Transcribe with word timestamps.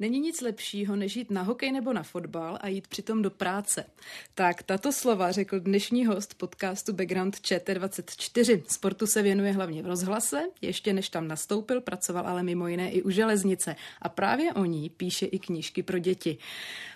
Není 0.00 0.20
nic 0.20 0.40
lepšího, 0.40 0.96
než 0.96 1.16
jít 1.16 1.30
na 1.30 1.42
hokej 1.42 1.72
nebo 1.72 1.92
na 1.92 2.02
fotbal 2.02 2.58
a 2.60 2.68
jít 2.68 2.88
přitom 2.88 3.22
do 3.22 3.30
práce. 3.30 3.84
Tak 4.34 4.62
tato 4.62 4.92
slova 4.92 5.32
řekl 5.32 5.60
dnešní 5.60 6.06
host 6.06 6.34
podcastu 6.34 6.92
Background 6.92 7.36
ČT24. 7.36 8.62
Sportu 8.68 9.06
se 9.06 9.22
věnuje 9.22 9.52
hlavně 9.52 9.82
v 9.82 9.86
rozhlase, 9.86 10.42
ještě 10.60 10.92
než 10.92 11.08
tam 11.08 11.28
nastoupil, 11.28 11.80
pracoval 11.80 12.26
ale 12.26 12.42
mimo 12.42 12.68
jiné 12.68 12.90
i 12.90 13.02
u 13.02 13.10
železnice 13.10 13.76
a 14.02 14.08
právě 14.08 14.52
o 14.52 14.64
ní 14.64 14.90
píše 14.90 15.26
i 15.26 15.38
knížky 15.38 15.82
pro 15.82 15.98
děti. 15.98 16.38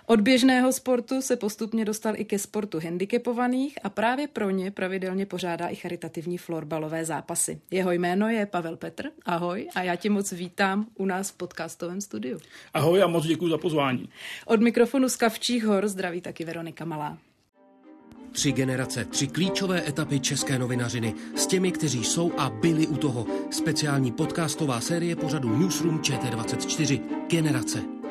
Od 0.06 0.20
běžného 0.20 0.72
sportu 0.72 1.22
se 1.22 1.36
postupně 1.36 1.84
dostal 1.84 2.14
i 2.16 2.24
ke 2.24 2.38
sportu 2.38 2.80
handicapovaných 2.84 3.78
a 3.84 3.88
právě 3.88 4.28
pro 4.28 4.50
ně 4.50 4.70
pravidelně 4.70 5.26
pořádá 5.26 5.68
i 5.68 5.76
charitativní 5.76 6.38
florbalové 6.38 7.04
zápasy. 7.04 7.60
Jeho 7.70 7.92
jméno 7.92 8.28
je 8.28 8.46
Pavel 8.46 8.76
Petr. 8.76 9.04
Ahoj 9.26 9.68
a 9.74 9.82
já 9.82 9.96
tě 9.96 10.10
moc 10.10 10.32
vítám 10.32 10.86
u 10.94 11.06
nás 11.06 11.30
v 11.30 11.36
podcastovém 11.36 12.00
studiu. 12.00 12.38
Ahoj 12.74 13.02
a 13.02 13.06
moc 13.06 13.26
děkuji 13.26 13.48
za 13.48 13.58
pozvání. 13.58 14.08
Od 14.46 14.60
mikrofonu 14.60 15.08
z 15.08 15.16
Kavčích 15.16 15.64
hor 15.64 15.88
zdraví 15.88 16.20
taky 16.20 16.44
Veronika 16.44 16.84
Malá. 16.84 17.18
Tři 18.32 18.52
generace, 18.52 19.04
tři 19.04 19.26
klíčové 19.26 19.88
etapy 19.88 20.20
české 20.20 20.58
novinařiny 20.58 21.14
s 21.34 21.46
těmi, 21.46 21.72
kteří 21.72 22.04
jsou 22.04 22.32
a 22.38 22.50
byli 22.50 22.86
u 22.86 22.96
toho. 22.96 23.26
Speciální 23.50 24.12
podcastová 24.12 24.80
série 24.80 25.16
pořadu 25.16 25.58
Newsroom 25.58 25.98
ČT24. 25.98 27.00
Generace. 27.28 28.01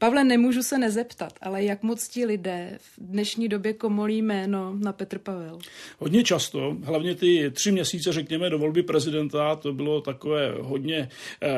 Pavle, 0.00 0.24
nemůžu 0.24 0.62
se 0.62 0.78
nezeptat, 0.78 1.32
ale 1.40 1.64
jak 1.64 1.82
moc 1.82 2.08
ti 2.08 2.26
lidé 2.26 2.78
v 2.80 2.98
dnešní 2.98 3.48
době 3.48 3.72
komolí 3.72 4.22
jméno 4.22 4.74
na 4.78 4.92
Petr 4.92 5.18
Pavel? 5.18 5.58
Hodně 5.98 6.24
často, 6.24 6.76
hlavně 6.82 7.14
ty 7.14 7.50
tři 7.50 7.72
měsíce, 7.72 8.12
řekněme, 8.12 8.50
do 8.50 8.58
volby 8.58 8.82
prezidenta, 8.82 9.56
to 9.56 9.72
bylo 9.72 10.00
takové 10.00 10.54
hodně 10.60 11.08
eh, 11.42 11.48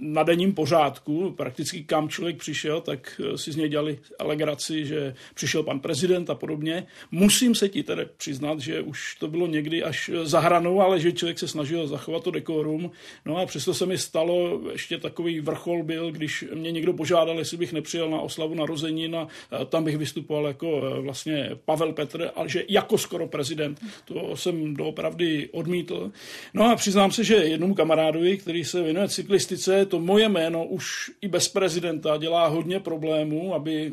na 0.00 0.22
denním 0.22 0.54
pořádku. 0.54 1.34
Prakticky 1.36 1.84
kam 1.84 2.08
člověk 2.08 2.36
přišel, 2.36 2.80
tak 2.80 3.20
eh, 3.24 3.38
si 3.38 3.52
z 3.52 3.56
něj 3.56 3.68
dělali 3.68 3.98
alegraci, 4.18 4.86
že 4.86 5.14
přišel 5.34 5.62
pan 5.62 5.80
prezident 5.80 6.30
a 6.30 6.34
podobně. 6.34 6.86
Musím 7.10 7.54
se 7.54 7.68
ti 7.68 7.82
tedy 7.82 8.06
přiznat, 8.16 8.60
že 8.60 8.80
už 8.80 9.14
to 9.14 9.28
bylo 9.28 9.46
někdy 9.46 9.82
až 9.82 10.10
za 10.22 10.40
hranou, 10.40 10.80
ale 10.80 11.00
že 11.00 11.12
člověk 11.12 11.38
se 11.38 11.48
snažil 11.48 11.86
zachovat 11.86 12.24
to 12.24 12.30
dekorum. 12.30 12.90
No 13.26 13.36
a 13.36 13.46
přesto 13.46 13.74
se 13.74 13.86
mi 13.86 13.98
stalo, 13.98 14.60
ještě 14.72 14.98
takový 14.98 15.40
vrchol 15.40 15.82
byl, 15.82 16.12
když 16.12 16.44
mě 16.54 16.72
někdo 16.72 16.92
požádal, 16.92 17.38
jestli 17.38 17.56
bych 17.56 17.79
nepřijel 17.80 18.10
na 18.10 18.20
oslavu 18.20 18.54
narozenin 18.54 19.16
a 19.16 19.28
tam 19.64 19.84
bych 19.84 19.98
vystupoval 19.98 20.46
jako 20.46 20.82
e, 20.86 21.00
vlastně 21.00 21.50
Pavel 21.64 21.92
Petr, 21.92 22.30
ale 22.34 22.48
že 22.48 22.64
jako 22.68 22.98
skoro 22.98 23.26
prezident. 23.26 23.80
To 24.04 24.36
jsem 24.36 24.74
doopravdy 24.74 25.48
odmítl. 25.52 26.12
No 26.54 26.64
a 26.64 26.76
přiznám 26.76 27.10
se, 27.10 27.24
že 27.24 27.34
jednomu 27.34 27.74
kamarádovi, 27.74 28.38
který 28.38 28.64
se 28.64 28.82
věnuje 28.82 29.08
cyklistice, 29.08 29.86
to 29.86 30.00
moje 30.00 30.28
jméno 30.28 30.64
už 30.64 31.10
i 31.20 31.28
bez 31.28 31.48
prezidenta 31.48 32.16
dělá 32.16 32.46
hodně 32.46 32.80
problémů, 32.80 33.54
aby 33.54 33.92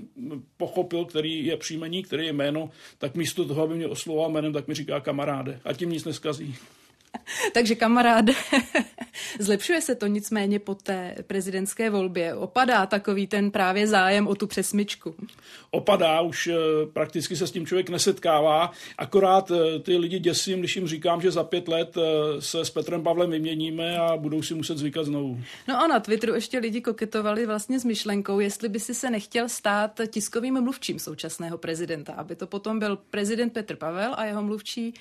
pochopil, 0.58 1.06
který 1.06 1.46
je 1.46 1.58
příjmení, 1.58 2.04
který 2.04 2.26
je 2.26 2.34
jméno, 2.34 2.70
tak 2.98 3.16
místo 3.16 3.46
toho, 3.46 3.64
aby 3.64 3.76
mě 3.76 3.88
oslovoval 3.88 4.30
jménem, 4.30 4.54
tak 4.54 4.68
mi 4.68 4.74
říká 4.74 5.00
kamaráde. 5.00 5.60
A 5.64 5.74
tím 5.74 5.90
nic 5.90 6.06
neskazí. 6.06 6.56
Takže 7.54 7.76
kamaráde, 7.76 8.34
zlepšuje 9.40 9.82
se 9.82 9.96
to 9.96 10.08
nicméně 10.08 10.60
po 10.60 10.76
té 10.76 11.16
prezidentské 11.28 11.90
volbě. 11.90 12.36
Opadá 12.36 12.86
takový 12.86 13.28
ten 13.28 13.52
právě 13.52 13.88
zájem 13.88 14.28
o 14.28 14.36
tu 14.36 14.48
přesmičku. 14.48 15.16
Opadá, 15.72 16.22
už 16.22 16.48
eh, 16.48 16.56
prakticky 16.94 17.36
se 17.36 17.48
s 17.48 17.52
tím 17.52 17.66
člověk 17.66 17.90
nesetkává. 17.90 18.72
Akorát 18.98 19.52
eh, 19.52 19.80
ty 19.80 19.98
lidi 19.98 20.20
děsím, 20.20 20.60
když 20.60 20.76
jim 20.76 20.88
říkám, 20.88 21.22
že 21.22 21.32
za 21.32 21.44
pět 21.44 21.68
let 21.68 21.98
eh, 21.98 22.42
se 22.42 22.66
s 22.66 22.70
Petrem 22.70 23.04
Pavlem 23.04 23.32
vyměníme 23.32 23.98
a 23.98 24.18
budou 24.18 24.42
si 24.42 24.54
muset 24.54 24.78
zvykat 24.78 25.06
znovu. 25.06 25.40
No 25.68 25.84
a 25.84 25.88
na 25.88 26.00
Twitteru 26.00 26.36
ještě 26.36 26.60
lidi 26.60 26.82
koketovali 26.82 27.46
vlastně 27.46 27.80
s 27.80 27.86
myšlenkou, 27.86 28.40
jestli 28.40 28.70
by 28.70 28.80
si 28.80 28.94
se 28.94 29.10
nechtěl 29.10 29.50
stát 29.50 30.02
tiskovým 30.08 30.62
mluvčím 30.62 31.00
současného 31.00 31.58
prezidenta, 31.58 32.14
aby 32.14 32.36
to 32.36 32.48
potom 32.48 32.80
byl 32.80 32.98
prezident 33.10 33.54
Petr 33.54 33.76
Pavel 33.76 34.14
a 34.18 34.26
jeho 34.26 34.44
mluvčí 34.44 34.94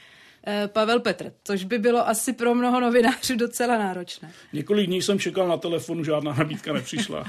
Pavel 0.67 1.01
Petr, 1.01 1.33
což 1.45 1.65
by 1.65 1.79
bylo 1.79 2.09
asi 2.09 2.33
pro 2.33 2.55
mnoho 2.55 2.81
novinářů 2.81 3.37
docela 3.37 3.79
náročné. 3.79 4.33
Několik 4.53 4.87
dní 4.87 5.03
jsem 5.03 5.19
čekal 5.19 5.49
na 5.49 5.57
telefonu, 5.57 6.05
žádná 6.05 6.35
nabídka 6.35 6.73
nepřišla. 6.73 7.25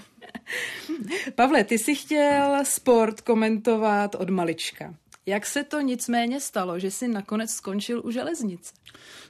Pavle, 1.36 1.64
ty 1.64 1.80
jsi 1.80 1.96
chtěl 1.96 2.58
sport 2.64 3.22
komentovat 3.22 4.16
od 4.16 4.30
malička. 4.30 4.96
Jak 5.26 5.46
se 5.46 5.64
to 5.64 5.82
nicméně 5.82 6.40
stalo, 6.40 6.80
že 6.80 6.92
jsi 6.92 7.08
nakonec 7.08 7.52
skončil 7.52 8.02
u 8.06 8.12
železnice? 8.12 8.74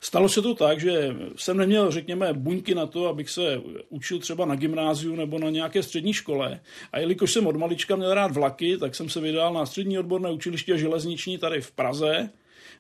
Stalo 0.02 0.30
se 0.30 0.42
to 0.42 0.56
tak, 0.56 0.80
že 0.80 1.16
jsem 1.36 1.58
neměl, 1.58 1.92
řekněme, 1.92 2.34
buňky 2.34 2.76
na 2.76 2.86
to, 2.86 3.08
abych 3.08 3.30
se 3.30 3.62
učil 3.90 4.20
třeba 4.20 4.46
na 4.46 4.56
gymnáziu 4.56 5.16
nebo 5.16 5.40
na 5.40 5.50
nějaké 5.50 5.84
střední 5.84 6.14
škole. 6.14 6.60
A 6.92 7.00
jelikož 7.00 7.34
jsem 7.34 7.48
od 7.48 7.56
malička 7.56 7.96
měl 7.96 8.14
rád 8.14 8.32
vlaky, 8.32 8.78
tak 8.78 8.96
jsem 8.96 9.10
se 9.10 9.20
vydal 9.20 9.54
na 9.54 9.66
střední 9.66 10.00
odborné 10.00 10.32
učiliště 10.32 10.78
železniční 10.78 11.38
tady 11.38 11.62
v 11.62 11.72
Praze 11.72 12.30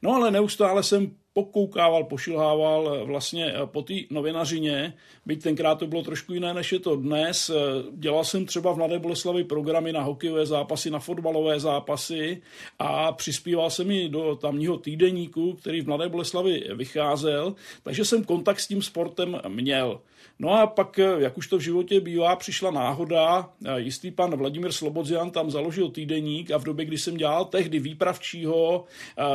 No 0.01 0.13
ale 0.13 0.31
neustále 0.31 0.83
jsem 0.83 1.11
pokoukával, 1.37 2.03
pošilhával 2.03 2.81
eh, 2.89 3.05
vlastně 3.05 3.45
eh, 3.45 3.65
po 3.65 3.81
té 3.81 3.93
novinařině, 4.09 4.93
byť 5.25 5.43
tenkrát 5.43 5.75
to 5.75 5.87
bylo 5.87 6.01
trošku 6.01 6.33
jiné, 6.33 6.53
než 6.53 6.71
je 6.71 6.79
to 6.79 6.95
dnes. 6.95 7.49
Eh, 7.49 7.53
dělal 7.93 8.23
jsem 8.23 8.45
třeba 8.45 8.73
v 8.73 8.77
Mladé 8.77 8.99
Boleslavi 8.99 9.43
programy 9.43 9.93
na 9.93 10.01
hokejové 10.01 10.45
zápasy, 10.45 10.89
na 10.89 10.99
fotbalové 10.99 11.59
zápasy 11.59 12.41
a 12.79 13.11
přispíval 13.11 13.69
jsem 13.69 13.91
i 13.91 14.09
do 14.09 14.35
tamního 14.35 14.77
týdeníku, 14.77 15.53
který 15.53 15.81
v 15.81 15.87
Mladé 15.87 16.09
Boleslavi 16.09 16.63
vycházel, 16.73 17.55
takže 17.83 18.05
jsem 18.05 18.23
kontakt 18.23 18.59
s 18.59 18.67
tím 18.67 18.81
sportem 18.81 19.41
měl. 19.47 20.01
No 20.39 20.51
a 20.51 20.67
pak, 20.67 20.99
jak 21.17 21.37
už 21.37 21.47
to 21.47 21.57
v 21.57 21.61
životě 21.61 21.99
bývá, 21.99 22.35
přišla 22.35 22.71
náhoda. 22.71 23.49
Jistý 23.75 24.11
pan 24.11 24.35
Vladimír 24.35 24.71
Slobodzian 24.71 25.31
tam 25.31 25.51
založil 25.51 25.89
týdeník 25.89 26.51
a 26.51 26.57
v 26.57 26.63
době, 26.63 26.85
kdy 26.85 26.97
jsem 26.97 27.17
dělal 27.17 27.45
tehdy 27.45 27.79
výpravčího 27.79 28.85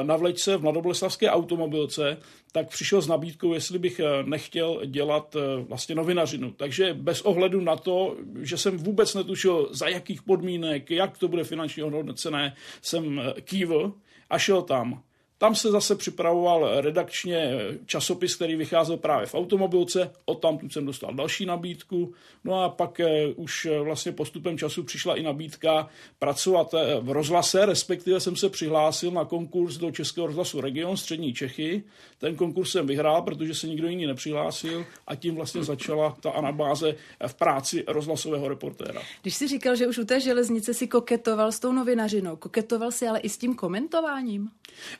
na 0.02 0.16
vlečce 0.16 0.56
v 0.56 0.62
Mladoboleslavské 0.62 1.30
automobilce, 1.30 2.16
tak 2.52 2.68
přišel 2.68 3.02
s 3.02 3.08
nabídkou, 3.08 3.54
jestli 3.54 3.78
bych 3.78 4.00
nechtěl 4.24 4.80
dělat 4.86 5.36
vlastně 5.68 5.94
novinařinu. 5.94 6.50
Takže 6.50 6.94
bez 6.94 7.20
ohledu 7.20 7.60
na 7.60 7.76
to, 7.76 8.16
že 8.40 8.56
jsem 8.56 8.78
vůbec 8.78 9.14
netušil, 9.14 9.68
za 9.70 9.88
jakých 9.88 10.22
podmínek, 10.22 10.90
jak 10.90 11.18
to 11.18 11.28
bude 11.28 11.44
finančně 11.44 11.82
hodnocené, 11.82 12.54
jsem 12.82 13.20
kývl 13.40 13.92
a 14.30 14.38
šel 14.38 14.62
tam. 14.62 15.02
Tam 15.42 15.54
se 15.54 15.70
zase 15.70 15.96
připravoval 15.96 16.80
redakčně 16.80 17.52
časopis, 17.86 18.36
který 18.36 18.56
vycházel 18.56 18.96
právě 18.96 19.26
v 19.26 19.34
automobilce, 19.34 20.10
od 20.24 20.34
tam 20.34 20.58
jsem 20.70 20.86
dostal 20.86 21.14
další 21.14 21.46
nabídku, 21.46 22.14
no 22.44 22.62
a 22.62 22.68
pak 22.68 23.00
eh, 23.00 23.26
už 23.36 23.66
eh, 23.66 23.80
vlastně 23.80 24.12
postupem 24.12 24.58
času 24.58 24.82
přišla 24.82 25.16
i 25.16 25.22
nabídka 25.22 25.88
pracovat 26.18 26.74
eh, 26.74 27.00
v 27.00 27.10
rozhlase, 27.10 27.66
respektive 27.66 28.20
jsem 28.20 28.36
se 28.36 28.48
přihlásil 28.48 29.10
na 29.10 29.24
konkurs 29.24 29.76
do 29.76 29.90
Českého 29.90 30.26
rozhlasu 30.26 30.60
Region 30.60 30.96
Střední 30.96 31.34
Čechy. 31.34 31.82
Ten 32.18 32.36
konkurs 32.36 32.70
jsem 32.70 32.86
vyhrál, 32.86 33.22
protože 33.22 33.54
se 33.54 33.66
nikdo 33.66 33.88
jiný 33.88 34.06
nepřihlásil 34.06 34.86
a 35.06 35.14
tím 35.14 35.34
vlastně 35.34 35.64
začala 35.64 36.16
ta 36.20 36.30
anabáze 36.30 36.94
v 37.26 37.34
práci 37.34 37.84
rozhlasového 37.86 38.48
reportéra. 38.48 39.02
Když 39.22 39.34
si 39.34 39.48
říkal, 39.48 39.76
že 39.76 39.86
už 39.86 39.98
u 39.98 40.04
té 40.04 40.20
železnice 40.20 40.74
si 40.74 40.86
koketoval 40.86 41.52
s 41.52 41.58
tou 41.58 41.72
novinařinou, 41.72 42.36
koketoval 42.36 42.90
si 42.90 43.08
ale 43.08 43.20
i 43.20 43.28
s 43.28 43.38
tím 43.38 43.54
komentováním? 43.54 44.50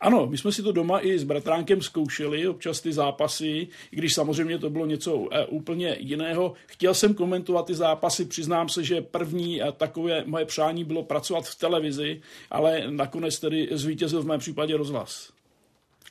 Ano, 0.00 0.26
my 0.32 0.38
jsme 0.38 0.52
si 0.52 0.62
to 0.62 0.72
doma 0.72 1.00
i 1.00 1.18
s 1.18 1.24
bratránkem 1.24 1.82
zkoušeli, 1.82 2.48
občas 2.48 2.80
ty 2.80 2.92
zápasy, 2.92 3.68
i 3.92 3.96
když 3.96 4.14
samozřejmě 4.14 4.58
to 4.58 4.70
bylo 4.70 4.86
něco 4.86 5.28
eh, 5.32 5.46
úplně 5.46 5.96
jiného. 6.00 6.52
Chtěl 6.66 6.94
jsem 6.94 7.14
komentovat 7.14 7.66
ty 7.66 7.74
zápasy, 7.74 8.24
přiznám 8.24 8.68
se, 8.68 8.84
že 8.84 9.00
první 9.00 9.62
eh, 9.62 9.72
takové 9.72 10.24
moje 10.26 10.44
přání 10.44 10.84
bylo 10.84 11.02
pracovat 11.02 11.46
v 11.46 11.58
televizi, 11.58 12.20
ale 12.50 12.90
nakonec 12.90 13.40
tedy 13.40 13.68
zvítězil 13.72 14.22
v 14.22 14.26
mém 14.26 14.40
případě 14.40 14.76
rozhlas. 14.76 15.32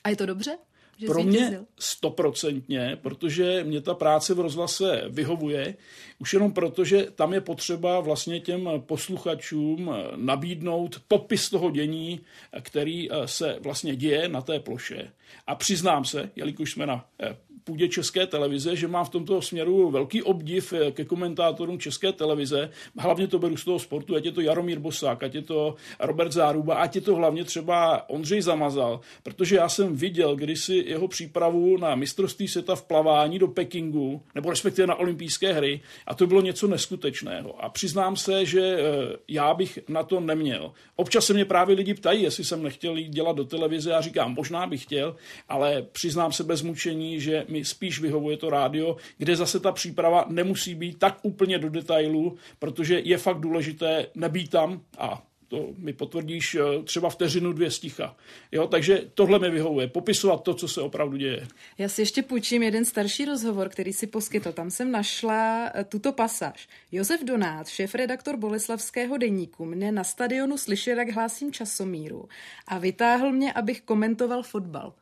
A 0.03 0.09
je 0.09 0.15
to 0.15 0.25
dobře? 0.25 0.57
Že 1.01 1.07
Pro 1.07 1.23
mě 1.23 1.59
stoprocentně, 1.79 2.97
protože 3.01 3.63
mě 3.63 3.81
ta 3.81 3.93
práce 3.93 4.33
v 4.33 4.39
rozhlase 4.39 5.03
vyhovuje, 5.09 5.75
už 6.19 6.33
jenom 6.33 6.53
proto, 6.53 6.85
že 6.85 7.07
tam 7.15 7.33
je 7.33 7.41
potřeba 7.41 7.99
vlastně 7.99 8.39
těm 8.39 8.69
posluchačům 8.79 9.91
nabídnout 10.15 11.01
popis 11.07 11.49
toho 11.49 11.71
dění, 11.71 12.19
který 12.61 13.11
eh, 13.11 13.27
se 13.27 13.57
vlastně 13.61 13.95
děje 13.95 14.27
na 14.27 14.41
té 14.41 14.59
ploše. 14.59 15.11
A 15.47 15.55
přiznám 15.55 16.05
se, 16.05 16.31
jelikož 16.35 16.71
jsme 16.71 16.85
na 16.85 17.05
eh, 17.23 17.37
půdě 17.63 17.87
České 17.87 18.27
televize, 18.27 18.75
že 18.75 18.87
mám 18.87 19.05
v 19.05 19.09
tomto 19.09 19.41
směru 19.41 19.91
velký 19.91 20.23
obdiv 20.23 20.73
ke 20.91 21.05
komentátorům 21.05 21.79
České 21.79 22.11
televize. 22.11 22.69
Hlavně 22.97 23.27
to 23.27 23.39
beru 23.39 23.57
z 23.57 23.65
toho 23.65 23.79
sportu, 23.79 24.15
ať 24.15 24.25
je 24.25 24.31
to 24.31 24.41
Jaromír 24.41 24.79
Bosák, 24.79 25.23
ať 25.23 25.35
je 25.35 25.41
to 25.41 25.75
Robert 25.99 26.31
Záruba, 26.31 26.75
ať 26.75 26.95
je 26.95 27.01
to 27.01 27.15
hlavně 27.15 27.43
třeba 27.43 28.09
Ondřej 28.09 28.41
Zamazal, 28.41 28.99
protože 29.23 29.55
já 29.55 29.69
jsem 29.69 29.95
viděl 29.95 30.35
kdysi 30.35 30.83
jeho 30.87 31.07
přípravu 31.07 31.77
na 31.77 31.95
mistrovství 31.95 32.47
světa 32.47 32.75
v 32.75 32.83
plavání 32.83 33.39
do 33.39 33.47
Pekingu, 33.47 34.21
nebo 34.35 34.49
respektive 34.49 34.87
na 34.87 34.95
olympijské 34.95 35.53
hry, 35.53 35.81
a 36.07 36.15
to 36.15 36.27
bylo 36.27 36.41
něco 36.41 36.67
neskutečného. 36.67 37.63
A 37.63 37.69
přiznám 37.69 38.15
se, 38.15 38.45
že 38.45 38.61
eh, 38.61 39.17
já 39.27 39.53
bych 39.53 39.79
na 39.87 40.03
to 40.03 40.19
neměl. 40.19 40.71
Občas 40.95 41.25
se 41.25 41.33
mě 41.33 41.45
právě 41.45 41.75
lidi 41.75 41.93
ptají, 41.93 42.23
jestli 42.23 42.43
jsem 42.43 42.63
nechtěl 42.63 42.97
jít 42.97 43.09
dělat 43.09 43.35
do 43.35 43.45
televize, 43.45 43.91
já 43.91 44.01
říkám, 44.01 44.33
možná 44.33 44.67
bych 44.67 44.83
chtěl, 44.83 45.15
ale 45.49 45.81
přiznám 45.91 46.31
se 46.31 46.43
bez 46.43 46.61
mučení, 46.61 47.19
že 47.19 47.45
mi 47.51 47.65
spíš 47.65 47.99
vyhovuje 47.99 48.37
to 48.37 48.49
rádio, 48.49 48.97
kde 49.17 49.35
zase 49.35 49.59
ta 49.59 49.71
příprava 49.71 50.25
nemusí 50.29 50.75
být 50.75 50.99
tak 50.99 51.17
úplně 51.21 51.59
do 51.59 51.69
detailu, 51.69 52.37
protože 52.59 52.99
je 52.99 53.17
fakt 53.17 53.39
důležité 53.39 54.07
nebýt 54.15 54.51
tam 54.51 54.81
a 54.97 55.23
to 55.51 55.73
mi 55.77 55.93
potvrdíš 55.93 56.55
eh, 56.55 56.83
třeba 56.83 57.09
vteřinu 57.09 57.53
dvě 57.53 57.71
sticha. 57.71 58.15
Jo, 58.51 58.67
takže 58.67 59.01
tohle 59.13 59.39
mi 59.39 59.49
vyhovuje, 59.49 59.87
popisovat 59.87 60.43
to, 60.43 60.53
co 60.53 60.67
se 60.67 60.81
opravdu 60.81 61.17
děje. 61.17 61.47
Já 61.77 61.89
si 61.89 62.01
ještě 62.01 62.23
půjčím 62.23 62.63
jeden 62.63 62.85
starší 62.85 63.25
rozhovor, 63.25 63.69
který 63.69 63.93
si 63.93 64.07
poskytl. 64.07 64.51
Tam 64.51 64.71
jsem 64.71 64.91
našla 64.91 65.71
eh, 65.73 65.83
tuto 65.83 66.11
pasáž. 66.11 66.67
Josef 66.91 67.23
Donát, 67.23 67.67
šéf-redaktor 67.67 68.37
Boleslavského 68.37 69.17
deníku, 69.17 69.65
mě 69.65 69.91
na 69.91 70.03
stadionu 70.03 70.57
slyšel, 70.57 70.97
jak 70.97 71.09
hlásím 71.09 71.51
časomíru 71.51 72.29
a 72.67 72.77
vytáhl 72.77 73.31
mě, 73.31 73.53
abych 73.53 73.81
komentoval 73.81 74.43
fotbal. 74.43 74.93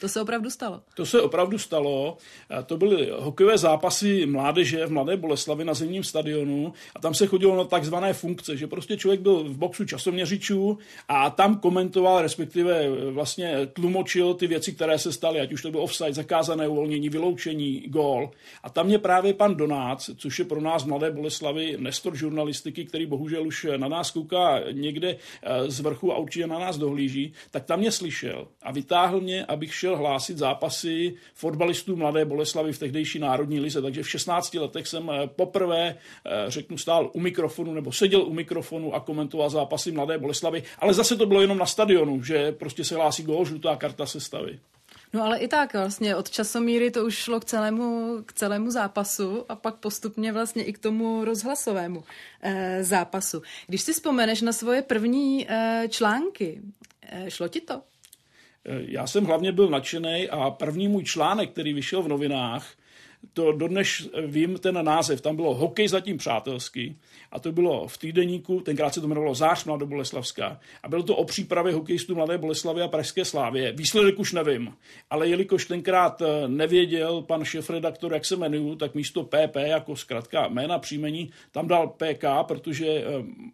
To 0.00 0.08
se 0.08 0.20
opravdu 0.20 0.50
stalo? 0.50 0.82
To 0.94 1.06
se 1.06 1.20
opravdu 1.20 1.58
stalo. 1.58 2.16
To 2.66 2.76
byly 2.76 3.10
hokejové 3.18 3.58
zápasy 3.58 4.26
mládeže 4.26 4.86
v 4.86 4.92
Mladé 4.92 5.16
Boleslavi 5.16 5.64
na 5.64 5.74
zimním 5.74 6.04
stadionu 6.04 6.72
a 6.96 7.00
tam 7.00 7.14
se 7.14 7.26
chodilo 7.26 7.56
na 7.56 7.64
takzvané 7.64 8.12
funkce, 8.12 8.56
že 8.56 8.66
prostě 8.66 8.96
člověk 8.96 9.20
byl 9.20 9.44
v 9.44 9.58
boxu 9.58 9.84
časoměřičů 9.84 10.78
a 11.08 11.30
tam 11.30 11.58
komentoval, 11.58 12.22
respektive 12.22 12.88
vlastně 13.10 13.66
tlumočil 13.66 14.34
ty 14.34 14.46
věci, 14.46 14.72
které 14.72 14.98
se 14.98 15.12
staly, 15.12 15.40
ať 15.40 15.52
už 15.52 15.62
to 15.62 15.70
bylo 15.70 15.82
offside, 15.82 16.12
zakázané 16.12 16.68
uvolnění, 16.68 17.08
vyloučení, 17.08 17.80
gól. 17.86 18.30
A 18.62 18.70
tam 18.70 18.86
mě 18.86 18.98
právě 18.98 19.34
pan 19.34 19.54
Donác, 19.54 20.10
což 20.16 20.38
je 20.38 20.44
pro 20.44 20.60
nás 20.60 20.84
Mladé 20.84 21.10
Boleslavy 21.10 21.76
nestor 21.78 22.16
žurnalistiky, 22.16 22.84
který 22.84 23.06
bohužel 23.06 23.46
už 23.46 23.66
na 23.76 23.88
nás 23.88 24.10
kouká 24.10 24.60
někde 24.72 25.16
eh, 25.42 25.70
z 25.70 25.80
vrchu 25.80 26.12
a 26.12 26.18
určitě 26.18 26.46
na 26.46 26.58
nás 26.58 26.78
dohlíží, 26.78 27.32
tak 27.50 27.64
tam 27.64 27.78
mě 27.78 27.92
slyšel 27.92 28.48
a 28.62 28.72
vytáhl 28.72 29.20
mě, 29.20 29.44
abych 29.44 29.74
šel 29.74 29.89
chodil 29.90 29.96
hlásit 29.96 30.38
zápasy 30.38 31.14
fotbalistů 31.34 31.96
Mladé 31.96 32.24
Boleslavy 32.24 32.72
v 32.72 32.78
tehdejší 32.78 33.18
národní 33.18 33.60
lize, 33.60 33.82
takže 33.82 34.02
v 34.02 34.10
16 34.10 34.54
letech 34.54 34.86
jsem 34.86 35.10
eh, 35.10 35.26
poprvé, 35.26 35.96
eh, 36.26 36.44
řeknu, 36.48 36.78
stál 36.78 37.10
u 37.12 37.20
mikrofonu 37.20 37.74
nebo 37.74 37.92
seděl 37.92 38.22
u 38.22 38.32
mikrofonu 38.32 38.94
a 38.94 39.00
komentoval 39.00 39.50
zápasy 39.50 39.92
Mladé 39.92 40.18
Boleslavy, 40.18 40.62
ale 40.78 40.94
zase 40.94 41.16
to 41.16 41.26
bylo 41.26 41.40
jenom 41.40 41.58
na 41.58 41.66
stadionu, 41.66 42.22
že 42.22 42.52
prostě 42.52 42.84
se 42.84 42.94
hlásí 42.94 43.22
gól, 43.22 43.44
žlutá 43.44 43.76
karta 43.76 44.06
se 44.06 44.20
staví. 44.20 44.58
No 45.12 45.22
ale 45.24 45.38
i 45.38 45.48
tak 45.48 45.72
vlastně 45.74 46.16
od 46.16 46.30
časomíry 46.30 46.90
to 46.90 47.04
už 47.04 47.14
šlo 47.14 47.40
k 47.40 47.44
celému, 47.44 48.22
k 48.26 48.32
celému 48.32 48.70
zápasu 48.70 49.44
a 49.48 49.56
pak 49.56 49.74
postupně 49.74 50.32
vlastně 50.32 50.64
i 50.64 50.72
k 50.72 50.78
tomu 50.78 51.24
rozhlasovému 51.24 52.04
e, 52.42 52.84
zápasu. 52.84 53.42
Když 53.66 53.82
si 53.82 53.92
vzpomeneš 53.92 54.42
na 54.42 54.52
svoje 54.52 54.82
první 54.82 55.46
e, 55.50 55.88
články, 55.88 56.62
e, 57.02 57.30
šlo 57.30 57.48
ti 57.48 57.60
to? 57.60 57.82
Já 58.64 59.06
jsem 59.06 59.24
hlavně 59.24 59.52
byl 59.52 59.68
nadšený 59.68 60.28
a 60.30 60.50
první 60.50 60.88
můj 60.88 61.04
článek, 61.04 61.50
který 61.50 61.72
vyšel 61.72 62.02
v 62.02 62.08
novinách, 62.08 62.76
to 63.32 63.52
dodnes 63.52 64.08
vím 64.26 64.58
ten 64.58 64.84
název, 64.84 65.20
tam 65.20 65.36
bylo 65.36 65.54
hokej 65.54 65.88
zatím 65.88 66.18
přátelský 66.18 66.96
a 67.32 67.40
to 67.40 67.52
bylo 67.52 67.88
v 67.88 67.98
týdeníku, 67.98 68.60
tenkrát 68.60 68.94
se 68.94 69.00
to 69.00 69.06
jmenovalo 69.06 69.34
Zář 69.34 69.64
Mladoboleslavská 69.64 70.60
a 70.82 70.88
bylo 70.88 71.02
to 71.02 71.16
o 71.16 71.24
přípravě 71.24 71.72
hokejistů 71.72 72.14
Mladé 72.14 72.38
Boleslavy 72.38 72.82
a 72.82 72.88
Pražské 72.88 73.24
Slávě. 73.24 73.72
Výsledek 73.72 74.18
už 74.18 74.32
nevím, 74.32 74.74
ale 75.10 75.28
jelikož 75.28 75.64
tenkrát 75.64 76.22
eh, 76.22 76.48
nevěděl 76.48 77.22
pan 77.22 77.44
šéf-redaktor, 77.44 78.12
jak 78.12 78.24
se 78.24 78.34
jmenuju, 78.34 78.76
tak 78.76 78.94
místo 78.94 79.24
PP 79.24 79.56
jako 79.56 79.96
zkrátka 79.96 80.48
jména 80.48 80.78
příjmení, 80.78 81.30
tam 81.52 81.68
dal 81.68 81.88
PK, 81.88 82.24
protože 82.48 82.86
eh, 82.86 83.04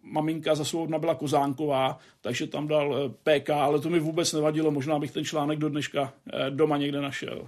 maminka 0.03 0.55
za 0.55 0.65
svou 0.65 0.87
byla 0.87 1.15
Kozánková, 1.15 1.99
takže 2.21 2.47
tam 2.47 2.67
dal 2.67 2.97
eh, 2.97 3.39
PK, 3.39 3.49
ale 3.49 3.79
to 3.79 3.89
mi 3.89 3.99
vůbec 3.99 4.33
nevadilo, 4.33 4.71
možná 4.71 4.99
bych 4.99 5.11
ten 5.11 5.25
článek 5.25 5.59
do 5.59 5.69
dneška 5.69 6.13
doma 6.49 6.77
někde 6.77 7.01
našel. 7.01 7.47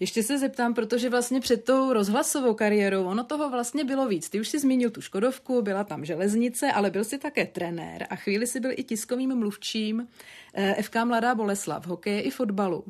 Ještě 0.00 0.22
se 0.22 0.38
zeptám, 0.38 0.74
protože 0.74 1.10
vlastně 1.10 1.40
před 1.40 1.53
tou 1.56 1.92
rozhlasovou 1.92 2.54
kariérou 2.54 3.04
ono 3.04 3.24
toho 3.24 3.50
vlastně 3.50 3.84
bylo 3.84 4.08
víc. 4.08 4.30
Ty 4.30 4.40
už 4.40 4.48
si 4.48 4.58
zmínil 4.58 4.90
tu 4.90 5.00
Škodovku, 5.00 5.62
byla 5.62 5.84
tam 5.84 6.04
železnice, 6.04 6.72
ale 6.72 6.90
byl 6.90 7.04
si 7.04 7.18
také 7.18 7.46
trenér 7.46 8.06
a 8.10 8.16
chvíli 8.16 8.46
si 8.46 8.60
byl 8.60 8.70
i 8.74 8.84
tiskovým 8.84 9.38
mluvčím 9.38 10.08
eh, 10.54 10.82
FK 10.82 10.96
Mladá 11.04 11.34
Boleslav, 11.34 11.86
hokeje 11.86 12.20
i 12.20 12.30
fotbalu. 12.30 12.84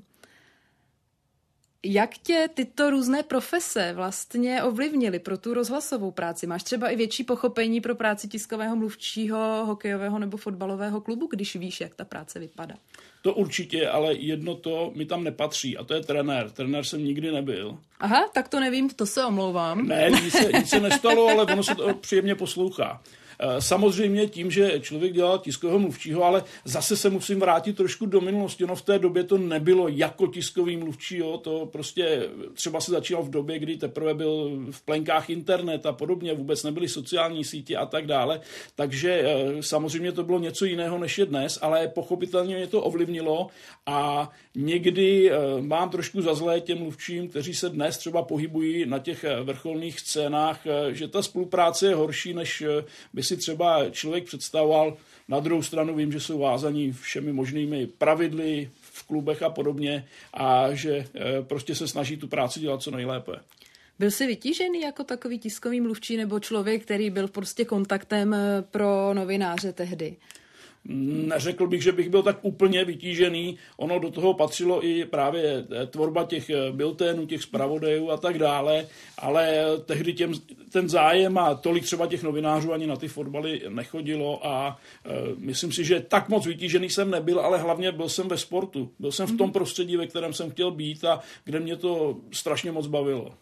Jak 1.87 2.19
tě 2.19 2.49
tyto 2.55 2.91
různé 2.91 3.23
profese 3.23 3.93
vlastně 3.93 4.63
ovlivnily 4.63 5.19
pro 5.19 5.39
tu 5.39 5.55
rozhlasovou 5.55 6.11
práci? 6.11 6.47
Máš 6.47 6.63
třeba 6.63 6.89
i 6.89 6.97
větší 6.97 7.25
pochopení 7.25 7.81
pro 7.81 7.95
práci 7.95 8.29
tiskového 8.29 8.77
mluvčího, 8.77 9.65
hokejového 9.67 10.19
nebo 10.19 10.37
fotbalového 10.37 11.01
klubu, 11.01 11.27
když 11.27 11.57
víš, 11.57 11.81
jak 11.81 11.95
ta 11.95 12.05
práce 12.05 12.39
vypadá? 12.39 12.75
To 13.23 13.35
určitě, 13.35 13.89
ale 13.89 14.15
jedno 14.15 14.55
to 14.55 14.93
mi 14.95 15.07
tam 15.07 15.25
nepatří 15.25 15.77
a 15.77 15.85
to 15.85 15.95
je 15.95 16.01
trenér. 16.01 16.51
Trenér 16.51 16.85
jsem 16.85 17.05
nikdy 17.05 17.33
nebyl. 17.33 17.79
Aha, 18.01 18.29
tak 18.35 18.49
to 18.49 18.61
nevím, 18.61 18.91
to 18.91 19.07
se 19.07 19.25
omlouvám. 19.25 19.87
Ne, 19.87 20.11
nic 20.11 20.33
se, 20.33 20.53
nic 20.53 20.69
se 20.69 20.81
nestalo, 20.81 21.29
ale 21.29 21.45
ono 21.45 21.63
se 21.63 21.75
to 21.75 21.95
příjemně 21.95 22.35
poslouchá. 22.35 23.03
Eh, 23.39 23.61
samozřejmě 23.61 24.27
tím, 24.27 24.51
že 24.51 24.81
člověk 24.81 25.13
dělal 25.13 25.39
tiskového 25.39 25.79
mluvčího, 25.79 26.25
ale 26.25 26.45
zase 26.65 26.97
se 26.97 27.11
musím 27.11 27.41
vrátit 27.41 27.77
trošku 27.77 28.07
do 28.07 28.21
minulosti. 28.21 28.67
No 28.67 28.77
v 28.77 28.83
té 28.83 28.99
době 28.99 29.25
to 29.25 29.39
nebylo 29.39 29.89
jako 29.89 30.27
tiskový 30.27 30.77
mluvčí, 30.77 31.17
jo. 31.17 31.39
to 31.39 31.67
prostě 31.67 32.29
třeba 32.55 32.81
se 32.81 32.91
začínalo 32.91 33.25
v 33.25 33.31
době, 33.31 33.59
kdy 33.59 33.77
teprve 33.77 34.15
byl 34.15 34.51
v 34.71 34.83
plenkách 34.83 35.31
internet 35.31 35.87
a 35.87 35.93
podobně, 35.93 36.35
vůbec 36.35 36.63
nebyly 36.63 36.89
sociální 36.89 37.45
sítě 37.45 37.77
a 37.77 37.87
tak 37.87 38.07
dále. 38.07 38.41
Takže 38.75 39.13
eh, 39.13 39.63
samozřejmě 39.63 40.13
to 40.13 40.25
bylo 40.25 40.39
něco 40.39 40.65
jiného 40.65 40.99
než 40.99 41.19
je 41.19 41.27
dnes, 41.27 41.59
ale 41.63 41.89
pochopitelně 41.89 42.57
mě 42.57 42.67
to 42.67 42.83
ovlivnilo 42.83 43.47
a 43.87 44.31
někdy 44.55 45.31
eh, 45.31 45.37
mám 45.61 45.91
trošku 45.91 46.23
za 46.23 46.35
zlé 46.35 46.61
těm 46.61 46.79
mluvčím, 46.79 47.29
kteří 47.29 47.55
se 47.55 47.69
dnes 47.69 47.99
třeba 47.99 48.23
pohybují 48.23 48.87
na 48.87 48.99
těch 48.99 49.25
vrcholných 49.43 50.01
scénách, 50.01 50.61
že 50.91 51.08
ta 51.08 51.23
spolupráce 51.23 51.87
je 51.87 51.94
horší, 51.94 52.35
než 52.35 52.65
by 53.13 53.23
si 53.25 53.37
třeba 53.37 53.91
člověk 53.91 54.25
představoval. 54.25 54.97
Na 55.29 55.41
druhou 55.41 55.63
stranu 55.63 55.95
vím, 55.95 56.13
že 56.13 56.21
jsou 56.21 56.39
vázaní 56.39 56.93
všemi 56.93 57.33
možnými 57.33 57.87
pravidly 57.87 58.71
v 58.81 59.07
klubech 59.07 59.43
a 59.43 59.51
podobně 59.51 60.09
a 60.35 60.75
že 60.75 61.07
eh, 61.15 61.43
prostě 61.43 61.75
se 61.75 61.89
snaží 61.89 62.17
tu 62.17 62.29
práci 62.29 62.61
dělat 62.61 62.83
co 62.83 62.91
nejlépe. 62.91 63.33
Byl 63.99 64.11
jsi 64.11 64.27
vytížený 64.27 64.81
jako 64.81 65.05
takový 65.05 65.39
tiskový 65.39 65.81
mluvčí 65.81 66.17
nebo 66.17 66.41
člověk, 66.41 66.83
který 66.83 67.11
byl 67.11 67.29
prostě 67.29 67.65
kontaktem 67.65 68.35
eh, 68.35 68.65
pro 68.71 69.15
novináře 69.15 69.73
tehdy? 69.73 70.17
Neřekl 70.88 71.67
bych, 71.67 71.82
že 71.82 71.93
bych 71.93 72.08
byl 72.08 72.22
tak 72.22 72.38
úplně 72.43 72.84
vytížený. 72.84 73.58
Ono 73.76 73.98
do 73.98 74.10
toho 74.10 74.34
patřilo 74.34 74.86
i 74.86 75.05
právě 75.05 75.67
eh, 75.82 75.86
tvorba 75.86 76.24
těch 76.24 76.50
eh, 76.50 76.72
bilténů, 76.72 77.26
těch 77.26 77.43
zpravodajů 77.43 78.10
a 78.10 78.17
tak 78.17 78.38
dále, 78.38 78.86
ale 79.19 79.64
tehdy 79.84 80.12
těm, 80.12 80.32
ten 80.74 80.88
zájem 80.88 81.38
a 81.38 81.55
tolik 81.55 81.84
třeba 81.84 82.06
těch 82.06 82.22
novinářů 82.22 82.72
ani 82.72 82.86
na 82.86 82.96
ty 82.96 83.08
fotbaly 83.08 83.62
nechodilo 83.69 84.46
a 84.46 84.79
e, 85.05 85.10
myslím 85.38 85.72
si, 85.72 85.84
že 85.84 86.00
tak 86.00 86.29
moc 86.29 86.46
vytížený 86.46 86.91
jsem 86.91 87.10
nebyl, 87.10 87.41
ale 87.41 87.58
hlavně 87.58 87.93
byl 87.93 88.08
jsem 88.08 88.29
ve 88.29 88.38
sportu. 88.38 88.91
Byl 88.98 89.12
jsem 89.12 89.26
v 89.26 89.36
tom 89.36 89.46
mhm. 89.46 89.53
prostředí, 89.53 89.96
ve 89.96 90.06
kterém 90.06 90.32
jsem 90.32 90.50
chtěl 90.50 90.70
být 90.70 91.05
a 91.05 91.20
kde 91.44 91.60
mě 91.60 91.76
to 91.76 92.17
strašně 92.32 92.72
moc 92.72 92.86
bavilo. 92.86 93.34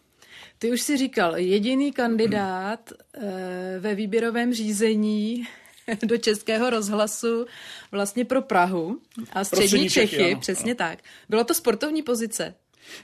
Ty 0.59 0.71
už 0.71 0.81
si 0.81 0.97
říkal, 0.97 1.37
jediný 1.37 1.91
kandidát 1.91 2.91
e, 2.91 3.79
ve 3.79 3.95
výběrovém 3.95 4.53
řízení 4.53 5.43
do 6.05 6.17
Českého 6.17 6.69
rozhlasu 6.69 7.45
vlastně 7.91 8.25
pro 8.25 8.41
Prahu 8.41 8.99
a 9.33 9.43
střední 9.43 9.89
Čechy, 9.89 10.17
Čechy 10.17 10.35
přesně 10.35 10.71
ano. 10.71 10.77
tak. 10.77 10.99
Bylo 11.29 11.43
to 11.43 11.53
sportovní 11.53 12.01
pozice? 12.01 12.55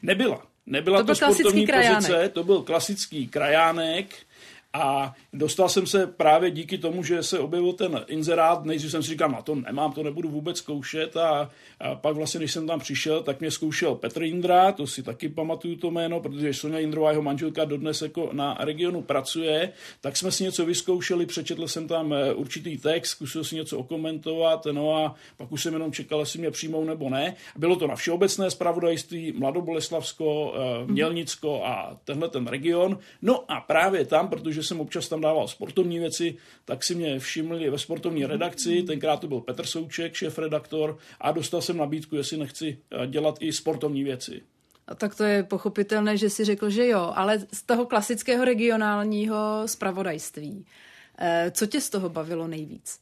Nebyla. 0.01 0.47
Nebyla 0.65 0.99
to, 0.99 1.05
to 1.05 1.15
sportovní 1.15 1.67
pozice, 1.67 2.29
to 2.33 2.43
byl 2.43 2.61
klasický 2.61 3.27
krajánek 3.27 4.15
A 4.73 5.13
dostal 5.33 5.69
jsem 5.69 5.87
se 5.87 6.07
právě 6.07 6.51
díky 6.51 6.77
tomu, 6.77 7.03
že 7.03 7.23
se 7.23 7.39
objevil 7.39 7.73
ten 7.73 8.05
inzerát, 8.07 8.65
nejdřív 8.65 8.91
jsem 8.91 9.03
si 9.03 9.09
říkal, 9.09 9.29
na 9.29 9.41
to 9.41 9.55
nemám, 9.55 9.91
to 9.91 10.03
nebudu 10.03 10.29
vůbec 10.29 10.57
zkoušet 10.57 11.17
a, 11.17 11.49
a 11.79 11.95
pak 11.95 12.15
vlastně, 12.15 12.37
když 12.39 12.51
jsem 12.51 12.67
tam 12.67 12.79
přišel, 12.79 13.23
tak 13.23 13.39
mě 13.39 13.51
zkoušel 13.51 13.95
Petr 13.95 14.23
Jindra, 14.23 14.71
to 14.71 14.87
si 14.87 15.03
taky 15.03 15.29
pamatuju 15.29 15.75
to 15.75 15.91
jméno, 15.91 16.19
protože 16.19 16.53
Sonja 16.53 16.79
Jindrová, 16.79 17.09
jeho 17.09 17.21
manželka, 17.21 17.65
dodnes 17.65 18.01
jako 18.01 18.29
na 18.31 18.57
regionu 18.59 19.01
pracuje, 19.01 19.71
tak 20.01 20.17
jsme 20.17 20.31
si 20.31 20.43
něco 20.43 20.65
vyzkoušeli, 20.65 21.25
přečetl 21.25 21.67
jsem 21.67 21.87
tam 21.87 22.13
eh, 22.13 22.33
určitý 22.33 22.77
text, 22.77 23.09
zkusil 23.09 23.43
si 23.43 23.55
něco 23.55 23.77
okomentovat, 23.77 24.65
no 24.71 24.95
a 24.95 25.15
pak 25.37 25.51
už 25.51 25.63
jsem 25.63 25.73
jenom 25.73 25.91
čekal, 25.91 26.19
jestli 26.19 26.39
mě 26.39 26.51
přijmou 26.51 26.83
nebo 26.83 27.09
ne. 27.09 27.35
Bylo 27.57 27.75
to 27.75 27.87
na 27.87 27.95
všeobecné 27.95 28.51
spravodajství, 28.51 29.31
Mladoboleslavsko, 29.31 30.53
eh, 30.55 30.91
Mělnicko 30.91 31.65
a 31.65 31.97
tenhle 32.03 32.29
ten 32.29 32.47
region. 32.47 32.99
No 33.21 33.51
a 33.51 33.61
právě 33.61 34.05
tam, 34.05 34.27
protože 34.27 34.58
jsem 34.63 34.81
občas 34.81 35.09
tam 35.09 35.21
dával 35.21 35.47
sportovní 35.47 35.99
věci, 35.99 36.37
tak 36.65 36.83
si 36.83 36.95
mě 36.95 37.19
všimli 37.19 37.69
ve 37.69 37.77
sportovní 37.77 38.25
redakci, 38.25 38.83
tenkrát 38.83 39.17
to 39.17 39.27
byl 39.27 39.41
Petr 39.41 39.65
Souček, 39.65 40.13
šéf-redaktor, 40.13 40.97
a 41.21 41.31
dostal 41.31 41.61
jsem 41.61 41.77
nabídku, 41.77 42.15
jestli 42.15 42.37
nechci 42.37 42.77
eh, 42.91 43.07
dělat 43.07 43.35
i 43.39 43.53
sportovní 43.53 44.03
věci. 44.03 44.41
A 44.87 44.95
tak 44.95 45.15
to 45.15 45.23
je 45.23 45.43
pochopitelné, 45.43 46.17
že 46.17 46.29
si 46.29 46.45
řekl, 46.45 46.69
že 46.69 46.87
jo, 46.87 47.11
ale 47.15 47.39
z 47.53 47.63
toho 47.63 47.85
klasického 47.85 48.45
regionálního 48.45 49.63
spravodajství. 49.65 50.65
Eh, 51.17 51.51
co 51.55 51.65
tě 51.65 51.81
z 51.81 51.89
toho 51.89 52.09
bavilo 52.09 52.47
nejvíc? 52.47 52.99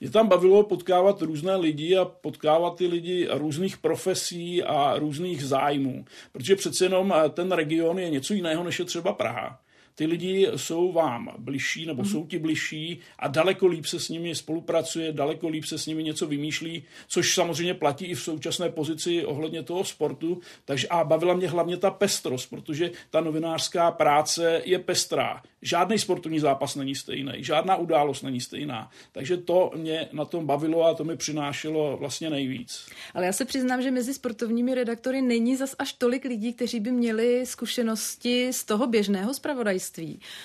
Mě 0.00 0.10
tam 0.10 0.28
bavilo 0.28 0.62
potkávat 0.62 1.22
různé 1.22 1.56
lidi 1.56 1.96
a 1.96 2.04
potkávat 2.04 2.76
ty 2.76 2.86
lidi 2.86 3.28
různých 3.30 3.76
profesí 3.78 4.62
a 4.62 4.98
různých 4.98 5.44
zájmů, 5.44 6.04
protože 6.32 6.56
přece 6.56 6.84
jenom 6.84 7.14
eh, 7.16 7.28
ten 7.28 7.52
region 7.52 7.98
je 7.98 8.10
něco 8.10 8.34
jiného, 8.34 8.64
než 8.64 8.78
je 8.78 8.84
třeba 8.84 9.12
Praha 9.12 9.60
ty 10.02 10.06
lidi 10.06 10.48
jsou 10.56 10.92
vám 10.92 11.34
bližší 11.38 11.86
nebo 11.86 12.04
jsou 12.04 12.26
ti 12.26 12.38
bližší 12.38 12.98
a 13.18 13.28
daleko 13.28 13.66
líp 13.66 13.86
se 13.86 14.00
s 14.00 14.08
nimi 14.08 14.34
spolupracuje, 14.34 15.12
daleko 15.12 15.48
líp 15.48 15.64
se 15.64 15.78
s 15.78 15.86
nimi 15.86 16.04
něco 16.04 16.26
vymýšlí, 16.26 16.82
což 17.08 17.34
samozřejmě 17.34 17.74
platí 17.74 18.04
i 18.04 18.14
v 18.14 18.22
současné 18.22 18.70
pozici 18.70 19.24
ohledně 19.24 19.62
toho 19.62 19.84
sportu. 19.84 20.40
Takže 20.64 20.88
a 20.88 21.04
bavila 21.04 21.34
mě 21.34 21.48
hlavně 21.48 21.76
ta 21.76 21.90
pestrost, 21.90 22.50
protože 22.50 22.90
ta 23.10 23.20
novinářská 23.20 23.90
práce 23.90 24.62
je 24.64 24.78
pestrá. 24.78 25.42
Žádný 25.62 25.98
sportovní 25.98 26.40
zápas 26.40 26.74
není 26.74 26.94
stejný, 26.94 27.32
žádná 27.36 27.76
událost 27.76 28.22
není 28.22 28.40
stejná. 28.40 28.90
Takže 29.12 29.36
to 29.36 29.70
mě 29.76 30.08
na 30.12 30.24
tom 30.24 30.46
bavilo 30.46 30.84
a 30.84 30.94
to 30.94 31.04
mi 31.04 31.16
přinášelo 31.16 31.96
vlastně 31.96 32.30
nejvíc. 32.30 32.86
Ale 33.14 33.26
já 33.26 33.32
se 33.32 33.44
přiznám, 33.44 33.82
že 33.82 33.90
mezi 33.90 34.14
sportovními 34.14 34.74
redaktory 34.74 35.22
není 35.22 35.56
zas 35.56 35.74
až 35.78 35.92
tolik 35.92 36.24
lidí, 36.24 36.52
kteří 36.52 36.80
by 36.80 36.92
měli 36.92 37.46
zkušenosti 37.46 38.52
z 38.52 38.64
toho 38.64 38.86
běžného 38.86 39.34
zpravodajství. 39.34 39.91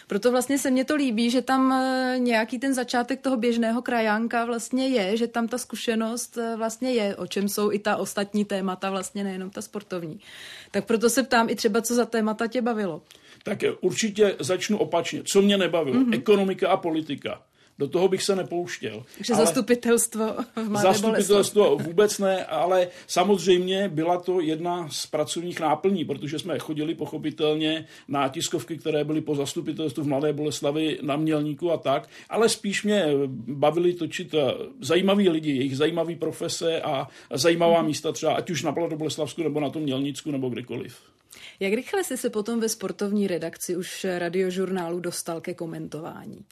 Proto 0.08 0.32
vlastně 0.32 0.58
se 0.58 0.72
mně 0.72 0.86
to 0.86 0.96
líbí, 0.96 1.30
že 1.30 1.42
tam 1.42 1.72
eh, 1.72 2.16
nějaký 2.20 2.60
ten 2.60 2.74
začátek 2.74 3.22
toho 3.22 3.38
běžného 3.38 3.82
krajánka 3.82 4.46
vlastně 4.46 4.88
je, 4.88 5.18
že 5.18 5.28
tam 5.28 5.48
ta 5.48 5.58
zkušenost 5.58 6.38
eh, 6.38 6.56
vlastně 6.58 6.94
je, 6.94 7.16
o 7.16 7.28
čem 7.28 7.50
jsou 7.50 7.72
i 7.72 7.80
ta 7.80 7.96
ostatní 7.96 8.46
témata, 8.46 8.90
vlastně 8.90 9.24
nejenom 9.24 9.50
ta 9.50 9.62
sportovní. 9.62 10.20
Tak 10.72 10.86
proto 10.86 11.10
se 11.10 11.24
ptám 11.24 11.50
i 11.50 11.56
třeba, 11.56 11.82
co 11.82 11.96
za 11.96 12.06
témata 12.06 12.48
tě 12.48 12.62
bavilo 12.62 13.02
tak 13.48 13.60
určitě 13.82 14.36
začnu 14.40 14.78
opačně. 14.78 15.24
Co 15.24 15.42
mě 15.42 15.58
nebavilo? 15.58 16.00
Mm-hmm. 16.00 16.14
Ekonomika 16.14 16.70
a 16.70 16.78
politika. 16.78 17.42
Do 17.80 17.88
toho 17.88 18.08
bych 18.08 18.24
se 18.24 18.36
nepouštěl. 18.36 19.04
Takže 19.18 19.34
ale 19.34 19.46
zastupitelstvo 19.46 20.36
v 20.56 20.70
Mladé 20.70 20.88
Zastupitelstvo 20.88 21.64
Boleslav. 21.64 21.88
vůbec 21.88 22.20
ne, 22.20 22.46
ale 22.46 22.88
samozřejmě 23.08 23.90
byla 23.90 24.20
to 24.20 24.42
jedna 24.42 24.90
z 24.90 25.06
pracovních 25.06 25.60
náplní, 25.60 26.06
protože 26.06 26.40
jsme 26.40 26.60
chodili 26.60 26.96
pochopitelně 26.96 27.88
na 28.08 28.30
tiskovky, 28.30 28.78
které 28.78 29.04
byly 29.04 29.22
po 29.22 29.36
zastupitelstvu 29.36 30.04
v 30.04 30.08
Mladé 30.08 30.34
Boleslavi, 30.34 31.00
na 31.02 31.16
Mělníku 31.16 31.72
a 31.72 31.78
tak, 31.78 32.10
ale 32.30 32.50
spíš 32.50 32.84
mě 32.84 33.06
bavili 33.48 33.94
točit 33.94 34.34
eh, 34.34 34.54
zajímaví 34.82 35.30
lidi, 35.30 35.52
jejich 35.52 35.78
zajímavé 35.78 36.16
profese 36.16 36.82
a 36.82 37.08
zajímavá 37.34 37.78
hmm. 37.78 37.88
místa 37.88 38.12
třeba, 38.12 38.34
ať 38.34 38.50
už 38.50 38.64
na 38.64 38.72
Boleslavsku 38.72 39.44
nebo 39.44 39.60
na 39.60 39.70
tom 39.70 39.82
Mělnicku 39.82 40.32
nebo 40.32 40.50
kdekoliv. 40.50 40.98
Jak 41.60 41.74
rychle 41.74 42.04
jsi 42.04 42.18
se 42.18 42.30
potom 42.30 42.60
ve 42.60 42.70
sportovní 42.70 43.28
redakci 43.28 43.76
už 43.76 44.06
radiožurnálu 44.18 45.00
dostal 45.00 45.42
ke 45.42 45.54
komentování? 45.54 46.46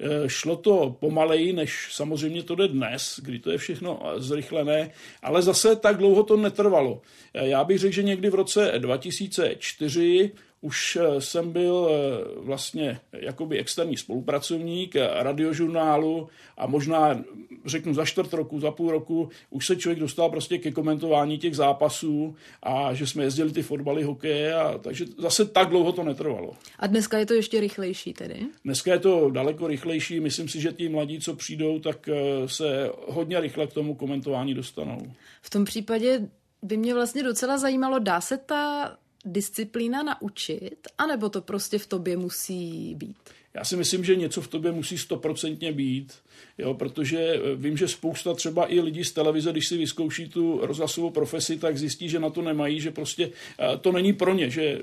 E, 0.00 0.28
šlo 0.28 0.56
to 0.56 0.96
pomaleji, 1.00 1.52
než 1.52 1.88
samozřejmě 1.92 2.42
to 2.42 2.54
jde 2.54 2.68
dnes, 2.68 3.20
kdy 3.22 3.38
to 3.38 3.50
je 3.50 3.58
všechno 3.58 4.02
zrychlené, 4.16 4.90
ale 5.22 5.42
zase 5.42 5.76
tak 5.76 5.96
dlouho 5.96 6.22
to 6.22 6.36
netrvalo. 6.36 7.02
E, 7.34 7.48
já 7.48 7.64
bych 7.64 7.78
řekl, 7.78 7.94
že 7.94 8.02
někdy 8.02 8.30
v 8.30 8.34
roce 8.34 8.72
2004 8.78 10.30
už 10.60 10.98
eh, 11.00 11.20
jsem 11.20 11.52
byl 11.52 11.90
eh, 11.90 12.40
vlastně 12.40 13.00
jakoby 13.12 13.58
externí 13.58 13.96
spolupracovník 13.96 14.96
eh, 14.96 15.08
radiožurnálu 15.12 16.28
a 16.58 16.66
možná 16.66 17.24
řeknu 17.64 17.94
za 17.94 18.04
čtvrt 18.04 18.32
roku, 18.32 18.60
za 18.60 18.70
půl 18.70 18.90
roku 18.90 19.28
už 19.50 19.66
se 19.66 19.76
člověk 19.76 20.00
dostal 20.00 20.30
prostě 20.30 20.58
ke 20.58 20.70
komentování 20.70 21.38
těch 21.38 21.56
zápasů 21.56 22.36
a 22.62 22.94
že 22.94 23.06
jsme 23.06 23.24
jezdili 23.24 23.52
ty 23.52 23.62
fotbaly, 23.62 24.02
hokeje 24.02 24.54
a 24.54 24.78
takže 24.78 25.04
zase 25.18 25.44
tak 25.44 25.68
dlouho 25.68 25.92
to 25.92 26.02
netrvalo. 26.02 26.52
A 26.78 26.86
dneska 26.86 27.18
je 27.18 27.26
to 27.26 27.34
ještě 27.34 27.60
rychlejší 27.60 28.12
tedy? 28.12 28.46
Dneska 28.64 28.92
je 28.92 28.98
to 28.98 29.30
daleko 29.30 29.66
rychlejší, 29.66 30.20
myslím 30.20 30.48
si, 30.48 30.60
že 30.60 30.72
ti 30.72 30.88
mladí, 30.88 31.20
co 31.20 31.36
přijdou, 31.36 31.78
tak 31.78 32.08
se 32.46 32.90
hodně 33.08 33.40
rychle 33.40 33.66
k 33.66 33.72
tomu 33.72 33.94
komentování 33.94 34.54
dostanou. 34.54 34.98
V 35.42 35.50
tom 35.50 35.64
případě 35.64 36.28
by 36.62 36.76
mě 36.76 36.94
vlastně 36.94 37.22
docela 37.22 37.58
zajímalo, 37.58 37.98
dá 37.98 38.20
se 38.20 38.38
ta 38.38 38.92
disciplína 39.26 40.02
naučit, 40.02 40.76
anebo 40.98 41.28
to 41.28 41.40
prostě 41.40 41.78
v 41.78 41.86
tobě 41.86 42.16
musí 42.16 42.94
být? 42.94 43.16
Já 43.56 43.64
si 43.64 43.76
myslím, 43.76 44.04
že 44.04 44.16
něco 44.16 44.40
v 44.40 44.48
tobě 44.48 44.72
musí 44.72 44.98
stoprocentně 44.98 45.72
být, 45.72 46.12
jo, 46.58 46.74
protože 46.74 47.18
eh, 47.18 47.56
vím, 47.56 47.76
že 47.76 47.88
spousta 47.88 48.34
třeba 48.34 48.72
i 48.72 48.80
lidí 48.80 49.04
z 49.04 49.12
televize, 49.12 49.52
když 49.52 49.66
si 49.66 49.76
vyzkouší 49.76 50.28
tu 50.28 50.60
rozhlasovou 50.62 51.10
profesi, 51.10 51.58
tak 51.58 51.78
zjistí, 51.78 52.08
že 52.08 52.18
na 52.18 52.30
to 52.30 52.42
nemají, 52.42 52.80
že 52.80 52.90
prostě 52.90 53.30
eh, 53.58 53.78
to 53.78 53.92
není 53.92 54.12
pro 54.12 54.34
ně, 54.34 54.50
že 54.50 54.62
eh, 54.62 54.80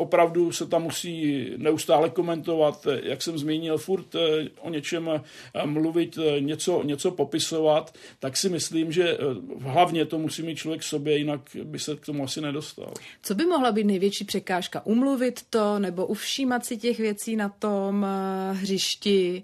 opravdu 0.00 0.52
se 0.52 0.66
tam 0.66 0.82
musí 0.82 1.46
neustále 1.56 2.10
komentovat, 2.10 2.86
jak 3.02 3.22
jsem 3.22 3.38
zmínil, 3.38 3.78
furt 3.78 4.14
eh, 4.14 4.48
o 4.60 4.70
něčem 4.70 5.08
eh, 5.08 5.66
mluvit, 5.66 6.18
eh, 6.18 6.40
něco, 6.40 6.82
něco 6.82 7.10
popisovat, 7.10 7.94
tak 8.18 8.36
si 8.36 8.48
myslím, 8.48 8.92
že 8.92 9.18
hlavně 9.60 10.06
to 10.06 10.18
musí 10.18 10.42
mít 10.42 10.56
člověk 10.56 10.82
sobě, 10.82 11.18
jinak 11.18 11.40
by 11.62 11.78
se 11.78 11.96
k 11.96 12.06
tomu 12.06 12.24
asi 12.24 12.40
nedostal. 12.40 12.92
Co 13.22 13.34
by 13.34 13.44
mohla 13.44 13.72
být 13.72 13.84
největší 13.84 14.24
překážka? 14.24 14.86
Umluvit 14.86 15.40
to 15.50 15.78
nebo 15.78 16.06
uvšímat 16.06 16.66
si 16.66 16.76
těch 16.76 16.98
věcí 16.98 17.36
na 17.36 17.48
tom 17.48 18.06
hřišti? 18.52 19.42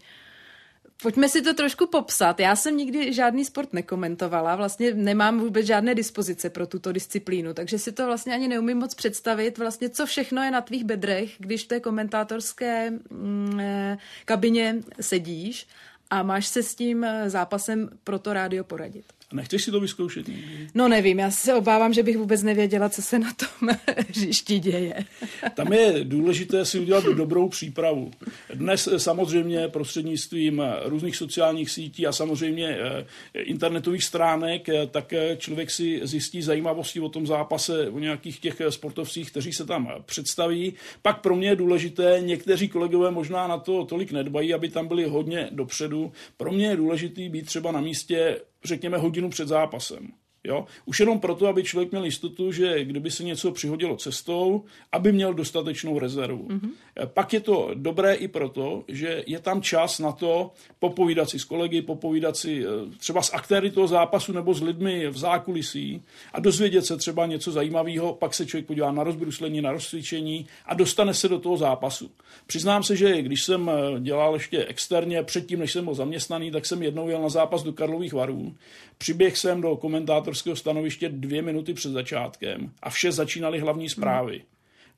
Pojďme 1.04 1.28
si 1.28 1.42
to 1.42 1.54
trošku 1.54 1.86
popsat. 1.86 2.40
Já 2.40 2.56
jsem 2.56 2.76
nikdy 2.76 3.12
žádný 3.12 3.44
sport 3.44 3.72
nekomentovala, 3.72 4.56
vlastně 4.56 4.94
nemám 4.94 5.40
vůbec 5.40 5.66
žádné 5.66 5.94
dispozice 5.94 6.50
pro 6.50 6.66
tuto 6.66 6.92
disciplínu, 6.92 7.54
takže 7.54 7.78
si 7.78 7.92
to 7.92 8.06
vlastně 8.06 8.34
ani 8.34 8.48
neumím 8.48 8.78
moc 8.78 8.94
představit, 8.94 9.58
vlastně 9.58 9.88
co 9.88 10.06
všechno 10.06 10.42
je 10.42 10.50
na 10.50 10.60
tvých 10.60 10.84
bedrech, 10.84 11.30
když 11.38 11.64
v 11.64 11.68
té 11.68 11.80
komentátorské 11.80 12.90
mm, 12.90 13.60
eh, 13.60 13.98
kabině 14.24 14.76
sedíš 15.00 15.66
a 16.10 16.22
máš 16.22 16.46
se 16.46 16.62
s 16.62 16.74
tím 16.74 17.04
eh, 17.04 17.30
zápasem 17.30 17.90
pro 18.04 18.18
to 18.18 18.32
rádio 18.32 18.64
poradit. 18.64 19.04
Nechceš 19.34 19.64
si 19.64 19.70
to 19.70 19.80
vyzkoušet 19.80 20.28
někdy? 20.28 20.68
No 20.74 20.88
nevím, 20.88 21.18
já 21.18 21.30
se 21.30 21.54
obávám, 21.54 21.94
že 21.94 22.02
bych 22.02 22.18
vůbec 22.18 22.42
nevěděla, 22.42 22.88
co 22.88 23.02
se 23.02 23.18
na 23.18 23.32
tom 23.32 23.68
hřišti 24.08 24.58
děje. 24.58 24.94
Tam 25.54 25.72
je 25.72 26.04
důležité 26.04 26.64
si 26.64 26.78
udělat 26.78 27.04
dobrou 27.04 27.48
přípravu. 27.48 28.10
Dnes 28.54 28.86
eh, 28.86 28.98
samozřejmě 28.98 29.68
prostřednictvím 29.68 30.60
eh, 30.60 30.74
různých 30.84 31.16
sociálních 31.16 31.70
sítí 31.70 32.06
a 32.06 32.12
samozřejmě 32.12 32.68
eh, 32.68 33.40
internetových 33.40 34.04
stránek, 34.04 34.66
tak 34.90 35.14
člověk 35.36 35.70
si 35.70 36.00
zjistí 36.02 36.42
zajímavosti 36.42 37.00
o 37.00 37.08
tom 37.08 37.26
zápase, 37.26 37.90
o 37.90 37.98
nějakých 37.98 38.40
těch 38.40 38.62
sportovcích, 38.68 39.30
kteří 39.30 39.52
se 39.52 39.66
tam 39.66 39.92
představí. 40.06 40.74
Pak 41.02 41.20
pro 41.20 41.36
mě 41.36 41.48
je 41.48 41.56
důležité, 41.56 42.18
někteří 42.20 42.68
kolegové 42.68 43.10
možná 43.10 43.46
na 43.46 43.58
to 43.58 43.84
tolik 43.84 44.12
nedbají, 44.12 44.54
aby 44.54 44.68
tam 44.68 44.88
byli 44.88 45.04
hodně 45.04 45.48
dopředu. 45.50 46.12
Pro 46.36 46.52
mě 46.52 46.66
je 46.66 46.76
důležité 46.76 47.28
být 47.28 47.46
třeba 47.46 47.72
na 47.72 47.80
místě 47.80 48.40
řekněme, 48.64 48.98
hodinu 48.98 49.30
před 49.30 49.48
zápasem. 49.48 50.12
Jo? 50.46 50.66
Už 50.84 51.00
jenom 51.00 51.20
proto, 51.20 51.46
aby 51.46 51.64
člověk 51.64 51.90
měl 51.90 52.04
jistotu, 52.04 52.52
že 52.52 52.84
kdyby 52.84 53.10
se 53.10 53.24
něco 53.24 53.52
přihodilo 53.52 53.96
cestou, 53.96 54.64
aby 54.92 55.12
měl 55.12 55.34
dostatečnou 55.34 55.98
rezervu. 55.98 56.48
Mm-hmm. 56.48 56.70
Pak 57.06 57.32
je 57.32 57.40
to 57.40 57.70
dobré 57.74 58.14
i 58.14 58.28
proto, 58.28 58.84
že 58.88 59.24
je 59.26 59.38
tam 59.38 59.62
čas 59.62 59.98
na 59.98 60.12
to 60.12 60.52
popovídat 60.78 61.30
si 61.30 61.38
s 61.38 61.44
kolegy, 61.44 61.82
popovídat 61.82 62.36
si 62.36 62.64
eh, 62.64 62.96
třeba 62.98 63.22
s 63.22 63.34
aktéry 63.34 63.70
toho 63.70 63.86
zápasu 63.86 64.32
nebo 64.32 64.54
s 64.54 64.62
lidmi 64.62 65.08
v 65.08 65.18
zákulisí 65.18 66.02
a 66.32 66.40
dozvědět 66.40 66.86
se 66.86 66.96
třeba 66.96 67.26
něco 67.26 67.52
zajímavého, 67.52 68.14
pak 68.14 68.34
se 68.34 68.46
člověk 68.46 68.66
podívá 68.66 68.92
na 68.92 69.04
rozbruslení, 69.04 69.60
na 69.60 69.72
rozcvičení 69.72 70.46
a 70.66 70.74
dostane 70.74 71.14
se 71.14 71.28
do 71.28 71.38
toho 71.38 71.56
zápasu. 71.56 72.10
Přiznám 72.46 72.82
se, 72.82 72.96
že 72.96 73.22
když 73.22 73.42
jsem 73.42 73.70
eh, 73.70 74.00
dělal 74.00 74.34
ještě 74.34 74.64
externě, 74.64 75.22
předtím, 75.22 75.58
než 75.58 75.72
jsem 75.72 75.84
byl 75.84 75.94
zaměstnaný, 75.94 76.50
tak 76.50 76.66
jsem 76.66 76.82
jednou 76.82 77.08
jel 77.08 77.22
na 77.22 77.28
zápas 77.28 77.62
do 77.62 77.72
Karlových 77.72 78.12
varů. 78.12 78.54
Přiběh 78.98 79.38
jsem 79.38 79.60
do 79.60 79.76
komentátorského 79.76 80.56
stanoviště 80.56 81.08
dvě 81.08 81.42
minuty 81.42 81.74
před 81.74 81.92
začátkem 81.92 82.72
a 82.82 82.90
vše 82.90 83.12
začínaly 83.12 83.58
hlavní 83.58 83.88
zprávy. 83.88 84.42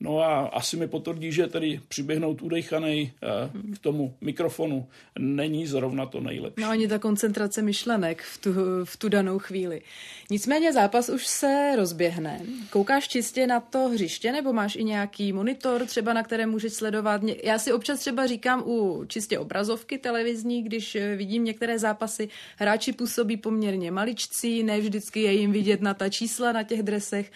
No 0.00 0.20
a 0.20 0.46
asi 0.46 0.76
mi 0.76 0.88
potvrdí, 0.88 1.32
že 1.32 1.46
tedy 1.46 1.80
přiběhnout 1.88 2.42
udejchaný 2.42 3.12
eh, 3.22 3.74
k 3.74 3.78
tomu 3.78 4.14
mikrofonu 4.20 4.86
není 5.18 5.66
zrovna 5.66 6.06
to 6.06 6.20
nejlepší. 6.20 6.60
No 6.60 6.68
ani 6.68 6.88
ta 6.88 6.98
koncentrace 6.98 7.62
myšlenek 7.62 8.22
v 8.22 8.38
tu, 8.38 8.50
v 8.84 8.96
tu 8.96 9.08
danou 9.08 9.38
chvíli. 9.38 9.82
Nicméně 10.30 10.72
zápas 10.72 11.08
už 11.08 11.26
se 11.26 11.72
rozběhne. 11.76 12.40
Koukáš 12.70 13.08
čistě 13.08 13.46
na 13.46 13.60
to 13.60 13.88
hřiště 13.88 14.32
nebo 14.32 14.52
máš 14.52 14.76
i 14.76 14.84
nějaký 14.84 15.32
monitor, 15.32 15.86
třeba 15.86 16.12
na 16.12 16.22
kterém 16.22 16.50
můžeš 16.50 16.72
sledovat? 16.72 17.20
Já 17.42 17.58
si 17.58 17.72
občas 17.72 18.00
třeba 18.00 18.26
říkám 18.26 18.62
u 18.66 19.04
čistě 19.08 19.38
obrazovky 19.38 19.98
televizní, 19.98 20.62
když 20.62 20.94
eh, 20.94 21.16
vidím 21.16 21.44
některé 21.44 21.78
zápasy, 21.78 22.28
hráči 22.56 22.92
působí 22.92 23.36
poměrně 23.36 23.90
maličcí, 23.90 24.62
ne 24.62 24.80
vždycky 24.80 25.20
je 25.20 25.32
jim 25.32 25.52
vidět 25.52 25.80
na 25.80 25.94
ta 25.94 26.08
čísla 26.08 26.52
na 26.52 26.62
těch 26.62 26.82
dresech 26.82 27.32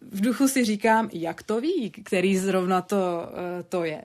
v 0.00 0.20
duchu 0.20 0.48
si 0.48 0.64
říkám, 0.64 1.08
jak 1.12 1.42
to 1.42 1.60
ví, 1.60 1.90
který 1.90 2.38
zrovna 2.38 2.82
to, 2.82 3.28
eh, 3.32 3.62
to 3.62 3.84
je. 3.84 4.02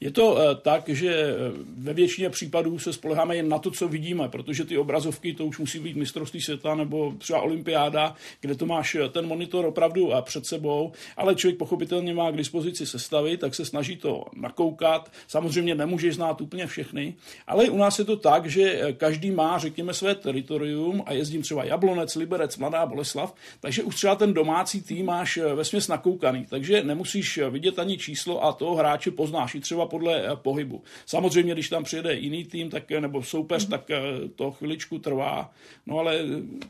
Je 0.00 0.10
to 0.10 0.38
eh, 0.38 0.54
tak, 0.54 0.88
že 0.88 1.14
eh, 1.14 1.34
ve 1.76 1.92
většině 1.92 2.30
případů 2.30 2.78
se 2.78 2.92
spoleháme 2.92 3.36
jen 3.36 3.48
na 3.48 3.58
to, 3.58 3.70
co 3.70 3.88
vidíme, 3.88 4.28
protože 4.28 4.64
ty 4.64 4.78
obrazovky 4.78 5.34
to 5.34 5.46
už 5.46 5.58
musí 5.58 5.78
být 5.78 5.96
mistrovství 5.96 6.40
světa 6.40 6.74
nebo 6.74 7.14
třeba 7.18 7.40
olympiáda, 7.40 8.14
kde 8.40 8.54
to 8.54 8.66
máš 8.66 8.94
eh, 8.94 9.08
ten 9.08 9.26
monitor 9.26 9.64
opravdu 9.64 10.12
před 10.20 10.46
sebou, 10.46 10.92
ale 11.16 11.34
člověk 11.34 11.58
pochopitelně 11.58 12.14
má 12.14 12.30
k 12.30 12.36
dispozici 12.36 12.86
sestavy, 12.86 13.36
tak 13.36 13.54
se 13.54 13.64
snaží 13.64 13.96
to 13.96 14.24
nakoukat. 14.36 15.12
Samozřejmě 15.28 15.74
nemůže 15.74 16.12
znát 16.12 16.40
úplně 16.40 16.66
všechny, 16.66 17.14
ale 17.46 17.70
u 17.70 17.78
nás 17.78 17.98
je 17.98 18.04
to 18.04 18.16
tak, 18.16 18.46
že 18.46 18.94
každý 18.96 19.30
má, 19.30 19.58
řekněme, 19.58 19.94
své 19.94 20.14
teritorium 20.14 21.02
a 21.06 21.12
jezdím 21.12 21.42
třeba 21.42 21.64
Jablonec, 21.64 22.14
Liberec, 22.14 22.56
Mladá 22.56 22.86
Boleslav, 22.86 23.34
takže 23.60 23.82
už 23.82 23.94
třeba 23.94 24.14
ten 24.14 24.34
domácí 24.34 24.82
tým 24.82 25.06
máš 25.06 25.36
ve 25.36 25.64
nakoukaný, 25.88 26.46
takže 26.50 26.82
nemusíš 26.82 27.40
vidět 27.50 27.78
ani 27.78 27.98
číslo 27.98 28.44
a 28.44 28.52
toho 28.52 28.74
hráče 28.74 29.10
poznáš 29.10 29.54
i 29.54 29.60
třeba 29.60 29.83
podle 29.86 30.26
eh, 30.26 30.36
pohybu. 30.36 30.82
Samozřejmě, 31.06 31.52
když 31.52 31.68
tam 31.68 31.84
přijede 31.84 32.14
jiný 32.14 32.44
tým, 32.44 32.70
tak, 32.70 32.92
eh, 32.92 33.00
nebo 33.00 33.22
soupeř, 33.22 33.64
mm. 33.64 33.70
tak 33.70 33.90
eh, 33.90 34.02
to 34.34 34.50
chviličku 34.50 34.98
trvá, 34.98 35.50
no 35.86 35.98
ale 35.98 36.18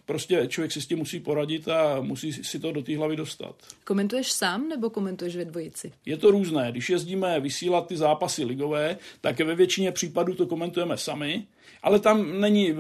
prostě 0.06 0.46
člověk 0.48 0.72
si 0.72 0.80
s 0.80 0.86
tím 0.86 0.98
musí 0.98 1.20
poradit 1.20 1.68
a 1.68 2.00
musí 2.00 2.32
si 2.32 2.58
to 2.58 2.72
do 2.72 2.82
té 2.82 2.96
hlavy 2.96 3.16
dostat. 3.16 3.54
Komentuješ 3.84 4.32
sám 4.32 4.68
nebo 4.68 4.90
komentuješ 4.90 5.36
ve 5.36 5.44
dvojici? 5.44 5.92
Je 6.06 6.16
to 6.16 6.30
různé. 6.30 6.72
Když 6.72 6.90
jezdíme 6.90 7.40
vysílat 7.40 7.86
ty 7.86 7.96
zápasy 7.96 8.44
ligové, 8.44 8.96
tak 9.20 9.40
ve 9.40 9.54
většině 9.54 9.92
případů 9.92 10.34
to 10.34 10.46
komentujeme 10.46 10.96
sami, 10.96 11.46
ale 11.84 12.00
tam 12.00 12.40
není, 12.40 12.70
eh, 12.70 12.74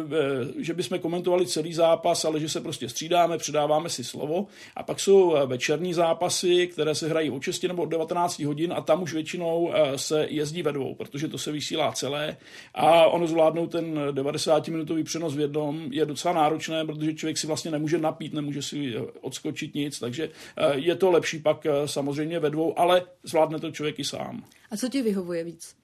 že 0.58 0.74
bychom 0.74 0.98
komentovali 0.98 1.46
celý 1.46 1.74
zápas, 1.74 2.24
ale 2.24 2.40
že 2.40 2.48
se 2.48 2.60
prostě 2.60 2.88
střídáme, 2.88 3.38
předáváme 3.38 3.88
si 3.88 4.04
slovo. 4.04 4.46
A 4.76 4.82
pak 4.82 5.00
jsou 5.00 5.36
eh, 5.36 5.46
večerní 5.46 5.94
zápasy, 5.94 6.66
které 6.66 6.94
se 6.94 7.08
hrají 7.08 7.30
od 7.30 7.42
6 7.42 7.62
nebo 7.62 7.82
od 7.82 7.86
19 7.86 8.38
hodin 8.38 8.72
a 8.76 8.80
tam 8.80 9.02
už 9.02 9.12
většinou 9.12 9.72
eh, 9.74 9.98
se 9.98 10.26
jezdí 10.30 10.62
ve 10.62 10.72
dvou, 10.72 10.94
protože 10.94 11.28
to 11.28 11.38
se 11.38 11.52
vysílá 11.52 11.92
celé. 11.92 12.36
A 12.74 13.06
ono 13.06 13.26
zvládnout 13.26 13.66
ten 13.66 13.98
90-minutový 14.10 15.04
přenos 15.04 15.34
v 15.34 15.40
jednom 15.40 15.88
je 15.90 16.06
docela 16.06 16.34
náročné, 16.34 16.84
protože 16.84 17.14
člověk 17.14 17.38
si 17.38 17.46
vlastně 17.46 17.70
nemůže 17.70 17.98
napít, 17.98 18.34
nemůže 18.34 18.62
si 18.62 18.94
odskočit 19.20 19.74
nic, 19.74 19.98
takže 19.98 20.30
je 20.74 20.94
to 20.96 21.10
lepší 21.10 21.38
pak 21.38 21.66
samozřejmě 21.86 22.38
ve 22.38 22.50
dvou, 22.50 22.78
ale 22.78 23.02
zvládne 23.22 23.58
to 23.58 23.70
člověk 23.70 23.98
i 23.98 24.04
sám. 24.04 24.44
A 24.70 24.76
co 24.76 24.88
ti 24.88 25.02
vyhovuje 25.02 25.44
víc? 25.44 25.83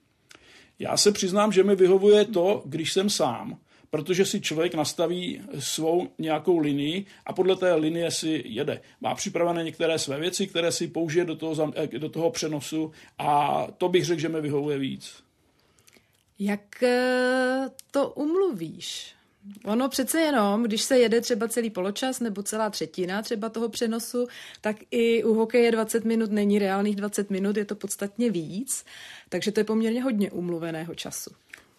Já 0.81 0.97
se 0.97 1.11
přiznám, 1.11 1.51
že 1.51 1.63
mi 1.63 1.75
vyhovuje 1.75 2.25
to, 2.25 2.61
když 2.65 2.93
jsem 2.93 3.09
sám, 3.09 3.57
protože 3.89 4.25
si 4.25 4.41
člověk 4.41 4.75
nastaví 4.75 5.41
svou 5.59 6.07
nějakou 6.19 6.57
linii 6.57 7.05
a 7.25 7.33
podle 7.33 7.55
té 7.55 7.73
linie 7.73 8.11
si 8.11 8.43
jede. 8.45 8.81
Má 9.01 9.15
připravené 9.15 9.63
některé 9.63 9.99
své 9.99 10.19
věci, 10.19 10.47
které 10.47 10.71
si 10.71 10.87
použije 10.87 11.25
do 11.25 11.35
toho, 11.35 11.73
eh, 11.75 11.87
do 11.87 12.09
toho 12.09 12.29
přenosu 12.29 12.91
a 13.17 13.67
to 13.77 13.89
bych 13.89 14.05
řekl, 14.05 14.21
že 14.21 14.29
mi 14.29 14.41
vyhovuje 14.41 14.77
víc. 14.77 15.23
Jak 16.39 16.83
eh, 16.83 17.69
to 17.91 18.09
umluvíš? 18.09 19.15
Ono 19.65 19.89
přece 19.89 20.21
jenom, 20.21 20.63
když 20.63 20.81
se 20.81 20.99
jede 20.99 21.21
třeba 21.21 21.47
celý 21.47 21.69
poločas 21.69 22.19
nebo 22.19 22.43
celá 22.43 22.69
třetina 22.69 23.21
třeba 23.21 23.49
toho 23.49 23.69
přenosu, 23.69 24.27
tak 24.61 24.75
i 24.91 25.23
u 25.23 25.33
hokeje 25.33 25.71
20 25.71 26.05
minut 26.05 26.31
není 26.31 26.59
reálných 26.59 26.95
20 26.95 27.29
minut, 27.29 27.57
je 27.57 27.65
to 27.65 27.75
podstatně 27.75 28.31
víc, 28.31 28.85
takže 29.29 29.51
to 29.51 29.59
je 29.59 29.63
poměrně 29.63 30.03
hodně 30.03 30.31
umluveného 30.31 30.95
času. 30.95 31.31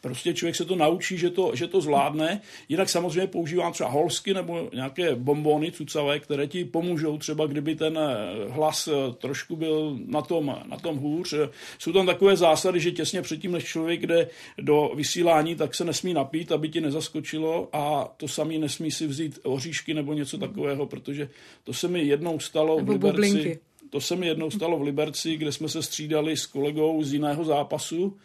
Prostě 0.03 0.35
člověk 0.35 0.57
se 0.57 0.65
to 0.65 0.77
naučí, 0.77 1.19
že 1.19 1.31
to, 1.31 1.51
že 1.55 1.67
to 1.67 1.81
zvládne. 1.81 2.41
Jinak 2.69 2.89
samozřejmě 2.89 3.27
používám 3.27 3.73
třeba 3.73 3.91
holsky 3.91 4.35
nebo 4.35 4.69
nějaké 4.75 5.15
bombony 5.15 5.73
cucavé, 5.73 6.19
které 6.19 6.47
ti 6.47 6.65
pomůžou 6.65 7.19
třeba, 7.19 7.47
kdyby 7.47 7.75
ten 7.75 7.99
eh, 7.99 8.49
hlas 8.49 8.89
eh, 8.89 9.13
trošku 9.13 9.57
byl 9.57 9.99
na 10.07 10.23
tom, 10.23 10.57
na 10.67 10.77
tom 10.77 10.97
hůř. 10.97 11.35
Jsou 11.79 11.93
tam 11.93 12.07
takové 12.07 12.37
zásady, 12.37 12.81
že 12.81 12.91
těsně 12.91 13.23
předtím, 13.23 13.53
než 13.53 13.65
člověk 13.65 14.07
jde 14.07 14.29
do 14.59 14.93
vysílání, 14.95 15.55
tak 15.55 15.75
se 15.75 15.85
nesmí 15.85 16.15
napít, 16.15 16.53
aby 16.53 16.69
ti 16.69 16.81
nezaskočilo 16.81 17.69
a 17.73 18.15
to 18.17 18.29
samý 18.29 18.59
nesmí 18.59 18.91
si 18.91 19.07
vzít 19.07 19.39
oříšky 19.43 19.95
nebo 19.95 20.13
něco 20.13 20.39
takového, 20.39 20.87
protože 20.87 21.29
to 21.65 21.73
se 21.73 21.89
mi 21.89 22.03
jednou 22.03 22.39
stalo 22.39 22.77
nebo 22.77 22.93
v 22.93 22.95
Liberci. 22.95 23.13
Bublinky. 23.13 23.59
To 23.91 24.01
se 24.01 24.17
mi 24.17 24.27
jednou 24.27 24.51
stalo 24.51 24.79
v 24.79 24.83
Liberci, 24.83 25.37
kde 25.37 25.53
jsme 25.53 25.69
se 25.69 25.83
střídali 25.83 26.37
s 26.37 26.47
kolegou 26.47 27.03
z 27.03 27.13
jiného 27.13 27.45
zápasu 27.45 28.17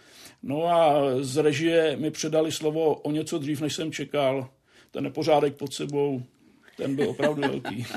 No 0.44 0.66
a 0.66 1.04
z 1.22 1.38
režie 1.38 1.98
mi 1.98 2.12
předali 2.12 2.52
slovo 2.52 2.96
o 2.96 3.12
něco 3.12 3.38
dřív, 3.40 3.62
než 3.62 3.76
jsem 3.76 3.92
čekal. 3.92 4.50
Ten 4.92 5.04
nepořádek 5.04 5.56
pod 5.56 5.74
sebou, 5.74 6.24
ten 6.78 6.96
byl 6.96 7.10
opravdu 7.10 7.42
velký. 7.42 7.86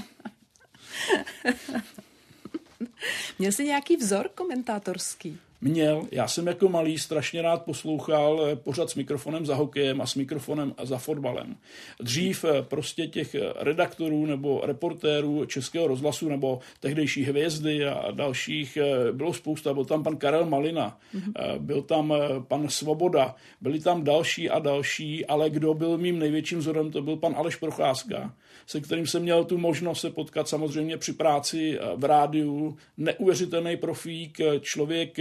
Měl 3.39 3.53
jsi 3.53 3.65
nějaký 3.65 3.97
vzor 3.97 4.29
komentátorský? 4.35 5.39
Měl. 5.61 6.07
Já 6.13 6.29
jsem 6.29 6.47
jako 6.47 6.69
malý 6.69 6.99
strašně 6.99 7.43
rád 7.43 7.63
poslouchal 7.65 8.47
eh, 8.47 8.57
pořád 8.57 8.91
s 8.91 8.95
mikrofonem 8.95 9.47
za 9.47 9.55
hokejem 9.55 10.01
a 10.01 10.07
s 10.07 10.15
mikrofonem 10.15 10.75
za 10.83 10.99
fotbalem. 10.99 11.57
Dřív 12.01 12.45
eh, 12.45 12.63
prostě 12.63 13.07
těch 13.07 13.35
eh, 13.35 13.41
redaktorů 13.57 14.27
nebo 14.27 14.61
reportérů 14.65 15.45
Českého 15.45 15.87
rozhlasu 15.87 16.29
nebo 16.29 16.59
tehdejší 16.81 17.25
hvězdy 17.25 17.87
a 17.87 18.11
dalších 18.11 18.79
bylo 19.13 19.33
spousta. 19.33 19.75
Byl 19.75 19.85
tam 19.85 20.03
pan 20.03 20.17
Karel 20.17 20.47
Malina, 20.47 20.99
mm-hmm. 21.15 21.59
byl 21.59 21.83
tam 21.83 22.15
pan 22.49 22.69
Svoboda, 22.69 23.35
byli 23.61 23.81
tam 23.81 24.05
další 24.05 24.51
a 24.51 24.59
další, 24.59 25.27
ale 25.27 25.51
kdo 25.51 25.75
byl 25.75 25.99
mým 25.99 26.19
největším 26.19 26.59
vzorem, 26.59 26.91
to 26.91 27.03
byl 27.03 27.17
pan 27.17 27.35
Aleš 27.37 27.57
Procházka, 27.57 28.35
se 28.71 28.81
kterým 28.81 29.07
jsem 29.07 29.23
měl 29.23 29.45
tu 29.45 29.59
možnost 29.59 30.01
se 30.01 30.11
potkat 30.11 30.49
samozřejmě 30.49 30.97
při 30.97 31.13
práci 31.13 31.79
v 31.97 32.05
rádiu. 32.05 32.77
Neuvěřitelný 32.97 33.77
profík, 33.77 34.41
člověk 34.61 35.19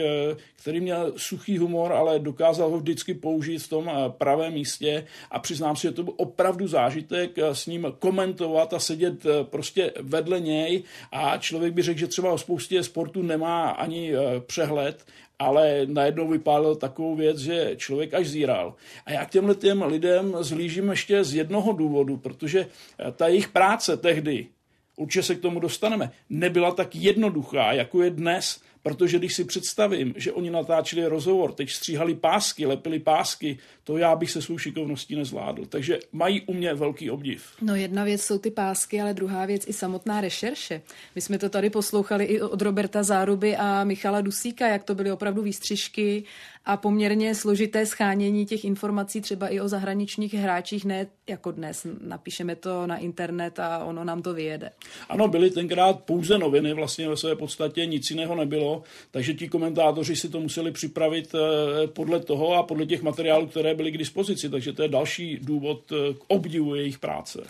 který 0.62 0.80
měl 0.80 1.14
suchý 1.18 1.58
humor, 1.58 1.94
ale 1.94 2.20
dokázal 2.20 2.70
ho 2.70 2.80
vždycky 2.80 3.14
použít 3.14 3.58
v 3.58 3.70
tom 3.70 3.90
eh, 3.90 4.10
pravém 4.10 4.54
místě. 4.54 5.06
A 5.32 5.40
přiznám 5.40 5.76
si, 5.76 5.82
že 5.82 5.92
to 5.92 6.04
byl 6.04 6.14
opravdu 6.18 6.68
zážitek 6.68 7.38
eh, 7.38 7.56
s 7.56 7.66
ním 7.66 7.88
komentovat 8.00 8.74
a 8.74 8.80
sedět 8.80 9.26
eh, 9.26 9.44
prostě 9.44 9.94
vedle 10.02 10.40
něj. 10.40 10.84
A 11.12 11.38
člověk 11.38 11.74
by 11.74 11.82
řekl, 11.82 12.00
že 12.00 12.08
třeba 12.08 12.32
o 12.32 12.38
spoustě 12.38 12.84
sportu 12.84 13.22
nemá 13.22 13.70
ani 13.70 14.12
přehled 14.46 15.06
ale 15.40 15.82
najednou 15.86 16.28
vypálil 16.28 16.76
takovou 16.76 17.16
věc, 17.16 17.38
že 17.38 17.72
člověk 17.76 18.14
až 18.14 18.28
zíral. 18.28 18.76
A 19.06 19.12
já 19.12 19.26
k 19.26 19.30
těmhle 19.30 19.56
těm 19.56 19.82
lidem 19.82 20.36
zlížím 20.40 20.90
ještě 20.90 21.24
z 21.24 21.36
jednoho 21.36 21.74
důvodu, 21.74 22.18
protože 22.18 22.68
ta 23.16 23.28
jejich 23.28 23.48
práce 23.48 23.98
tehdy, 23.98 24.48
určitě 24.96 25.24
se 25.24 25.36
k 25.36 25.42
tomu 25.42 25.60
dostaneme, 25.60 26.12
nebyla 26.30 26.72
tak 26.72 26.96
jednoduchá, 26.96 27.74
jako 27.74 28.04
je 28.04 28.10
dnes. 28.10 28.62
Protože 28.84 29.18
když 29.18 29.36
si 29.36 29.44
představím, 29.44 30.14
že 30.18 30.32
oni 30.32 30.50
natáčeli 30.50 31.06
rozhovor, 31.06 31.54
teď 31.54 31.70
stříhali 31.70 32.16
pásky, 32.16 32.66
lepili 32.66 33.00
pásky, 33.00 33.58
to 33.84 33.98
já 33.98 34.16
bych 34.16 34.32
se 34.32 34.42
svou 34.42 34.58
šikovností 34.58 35.16
nezvládl. 35.16 35.66
Takže 35.66 36.00
mají 36.12 36.42
u 36.42 36.54
mě 36.54 36.74
velký 36.74 37.12
obdiv. 37.12 37.44
No 37.62 37.76
jedna 37.76 38.04
věc 38.04 38.22
jsou 38.22 38.38
ty 38.38 38.52
pásky, 38.52 39.02
ale 39.02 39.14
druhá 39.14 39.46
věc 39.46 39.68
i 39.68 39.74
samotná 39.74 40.22
rešerše. 40.22 40.82
My 41.16 41.22
jsme 41.22 41.38
to 41.40 41.50
tady 41.50 41.70
poslouchali 41.70 42.26
i 42.26 42.42
od 42.42 42.62
Roberta 42.62 43.04
Záruby 43.04 43.58
a 43.58 43.84
Michala 43.84 44.22
Dusíka, 44.22 44.68
jak 44.68 44.84
to 44.84 44.96
byly 44.96 45.12
opravdu 45.12 45.42
výstřižky 45.42 46.24
a 46.70 46.78
poměrně 46.78 47.36
složité 47.36 47.86
schánění 47.86 48.46
těch 48.46 48.66
informací 48.66 49.22
třeba 49.22 49.48
i 49.48 49.60
o 49.60 49.68
zahraničních 49.68 50.34
hráčích, 50.34 50.86
ne 50.86 51.08
jako 51.30 51.52
dnes. 51.52 51.88
Napíšeme 52.02 52.56
to 52.56 52.88
na 52.88 52.98
internet 52.98 53.60
a 53.60 53.86
ono 53.86 54.04
nám 54.04 54.22
to 54.22 54.34
vyjede. 54.34 54.72
Ano, 55.10 55.28
byly 55.28 55.50
tenkrát 55.50 56.00
pouze 56.00 56.38
noviny, 56.38 56.74
vlastně 56.74 57.10
ve 57.10 57.18
své 57.18 57.36
podstatě 57.36 57.86
nic 57.86 58.10
jiného 58.10 58.36
nebylo, 58.36 58.84
takže 59.12 59.34
ti 59.34 59.50
komentátoři 59.50 60.16
si 60.16 60.30
to 60.30 60.40
museli 60.40 60.72
připravit 60.72 61.36
eh, 61.36 61.88
podle 61.88 62.20
toho 62.20 62.54
a 62.54 62.64
podle 62.64 62.86
těch 62.86 63.02
materiálů, 63.02 63.48
které 63.48 63.76
byly 63.76 63.92
k 63.92 63.98
dispozici, 63.98 64.50
takže 64.50 64.74
to 64.74 64.84
je 64.84 64.90
další 64.90 65.40
důvod 65.42 65.92
eh, 65.92 66.14
k 66.14 66.20
obdivu 66.28 66.76
jejich 66.76 67.00
práce. 67.00 67.44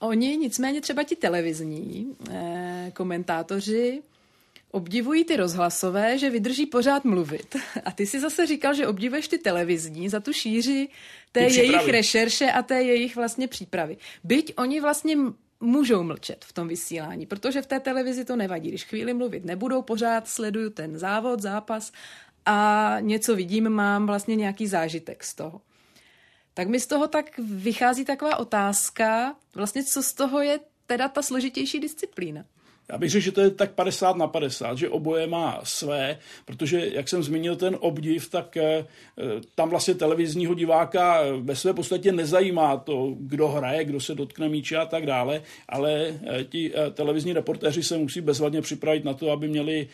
Oni 0.00 0.36
nicméně 0.36 0.80
třeba 0.80 1.02
ti 1.02 1.16
televizní 1.16 2.16
eh, 2.30 2.92
komentátoři 2.94 4.02
obdivují 4.76 5.24
ty 5.24 5.36
rozhlasové, 5.36 6.18
že 6.18 6.30
vydrží 6.30 6.66
pořád 6.66 7.04
mluvit. 7.04 7.56
A 7.84 7.90
ty 7.90 8.06
si 8.06 8.20
zase 8.20 8.46
říkal, 8.46 8.74
že 8.74 8.86
obdivuješ 8.86 9.28
ty 9.28 9.38
televizní 9.38 10.08
za 10.08 10.20
tu 10.20 10.32
šíři 10.32 10.88
té 11.32 11.40
jejich 11.40 11.88
rešerše 11.88 12.52
a 12.52 12.62
té 12.62 12.82
jejich 12.82 13.16
vlastně 13.16 13.48
přípravy. 13.48 13.96
Byť 14.24 14.52
oni 14.56 14.80
vlastně 14.80 15.16
můžou 15.60 16.02
mlčet 16.02 16.44
v 16.44 16.52
tom 16.52 16.68
vysílání, 16.68 17.26
protože 17.26 17.62
v 17.62 17.66
té 17.66 17.80
televizi 17.80 18.24
to 18.24 18.36
nevadí. 18.36 18.68
Když 18.68 18.84
chvíli 18.84 19.14
mluvit 19.14 19.44
nebudou, 19.44 19.82
pořád 19.82 20.28
sleduju 20.28 20.70
ten 20.70 20.98
závod, 20.98 21.40
zápas 21.40 21.92
a 22.46 22.96
něco 23.00 23.36
vidím, 23.36 23.68
mám 23.68 24.06
vlastně 24.06 24.36
nějaký 24.36 24.66
zážitek 24.66 25.24
z 25.24 25.34
toho. 25.34 25.60
Tak 26.54 26.68
mi 26.68 26.80
z 26.80 26.86
toho 26.86 27.08
tak 27.08 27.38
vychází 27.38 28.04
taková 28.04 28.36
otázka, 28.36 29.36
vlastně 29.54 29.84
co 29.84 30.02
z 30.02 30.12
toho 30.12 30.40
je 30.40 30.60
teda 30.86 31.08
ta 31.08 31.22
složitější 31.22 31.80
disciplína. 31.80 32.44
Já 32.92 32.98
bych 32.98 33.10
řekl, 33.10 33.24
že 33.24 33.32
to 33.32 33.40
je 33.40 33.50
tak 33.50 33.72
50 33.72 34.16
na 34.16 34.26
50, 34.26 34.78
že 34.78 34.88
oboje 34.88 35.26
má 35.26 35.60
své, 35.64 36.18
protože, 36.44 36.90
jak 36.94 37.08
jsem 37.08 37.22
zmínil 37.22 37.56
ten 37.56 37.76
obdiv, 37.80 38.30
tak 38.30 38.56
eh, 38.56 38.84
tam 39.54 39.70
vlastně 39.70 39.94
televizního 39.94 40.54
diváka 40.54 41.20
ve 41.40 41.56
své 41.56 41.74
podstatě 41.74 42.12
nezajímá 42.12 42.76
to, 42.76 43.14
kdo 43.18 43.48
hraje, 43.48 43.84
kdo 43.84 44.00
se 44.00 44.14
dotkne 44.14 44.48
míče 44.48 44.76
a 44.76 44.86
tak 44.86 45.06
dále, 45.06 45.42
ale 45.68 46.20
eh, 46.26 46.44
ti 46.44 46.72
eh, 46.74 46.90
televizní 46.90 47.32
reportéři 47.32 47.82
se 47.82 47.98
musí 47.98 48.20
bezvadně 48.20 48.62
připravit 48.62 49.04
na 49.04 49.14
to, 49.14 49.30
aby 49.30 49.48
měli 49.48 49.88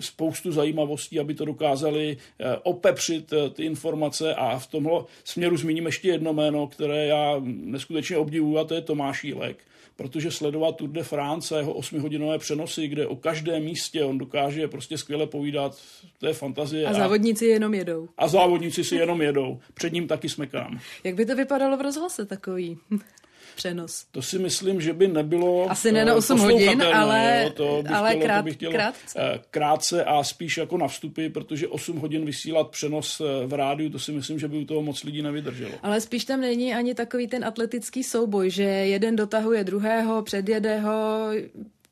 spoustu 0.00 0.52
zajímavostí, 0.52 1.20
aby 1.20 1.34
to 1.34 1.44
dokázali 1.44 2.16
opepřit 2.62 3.32
ty 3.52 3.64
informace 3.64 4.34
a 4.34 4.58
v 4.58 4.66
tomhle 4.66 5.02
směru 5.24 5.56
zmíním 5.56 5.86
ještě 5.86 6.08
jedno 6.08 6.32
jméno, 6.32 6.66
které 6.66 7.06
já 7.06 7.34
neskutečně 7.44 8.16
obdivuju 8.16 8.58
a 8.58 8.64
to 8.64 8.74
je 8.74 8.80
Tomáš 8.80 9.24
Jílek 9.24 9.56
protože 10.00 10.30
sledovat 10.30 10.76
Tour 10.76 10.88
de 10.88 11.02
France 11.02 11.54
a 11.54 11.58
jeho 11.58 11.72
osmihodinové 12.20 12.38
přenosy, 12.38 12.88
kde 12.88 13.06
o 13.06 13.16
každém 13.16 13.62
místě 13.62 14.04
on 14.04 14.18
dokáže 14.18 14.68
prostě 14.68 14.98
skvěle 14.98 15.26
povídat, 15.26 15.78
to 16.18 16.26
je 16.26 16.32
fantazie. 16.32 16.86
A 16.86 16.94
závodníci 16.94 17.46
jenom 17.46 17.74
jedou. 17.74 18.08
A 18.18 18.28
závodníci 18.28 18.84
si 18.84 18.96
jenom 18.96 19.22
jedou. 19.22 19.60
Před 19.74 19.92
ním 19.92 20.08
taky 20.08 20.28
smekám. 20.28 20.80
Jak 21.04 21.14
by 21.14 21.26
to 21.26 21.36
vypadalo 21.36 21.76
v 21.76 21.80
rozhlase 21.80 22.26
takový? 22.26 22.78
přenos. 23.60 24.04
To 24.10 24.22
si 24.22 24.38
myslím, 24.38 24.80
že 24.80 24.92
by 24.92 25.08
nebylo 25.08 25.70
Asi 25.70 25.92
ne 25.92 26.04
na 26.04 26.14
8 26.14 26.38
hodin, 26.38 26.82
ale, 26.82 27.42
jo, 27.44 27.50
to 27.50 27.82
bych 27.82 27.92
ale 27.92 28.10
chtělo, 28.10 28.24
krát, 28.24 28.38
to 28.38 28.44
bych 28.44 28.54
chtělo, 28.54 28.72
krátce. 28.72 29.18
Eh, 29.18 29.40
krátce 29.50 30.04
a 30.04 30.24
spíš 30.24 30.56
jako 30.56 30.78
na 30.78 30.88
vstupy, 30.88 31.28
protože 31.28 31.68
8 31.68 31.96
hodin 31.96 32.24
vysílat 32.24 32.70
přenos 32.70 33.20
eh, 33.20 33.46
v 33.46 33.52
rádiu, 33.52 33.90
to 33.90 33.98
si 33.98 34.12
myslím, 34.12 34.38
že 34.38 34.48
by 34.48 34.56
u 34.56 34.64
toho 34.64 34.82
moc 34.82 35.04
lidí 35.04 35.22
nevydrželo. 35.22 35.72
Ale 35.82 36.00
spíš 36.00 36.24
tam 36.24 36.40
není 36.40 36.74
ani 36.74 36.94
takový 36.94 37.28
ten 37.28 37.44
atletický 37.44 38.04
souboj, 38.04 38.50
že 38.50 38.62
jeden 38.62 39.16
dotahuje 39.16 39.64
druhého, 39.64 40.22
předjede 40.22 40.80
ho 40.80 41.28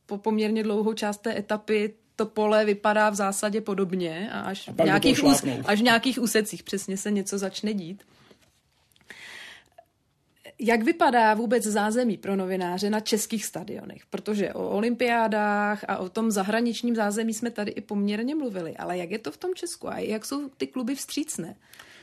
po 0.08 0.18
poměrně 0.18 0.62
dlouhou 0.62 0.92
část 0.92 1.18
té 1.18 1.38
etapy, 1.38 1.94
to 2.16 2.26
pole 2.26 2.64
vypadá 2.64 3.10
v 3.10 3.14
zásadě 3.14 3.60
podobně 3.60 4.30
a 4.32 4.40
až, 4.40 4.68
A 4.68 4.72
v 4.72 4.84
nějakých, 4.84 5.24
ús, 5.24 5.44
až 5.64 5.80
v 5.80 5.82
nějakých 5.82 6.22
úsecích 6.22 6.62
přesně 6.62 6.96
se 6.96 7.10
něco 7.10 7.38
začne 7.38 7.74
dít. 7.74 8.02
Jak 10.58 10.82
vypadá 10.82 11.34
vůbec 11.34 11.62
zázemí 11.62 12.16
pro 12.16 12.36
novináře 12.36 12.90
na 12.90 13.00
českých 13.00 13.44
stadionech? 13.44 14.06
Protože 14.06 14.52
o 14.52 14.68
olympiádách 14.68 15.84
a 15.88 15.98
o 15.98 16.08
tom 16.08 16.30
zahraničním 16.30 16.96
zázemí 16.96 17.34
jsme 17.34 17.50
tady 17.50 17.70
i 17.70 17.80
poměrně 17.80 18.34
mluvili, 18.34 18.76
ale 18.76 18.98
jak 18.98 19.10
je 19.10 19.18
to 19.18 19.30
v 19.30 19.36
tom 19.36 19.54
Česku 19.54 19.88
a 19.88 19.98
jak 19.98 20.24
jsou 20.24 20.48
ty 20.48 20.66
kluby 20.66 20.94
vstřícné? 20.94 21.56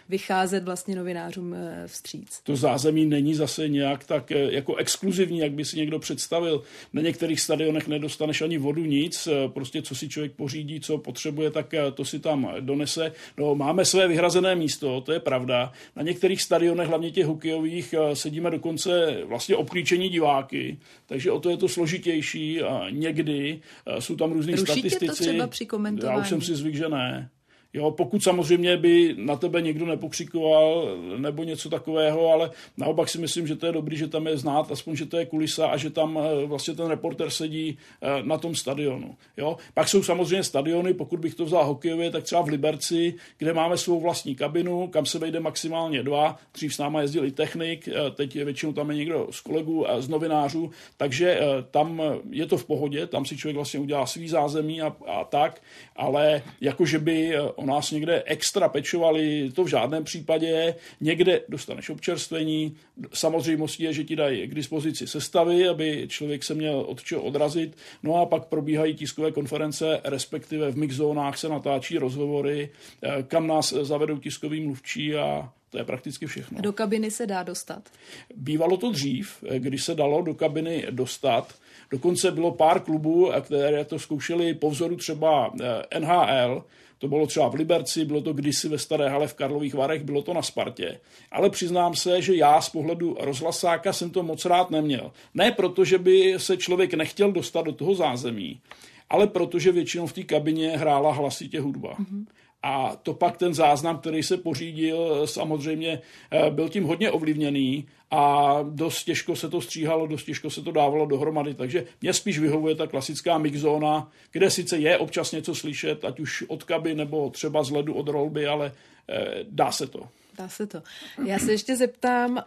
Vycházet 0.10 0.64
vlastně 0.64 0.96
novinářům 0.96 1.54
eh, 1.54 1.84
vstříc. 1.88 2.40
To 2.44 2.56
zázemí 2.56 3.06
není 3.06 3.36
zase 3.36 3.68
nějak 3.68 4.04
tak 4.04 4.32
eh, 4.32 4.54
jako 4.54 4.76
exkluzivní, 4.76 5.40
jak 5.40 5.52
by 5.52 5.66
si 5.66 5.78
někdo 5.78 6.00
představil. 6.00 6.62
Na 6.94 7.02
některých 7.02 7.42
stadionech 7.42 7.88
nedostaneš 7.88 8.42
ani 8.42 8.58
vodu, 8.58 8.86
nic, 8.86 9.28
eh, 9.28 9.50
prostě 9.50 9.82
co 9.82 9.96
si 9.96 10.10
člověk 10.10 10.32
pořídí, 10.32 10.80
co 10.80 10.98
potřebuje, 10.98 11.52
tak 11.52 11.74
to 11.94 12.06
si 12.06 12.20
tam 12.20 12.54
donese. 12.60 13.12
No, 13.38 13.56
máme 13.56 13.86
své 13.86 14.08
vyhrazené 14.08 14.56
místo, 14.56 15.02
to 15.02 15.12
je 15.12 15.20
pravda. 15.20 15.72
Na 15.96 16.04
některých 16.04 16.42
stadionech, 16.42 16.88
hlavně 16.88 17.12
těch 17.12 17.26
hokejových, 17.26 17.96
sedíme 18.14 18.52
dokonce 18.52 19.18
vlastně 19.26 19.56
obklíčení 19.56 20.10
diváky, 20.10 20.78
takže 21.06 21.32
o 21.32 21.40
to 21.40 21.50
je 21.50 21.58
to 21.58 21.68
složitější 21.68 22.62
a 22.62 22.90
někdy 22.90 23.62
jsou 24.00 24.16
tam 24.16 24.32
různý 24.32 24.54
Ruší 24.54 24.66
tě 24.66 24.82
to 24.82 24.90
statistici. 24.90 25.24
třeba 25.24 25.48
při 25.48 25.66
komentování? 25.66 26.18
Já 26.18 26.22
už 26.22 26.30
jsem 26.30 26.42
si 26.42 26.56
zvyk, 26.56 26.76
že 26.76 26.90
ne. 26.90 27.30
Jo, 27.76 27.92
pokud 27.92 28.24
samozřejmě 28.24 28.78
by 28.78 29.16
na 29.18 29.36
tebe 29.36 29.62
někdo 29.62 29.86
nepokřikoval 29.86 30.98
nebo 31.18 31.44
něco 31.44 31.70
takového, 31.70 32.30
ale 32.30 32.52
naopak 32.78 33.10
si 33.10 33.18
myslím, 33.18 33.48
že 33.48 33.56
to 33.56 33.66
je 33.66 33.72
dobrý, 33.72 33.98
že 33.98 34.08
tam 34.08 34.28
je 34.28 34.38
znát, 34.38 34.72
aspoň, 34.72 34.96
že 34.96 35.06
to 35.06 35.18
je 35.18 35.26
kulisa 35.26 35.68
a 35.68 35.78
že 35.78 35.90
tam 35.90 36.20
eh, 36.20 36.46
vlastně 36.46 36.74
ten 36.74 36.88
reporter 36.88 37.30
sedí 37.30 37.78
eh, 38.02 38.24
na 38.24 38.38
tom 38.38 38.56
stadionu. 38.56 39.16
Jo. 39.38 39.58
Pak 39.74 39.88
jsou 39.88 40.04
samozřejmě 40.04 40.44
stadiony, 40.44 40.94
pokud 40.94 41.20
bych 41.20 41.36
to 41.36 41.46
vzal 41.46 41.66
hokejově, 41.66 42.12
tak 42.12 42.24
třeba 42.24 42.42
v 42.42 42.48
Liberci, 42.48 43.14
kde 43.38 43.54
máme 43.54 43.78
svou 43.78 44.00
vlastní 44.00 44.36
kabinu, 44.36 44.88
kam 44.88 45.06
se 45.06 45.20
vejde 45.20 45.40
maximálně 45.40 46.04
dva, 46.04 46.38
dřív 46.54 46.76
s 46.76 46.78
náma 46.78 47.02
jezdil 47.02 47.26
i 47.26 47.32
technik, 47.32 47.88
eh, 47.88 48.12
teď 48.12 48.36
je 48.36 48.46
většinou 48.46 48.74
tam 48.74 48.92
je 48.92 48.98
někdo 48.98 49.28
z 49.32 49.42
kolegů 49.42 49.90
a 49.90 50.02
z 50.02 50.08
novinářů, 50.08 50.72
takže 50.98 51.40
tam 51.72 52.02
je 52.30 52.46
to 52.46 52.58
v 52.58 52.66
pohodě, 52.66 53.08
tam 53.08 53.26
si 53.26 53.38
člověk 53.38 53.56
vlastně 53.56 53.80
udělá 53.80 54.06
svý 54.06 54.28
zázemí 54.28 54.82
a, 54.82 54.96
a 55.08 55.24
tak, 55.24 55.62
ale 55.96 56.42
jakože 56.62 57.00
by 57.00 57.36
o 57.66 57.68
nás 57.68 57.92
někde 57.92 58.24
extra 58.26 58.70
pečovali, 58.70 59.52
to 59.56 59.64
v 59.64 59.68
žádném 59.68 60.04
případě. 60.04 60.76
Někde 61.02 61.42
dostaneš 61.50 61.90
občerstvení, 61.90 62.78
samozřejmostí 63.14 63.84
je, 63.84 63.94
že 63.94 64.04
ti 64.04 64.16
dají 64.16 64.48
k 64.48 64.56
dispozici 64.56 65.08
sestavy, 65.08 65.68
aby 65.68 66.06
člověk 66.08 66.44
se 66.44 66.54
měl 66.54 66.80
od 66.80 67.04
čeho 67.04 67.22
odrazit. 67.22 67.78
No 68.04 68.16
a 68.16 68.26
pak 68.26 68.46
probíhají 68.46 68.96
tiskové 68.96 69.32
konference, 69.32 70.02
respektive 70.04 70.72
v 70.72 70.78
mixzónách 70.78 71.38
se 71.38 71.50
natáčí 71.50 71.98
rozhovory, 71.98 72.70
eh, 73.04 73.24
kam 73.24 73.48
nás 73.48 73.74
zavedou 73.74 74.18
tiskoví 74.18 74.62
mluvčí 74.62 75.16
a 75.16 75.50
to 75.70 75.78
je 75.78 75.84
prakticky 75.84 76.26
všechno. 76.26 76.62
Do 76.62 76.74
kabiny 76.74 77.12
se 77.12 77.28
dá 77.28 77.44
dostat. 77.44 77.90
Bývalo 78.36 78.78
to 78.78 78.92
dřív, 78.92 79.44
eh, 79.48 79.60
když 79.60 79.84
se 79.84 79.96
dalo 79.96 80.22
do 80.22 80.34
kabiny 80.34 80.86
dostat. 80.90 81.56
Dokonce 81.92 82.32
bylo 82.32 82.52
pár 82.52 82.80
klubů, 82.80 83.34
eh, 83.34 83.42
které 83.42 83.86
to 83.86 84.00
zkoušeli 84.00 84.54
po 84.54 84.70
vzoru 84.70 84.96
třeba 84.96 85.54
NHL, 86.00 86.64
to 86.98 87.08
bylo 87.08 87.28
třeba 87.28 87.48
v 87.48 87.54
Liberci, 87.54 88.06
bylo 88.06 88.22
to 88.22 88.34
kdysi 88.34 88.70
ve 88.70 88.78
Staré 88.78 89.10
hale 89.10 89.28
v 89.28 89.34
Karlových 89.34 89.74
Varech, 89.74 90.04
bylo 90.04 90.22
to 90.22 90.34
na 90.34 90.42
Spartě. 90.42 91.00
Ale 91.32 91.50
přiznám 91.50 91.96
se, 91.96 92.22
že 92.22 92.36
já 92.36 92.62
z 92.62 92.70
pohledu 92.70 93.18
rozhlasáka 93.20 93.94
jsem 93.94 94.10
to 94.10 94.24
moc 94.24 94.46
rád 94.46 94.72
neměl. 94.72 95.12
Ne 95.34 95.52
proto, 95.52 95.86
že 95.86 95.98
by 95.98 96.34
se 96.38 96.58
člověk 96.58 96.94
nechtěl 96.94 97.32
dostat 97.32 97.62
do 97.62 97.72
toho 97.72 97.96
zázemí, 97.96 98.62
ale 99.10 99.28
protože 99.28 99.72
většinou 99.72 100.08
v 100.08 100.14
té 100.14 100.24
kabině 100.24 100.78
hrála 100.78 101.14
hlasitě 101.14 101.60
hudba. 101.60 101.96
Mm-hmm. 102.00 102.26
A 102.64 102.96
to 103.04 103.14
pak 103.14 103.38
ten 103.38 103.54
záznam, 103.54 103.98
který 103.98 104.24
se 104.24 104.38
pořídil, 104.38 105.28
samozřejmě 105.28 106.02
eh, 106.32 106.52
byl 106.52 106.70
tím 106.70 106.84
hodně 106.84 107.12
ovlivněný 107.12 107.86
a 108.16 108.58
dost 108.70 109.04
těžko 109.04 109.36
se 109.36 109.50
to 109.50 109.62
stříhalo, 109.62 110.08
dost 110.08 110.24
těžko 110.24 110.50
se 110.50 110.62
to 110.62 110.72
dávalo 110.72 111.06
dohromady. 111.06 111.54
Takže 111.54 111.86
mě 112.02 112.14
spíš 112.14 112.40
vyhovuje 112.40 112.76
ta 112.76 112.88
klasická 112.88 113.38
mixzóna, 113.38 114.12
kde 114.32 114.52
sice 114.52 114.78
je 114.78 114.98
občas 114.98 115.32
něco 115.32 115.56
slyšet, 115.56 116.06
ať 116.06 116.20
už 116.20 116.44
od 116.48 116.64
kaby 116.64 116.96
nebo 116.96 117.30
třeba 117.30 117.64
z 117.64 117.72
ledu 117.72 117.94
od 117.94 118.08
rolby, 118.08 118.48
ale 118.48 118.72
eh, 119.10 119.44
dá 119.44 119.72
se 119.72 119.88
to. 119.88 120.10
Dá 120.38 120.50
se 120.50 120.68
to. 120.68 120.84
Já 121.26 121.40
se 121.40 121.52
ještě 121.52 121.76
zeptám, 121.76 122.44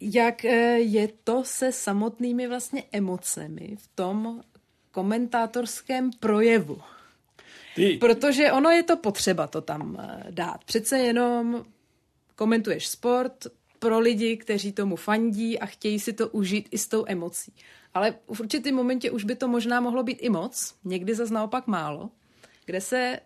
jak 0.00 0.44
eh, 0.44 0.78
je 0.78 1.08
to 1.24 1.42
se 1.44 1.72
samotnými 1.72 2.48
vlastně 2.48 2.82
emocemi 2.92 3.76
v 3.76 3.88
tom 3.94 4.42
komentátorském 4.90 6.10
projevu? 6.20 6.80
Ty, 7.74 7.98
Protože 8.00 8.52
ono 8.52 8.70
je 8.70 8.82
to 8.82 8.96
potřeba 8.96 9.46
to 9.46 9.60
tam 9.60 9.96
eh, 10.00 10.24
dát. 10.30 10.64
Přece 10.64 10.98
jenom 10.98 11.64
komentuješ 12.34 12.88
sport 12.88 13.46
pro 13.78 13.98
lidi, 13.98 14.36
kteří 14.36 14.72
tomu 14.72 14.96
fandí 14.96 15.58
a 15.58 15.66
chtějí 15.66 16.00
si 16.00 16.12
to 16.12 16.28
užít 16.28 16.68
i 16.70 16.78
s 16.78 16.88
tou 16.88 17.04
emocí. 17.06 17.52
Ale 17.94 18.14
v 18.32 18.40
určitém 18.40 18.74
momentě 18.74 19.10
už 19.10 19.24
by 19.24 19.34
to 19.34 19.48
možná 19.48 19.80
mohlo 19.80 20.02
být 20.02 20.18
i 20.20 20.28
moc, 20.28 20.74
někdy 20.84 21.14
zase 21.14 21.34
naopak 21.34 21.66
málo, 21.66 22.10
kde 22.66 22.80
se 22.80 23.20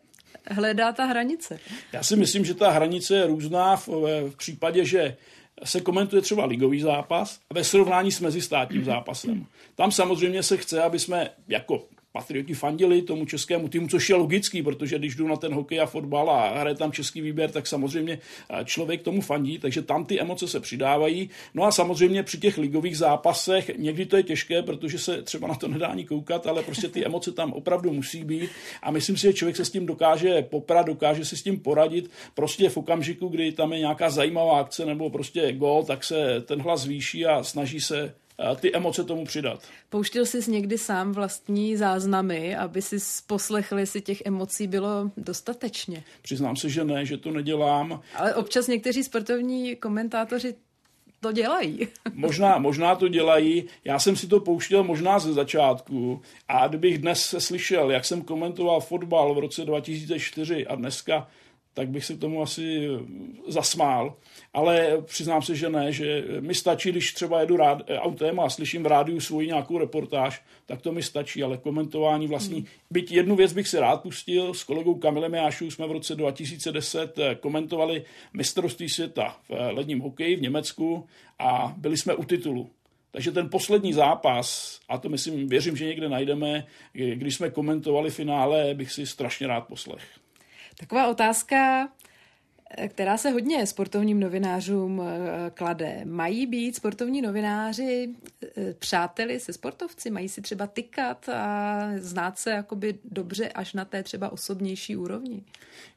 hledá 0.47 0.93
ta 0.93 1.05
hranice. 1.05 1.61
Já 1.93 2.03
si 2.03 2.17
myslím, 2.17 2.45
že 2.45 2.55
ta 2.55 2.71
hranice 2.71 3.15
je 3.15 3.27
různá 3.27 3.77
v, 3.77 3.89
v 4.31 4.37
případě, 4.37 4.85
že 4.85 5.17
se 5.65 5.81
komentuje 5.81 6.23
třeba 6.23 6.45
ligový 6.45 6.81
zápas 6.81 7.41
ve 7.53 7.65
srovnání 7.65 8.13
s 8.13 8.21
mezistátním 8.21 8.85
zápasem. 8.85 9.47
Tam 9.75 9.93
samozřejmě 9.93 10.43
se 10.43 10.57
chce, 10.57 10.83
aby 10.83 10.99
jsme 10.99 11.31
jako 11.49 11.85
patrioti 12.13 12.55
fandili 12.55 13.03
tomu 13.03 13.25
českému 13.25 13.69
týmu, 13.69 13.89
což 13.89 14.09
je 14.09 14.15
logický, 14.15 14.63
protože 14.63 14.99
když 14.99 15.15
jdu 15.15 15.29
na 15.29 15.37
ten 15.37 15.55
hokej 15.55 15.81
a 15.81 15.87
fotbal 15.87 16.31
a 16.31 16.59
hraje 16.61 16.77
tam 16.77 16.93
český 16.93 17.21
výběr, 17.21 17.51
tak 17.51 17.67
samozřejmě 17.67 18.19
eh, 18.51 18.65
člověk 18.65 19.03
tomu 19.03 19.21
fandí, 19.21 19.59
takže 19.59 19.83
tam 19.83 20.05
ty 20.05 20.21
emoce 20.21 20.49
se 20.49 20.61
přidávají. 20.61 21.31
No 21.55 21.65
a 21.65 21.73
samozřejmě 21.73 22.23
při 22.23 22.39
těch 22.39 22.59
ligových 22.59 22.99
zápasech 22.99 23.71
někdy 23.79 24.07
to 24.07 24.17
je 24.17 24.23
těžké, 24.23 24.63
protože 24.63 24.99
se 24.99 25.23
třeba 25.23 25.49
na 25.49 25.55
to 25.55 25.69
nedá 25.69 25.87
ani 25.87 26.05
koukat, 26.05 26.47
ale 26.47 26.63
prostě 26.63 26.89
ty 26.89 27.07
emoce 27.07 27.33
tam 27.33 27.53
opravdu 27.53 27.93
musí 27.93 28.25
být 28.25 28.51
a 28.83 28.91
myslím 28.91 29.17
si, 29.17 29.23
že 29.23 29.33
člověk 29.33 29.57
se 29.57 29.65
s 29.65 29.71
tím 29.71 29.87
dokáže 29.87 30.43
poprat, 30.43 30.87
dokáže 30.87 31.25
si 31.25 31.37
s 31.37 31.43
tím 31.43 31.61
poradit. 31.61 32.11
Prostě 32.35 32.69
v 32.69 32.77
okamžiku, 32.77 33.29
kdy 33.29 33.53
tam 33.53 33.73
je 33.73 33.79
nějaká 33.79 34.11
zajímavá 34.11 34.61
akce 34.61 34.87
nebo 34.87 35.11
prostě 35.11 35.53
gol, 35.53 35.85
tak 35.85 36.05
se 36.05 36.41
ten 36.41 36.63
hlas 36.63 36.81
zvýší 36.81 37.27
a 37.27 37.43
snaží 37.43 37.81
se 37.81 38.15
ty 38.61 38.75
emoce 38.75 39.05
tomu 39.05 39.25
přidat. 39.25 39.63
Pouštěl 39.89 40.27
jsi 40.27 40.51
někdy 40.51 40.79
sám 40.79 41.13
vlastní 41.13 41.77
záznamy, 41.77 42.57
aby 42.57 42.83
si 42.83 42.97
poslechl, 43.27 43.79
jestli 43.79 44.01
těch 44.01 44.23
emocí 44.25 44.67
bylo 44.67 45.11
dostatečně. 45.17 46.05
Přiznám 46.23 46.57
se, 46.57 46.69
že 46.69 46.85
ne, 46.85 47.07
že 47.07 47.17
to 47.17 47.31
nedělám. 47.31 48.01
Ale 48.15 48.35
občas 48.35 48.67
někteří 48.67 49.05
sportovní 49.05 49.77
komentátoři 49.77 50.55
to 51.21 51.33
dělají. 51.33 51.89
možná, 52.15 52.59
možná 52.59 52.95
to 52.95 53.09
dělají. 53.09 53.65
Já 53.85 53.99
jsem 53.99 54.17
si 54.17 54.27
to 54.27 54.41
pouštěl 54.41 54.85
možná 54.85 55.19
ze 55.19 55.33
začátku 55.33 56.23
a 56.49 56.69
kdybych 56.69 56.99
dnes 56.99 57.35
slyšel, 57.39 57.91
jak 57.91 58.05
jsem 58.05 58.23
komentoval 58.23 58.81
fotbal 58.81 59.35
v 59.35 59.39
roce 59.39 59.65
2004 59.65 60.67
a 60.67 60.75
dneska 60.75 61.29
tak 61.75 61.89
bych 61.89 62.05
se 62.05 62.17
tomu 62.17 62.43
asi 62.43 62.89
zasmál. 63.49 64.17
Ale 64.53 65.03
přiznám 65.05 65.43
se, 65.43 65.57
že 65.57 65.69
ne, 65.69 65.93
že 65.93 66.25
mi 66.41 66.55
stačí, 66.55 66.91
když 66.91 67.13
třeba 67.13 67.41
jedu 67.41 67.57
rád, 67.57 67.83
autem 67.97 68.41
a 68.41 68.51
slyším 68.51 68.83
v 68.83 68.87
rádiu 68.87 69.21
svoji 69.21 69.47
nějakou 69.47 69.79
reportáž, 69.79 70.43
tak 70.67 70.83
to 70.83 70.93
mi 70.93 71.03
stačí, 71.03 71.43
ale 71.43 71.57
komentování 71.57 72.27
vlastní. 72.27 72.57
Hmm. 72.57 72.67
Byť 72.91 73.13
jednu 73.13 73.37
věc 73.37 73.53
bych 73.53 73.69
si 73.69 73.79
rád 73.79 74.03
pustil, 74.03 74.55
s 74.55 74.65
kolegou 74.65 74.95
Kamilem 74.95 75.35
Jášou 75.35 75.71
jsme 75.71 75.87
v 75.87 75.93
roce 75.93 76.15
2010 76.15 77.19
komentovali 77.41 78.05
mistrovství 78.33 78.89
světa 78.89 79.37
v 79.49 79.73
ledním 79.73 80.01
hokeji 80.01 80.37
v 80.37 80.43
Německu 80.43 81.07
a 81.39 81.75
byli 81.77 81.97
jsme 81.97 82.15
u 82.15 82.25
titulu. 82.25 82.71
Takže 83.11 83.33
ten 83.33 83.51
poslední 83.51 83.93
zápas, 83.93 84.79
a 84.89 84.99
to 84.99 85.09
myslím, 85.09 85.49
věřím, 85.49 85.77
že 85.77 85.85
někde 85.85 86.09
najdeme, 86.09 86.67
když 86.93 87.35
jsme 87.35 87.51
komentovali 87.51 88.11
finále, 88.11 88.75
bych 88.75 88.93
si 88.93 89.07
strašně 89.07 89.47
rád 89.47 89.61
poslech. 89.61 90.03
Taková 90.77 91.09
otázka, 91.09 91.89
která 92.89 93.17
se 93.17 93.31
hodně 93.31 93.67
sportovním 93.67 94.21
novinářům 94.21 95.03
eh, 95.03 95.51
klade. 95.51 96.01
Mají 96.05 96.47
být 96.47 96.77
sportovní 96.77 97.23
novináři 97.23 98.09
eh, 98.43 98.75
přáteli 98.75 99.41
se 99.41 99.53
sportovci? 99.53 100.11
Mají 100.11 100.29
si 100.29 100.43
třeba 100.43 100.67
tykat 100.67 101.29
a 101.29 101.79
znát 101.97 102.39
se 102.39 102.51
jakoby 102.51 102.99
dobře 103.05 103.49
až 103.49 103.75
na 103.75 103.85
té 103.85 104.03
třeba 104.03 104.33
osobnější 104.33 104.97
úrovni? 104.97 105.43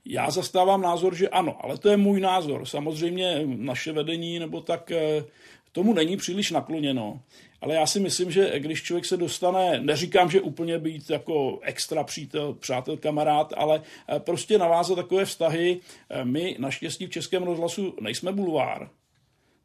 Já 0.06 0.32
zastávám 0.32 0.82
názor, 0.82 1.16
že 1.16 1.30
ano, 1.30 1.58
ale 1.62 1.78
to 1.78 1.90
je 1.90 1.98
můj 1.98 2.22
názor. 2.22 2.66
Samozřejmě 2.66 3.42
naše 3.46 3.92
vedení 3.92 4.40
nebo 4.40 4.62
tak 4.62 4.92
eh, 4.92 5.24
tomu 5.72 5.94
není 5.94 6.18
příliš 6.18 6.52
nakloněno. 6.52 7.20
Ale 7.66 7.76
já 7.76 7.86
si 7.86 8.00
myslím, 8.00 8.32
že 8.32 8.60
když 8.60 8.84
člověk 8.84 9.06
se 9.06 9.18
dostane, 9.18 9.80
neříkám, 9.80 10.32
že 10.32 10.42
úplně 10.42 10.80
být 10.80 11.10
jako 11.10 11.60
extra 11.62 12.04
přítel, 12.04 12.54
přátel, 12.54 12.98
kamarád, 12.98 13.54
ale 13.58 13.82
eh, 14.10 14.20
prostě 14.20 14.58
navázat 14.58 14.96
takové 14.96 15.26
vztahy. 15.26 15.80
Eh, 16.10 16.26
my 16.26 16.56
naštěstí 16.60 17.06
v 17.06 17.10
Českém 17.10 17.44
rozhlasu 17.44 17.96
nejsme 18.02 18.32
bulvár. 18.32 18.90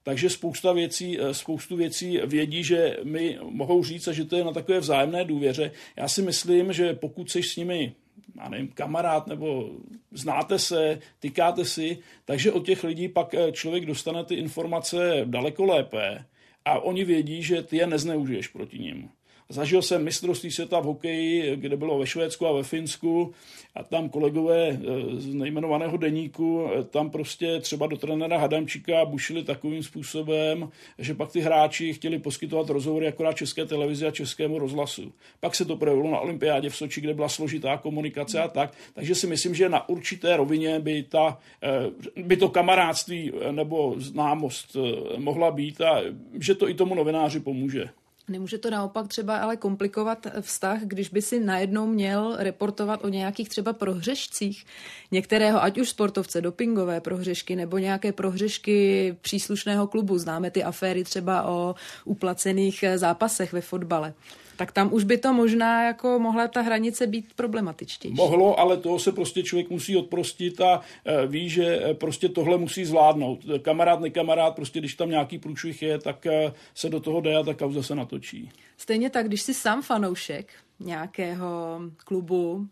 Takže 0.02 0.30
spousta 0.30 0.72
věcí, 0.72 1.20
eh, 1.20 1.34
spoustu 1.34 1.76
věcí 1.76 2.20
vědí, 2.26 2.64
že 2.64 2.96
mi 3.04 3.38
mohou 3.42 3.84
říct 3.84 4.08
a 4.08 4.12
že 4.12 4.24
to 4.24 4.36
je 4.36 4.44
na 4.44 4.52
takové 4.52 4.80
vzájemné 4.80 5.24
důvěře. 5.24 5.72
Já 5.96 6.08
si 6.08 6.22
myslím, 6.22 6.72
že 6.72 6.94
pokud 6.94 7.30
jsi 7.30 7.42
s 7.42 7.56
nimi 7.56 7.94
já 8.42 8.48
nevím, 8.48 8.68
kamarád 8.68 9.26
nebo 9.26 9.70
znáte 10.12 10.58
se, 10.58 10.98
tykáte 11.18 11.64
si, 11.64 11.98
takže 12.24 12.52
od 12.52 12.66
těch 12.66 12.84
lidí 12.84 13.08
pak 13.08 13.34
člověk 13.52 13.86
dostane 13.86 14.24
ty 14.24 14.34
informace 14.34 15.20
daleko 15.24 15.64
lépe 15.64 16.24
a 16.64 16.78
oni 16.78 17.04
vědí, 17.04 17.42
že 17.42 17.62
ty 17.62 17.76
je 17.76 17.86
nezneužiješ 17.86 18.48
proti 18.48 18.78
ním. 18.78 19.10
Zažil 19.50 19.82
jsem 19.82 20.04
mistrovství 20.04 20.50
světa 20.50 20.80
v 20.80 20.84
hokeji, 20.84 21.56
kde 21.56 21.76
bylo 21.76 21.98
ve 21.98 22.06
Švédsku 22.06 22.46
a 22.46 22.52
ve 22.52 22.62
Finsku 22.62 23.34
a 23.74 23.82
tam 23.82 24.08
kolegové 24.08 24.68
eh, 24.68 24.76
z 25.20 25.34
nejmenovaného 25.34 25.96
deníku, 25.96 26.66
eh, 26.66 26.84
tam 26.84 27.10
prostě 27.10 27.60
třeba 27.60 27.86
do 27.86 27.96
trenéra 27.96 28.38
Hadamčíka 28.38 29.04
bušili 29.04 29.42
takovým 29.42 29.82
způsobem, 29.82 30.70
že 30.98 31.14
pak 31.14 31.32
ty 31.32 31.40
hráči 31.40 31.92
chtěli 31.92 32.18
poskytovat 32.18 32.68
rozhovory 32.68 33.08
akorát 33.08 33.32
České 33.32 33.66
televizi 33.66 34.06
a 34.06 34.10
Českému 34.10 34.58
rozhlasu. 34.58 35.12
Pak 35.40 35.54
se 35.54 35.64
to 35.64 35.76
projevilo 35.76 36.10
na 36.10 36.20
olympiádě 36.20 36.70
v 36.70 36.76
Soči, 36.76 37.00
kde 37.00 37.14
byla 37.14 37.28
složitá 37.28 37.76
komunikace 37.76 38.42
a 38.42 38.48
tak. 38.48 38.72
Takže 38.94 39.14
si 39.14 39.26
myslím, 39.26 39.54
že 39.54 39.68
na 39.68 39.88
určité 39.88 40.36
rovině 40.36 40.80
by, 40.80 41.02
ta, 41.02 41.38
eh, 41.62 42.22
by 42.22 42.36
to 42.36 42.48
kamarádství 42.48 43.32
nebo 43.50 43.94
známost 43.98 44.76
mohla 45.16 45.50
být 45.50 45.80
a 45.80 46.02
že 46.40 46.54
to 46.54 46.68
i 46.68 46.74
tomu 46.74 46.94
novináři 46.94 47.40
pomůže. 47.40 47.90
Nemůže 48.30 48.58
to 48.58 48.70
naopak 48.70 49.08
třeba 49.08 49.36
ale 49.36 49.56
komplikovat 49.56 50.26
vztah, 50.40 50.80
když 50.82 51.08
by 51.08 51.22
si 51.22 51.40
najednou 51.40 51.86
měl 51.86 52.36
reportovat 52.38 53.04
o 53.04 53.08
nějakých 53.08 53.48
třeba 53.48 53.72
prohřešcích 53.72 54.66
některého, 55.10 55.62
ať 55.62 55.78
už 55.78 55.88
sportovce, 55.88 56.40
dopingové 56.40 57.00
prohřešky 57.00 57.56
nebo 57.56 57.78
nějaké 57.78 58.12
prohřešky 58.12 59.16
příslušného 59.20 59.86
klubu. 59.86 60.18
Známe 60.18 60.50
ty 60.50 60.64
aféry 60.64 61.04
třeba 61.04 61.42
o 61.48 61.74
uplacených 62.04 62.84
zápasech 62.96 63.52
ve 63.52 63.60
fotbale 63.60 64.14
tak 64.60 64.72
tam 64.72 64.92
už 64.92 65.04
by 65.04 65.18
to 65.18 65.32
možná 65.32 65.84
jako 65.84 66.18
mohla 66.18 66.48
ta 66.48 66.60
hranice 66.60 67.06
být 67.06 67.32
problematičtější. 67.36 68.14
Mohlo, 68.14 68.60
ale 68.60 68.76
toho 68.76 68.98
se 68.98 69.12
prostě 69.12 69.42
člověk 69.42 69.70
musí 69.70 69.96
odprostit 69.96 70.60
a 70.60 70.80
e, 71.04 71.26
ví, 71.26 71.48
že 71.48 71.64
e, 71.64 71.94
prostě 71.94 72.28
tohle 72.28 72.58
musí 72.58 72.84
zvládnout. 72.84 73.40
Kamarád, 73.62 74.00
nekamarád, 74.00 74.54
prostě 74.54 74.78
když 74.78 74.94
tam 74.94 75.10
nějaký 75.10 75.38
průšvih 75.38 75.82
je, 75.82 75.98
tak 75.98 76.26
e, 76.26 76.52
se 76.74 76.88
do 76.88 77.00
toho 77.00 77.20
jde 77.20 77.36
a 77.36 77.42
ta 77.42 77.54
kauza 77.54 77.82
se 77.82 77.94
natočí. 77.94 78.50
Stejně 78.76 79.10
tak, 79.10 79.28
když 79.28 79.42
jsi 79.42 79.54
sám 79.54 79.82
fanoušek 79.82 80.52
nějakého 80.80 81.80
klubu, 82.04 82.66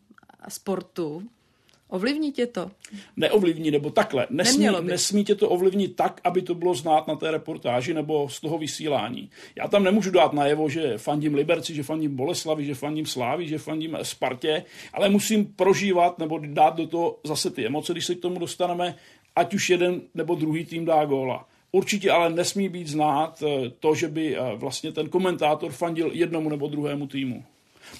sportu, 0.49 1.23
Ovlivní 1.89 2.33
tě 2.33 2.47
to? 2.47 2.71
Neovlivní, 3.17 3.71
nebo 3.71 3.91
takhle. 3.91 4.27
Nesmí, 4.31 4.67
nesmí 4.81 5.25
tě 5.25 5.35
to 5.35 5.49
ovlivnit 5.49 5.97
tak, 5.97 6.21
aby 6.25 6.43
to 6.43 6.55
bylo 6.55 6.75
znát 6.75 7.09
na 7.09 7.17
té 7.17 7.31
reportáži 7.31 7.95
nebo 7.95 8.29
z 8.29 8.41
toho 8.41 8.59
vysílání. 8.59 9.31
Já 9.57 9.69
tam 9.69 9.85
nemůžu 9.85 10.11
dát 10.11 10.33
najevo, 10.33 10.69
že 10.69 10.99
fandím 10.99 11.35
Liberci, 11.35 11.75
že 11.75 11.83
fandím 11.83 12.17
Boleslavi, 12.17 12.65
že 12.65 12.75
fandím 12.75 13.07
Slávy, 13.07 13.49
že 13.49 13.59
fandím 13.59 13.99
Spartě, 14.03 14.65
ale 14.93 15.09
musím 15.09 15.47
prožívat 15.47 16.19
nebo 16.19 16.39
dát 16.39 16.77
do 16.77 16.87
toho 16.87 17.19
zase 17.25 17.51
ty 17.51 17.67
emoce, 17.67 17.93
když 17.93 18.07
se 18.07 18.15
k 18.15 18.21
tomu 18.21 18.39
dostaneme, 18.39 18.95
ať 19.37 19.55
už 19.55 19.71
jeden 19.71 20.01
nebo 20.15 20.35
druhý 20.35 20.65
tým 20.65 20.85
dá 20.85 21.05
góla. 21.05 21.49
Určitě 21.73 22.11
ale 22.11 22.31
nesmí 22.31 22.69
být 22.69 22.87
znát 22.87 23.43
eh, 23.43 23.71
to, 23.81 23.95
že 23.95 24.09
by 24.09 24.37
eh, 24.37 24.41
vlastně 24.57 24.93
ten 24.93 25.09
komentátor 25.09 25.73
fandil 25.73 26.11
jednomu 26.13 26.49
nebo 26.49 26.69
druhému 26.69 27.07
týmu. 27.07 27.45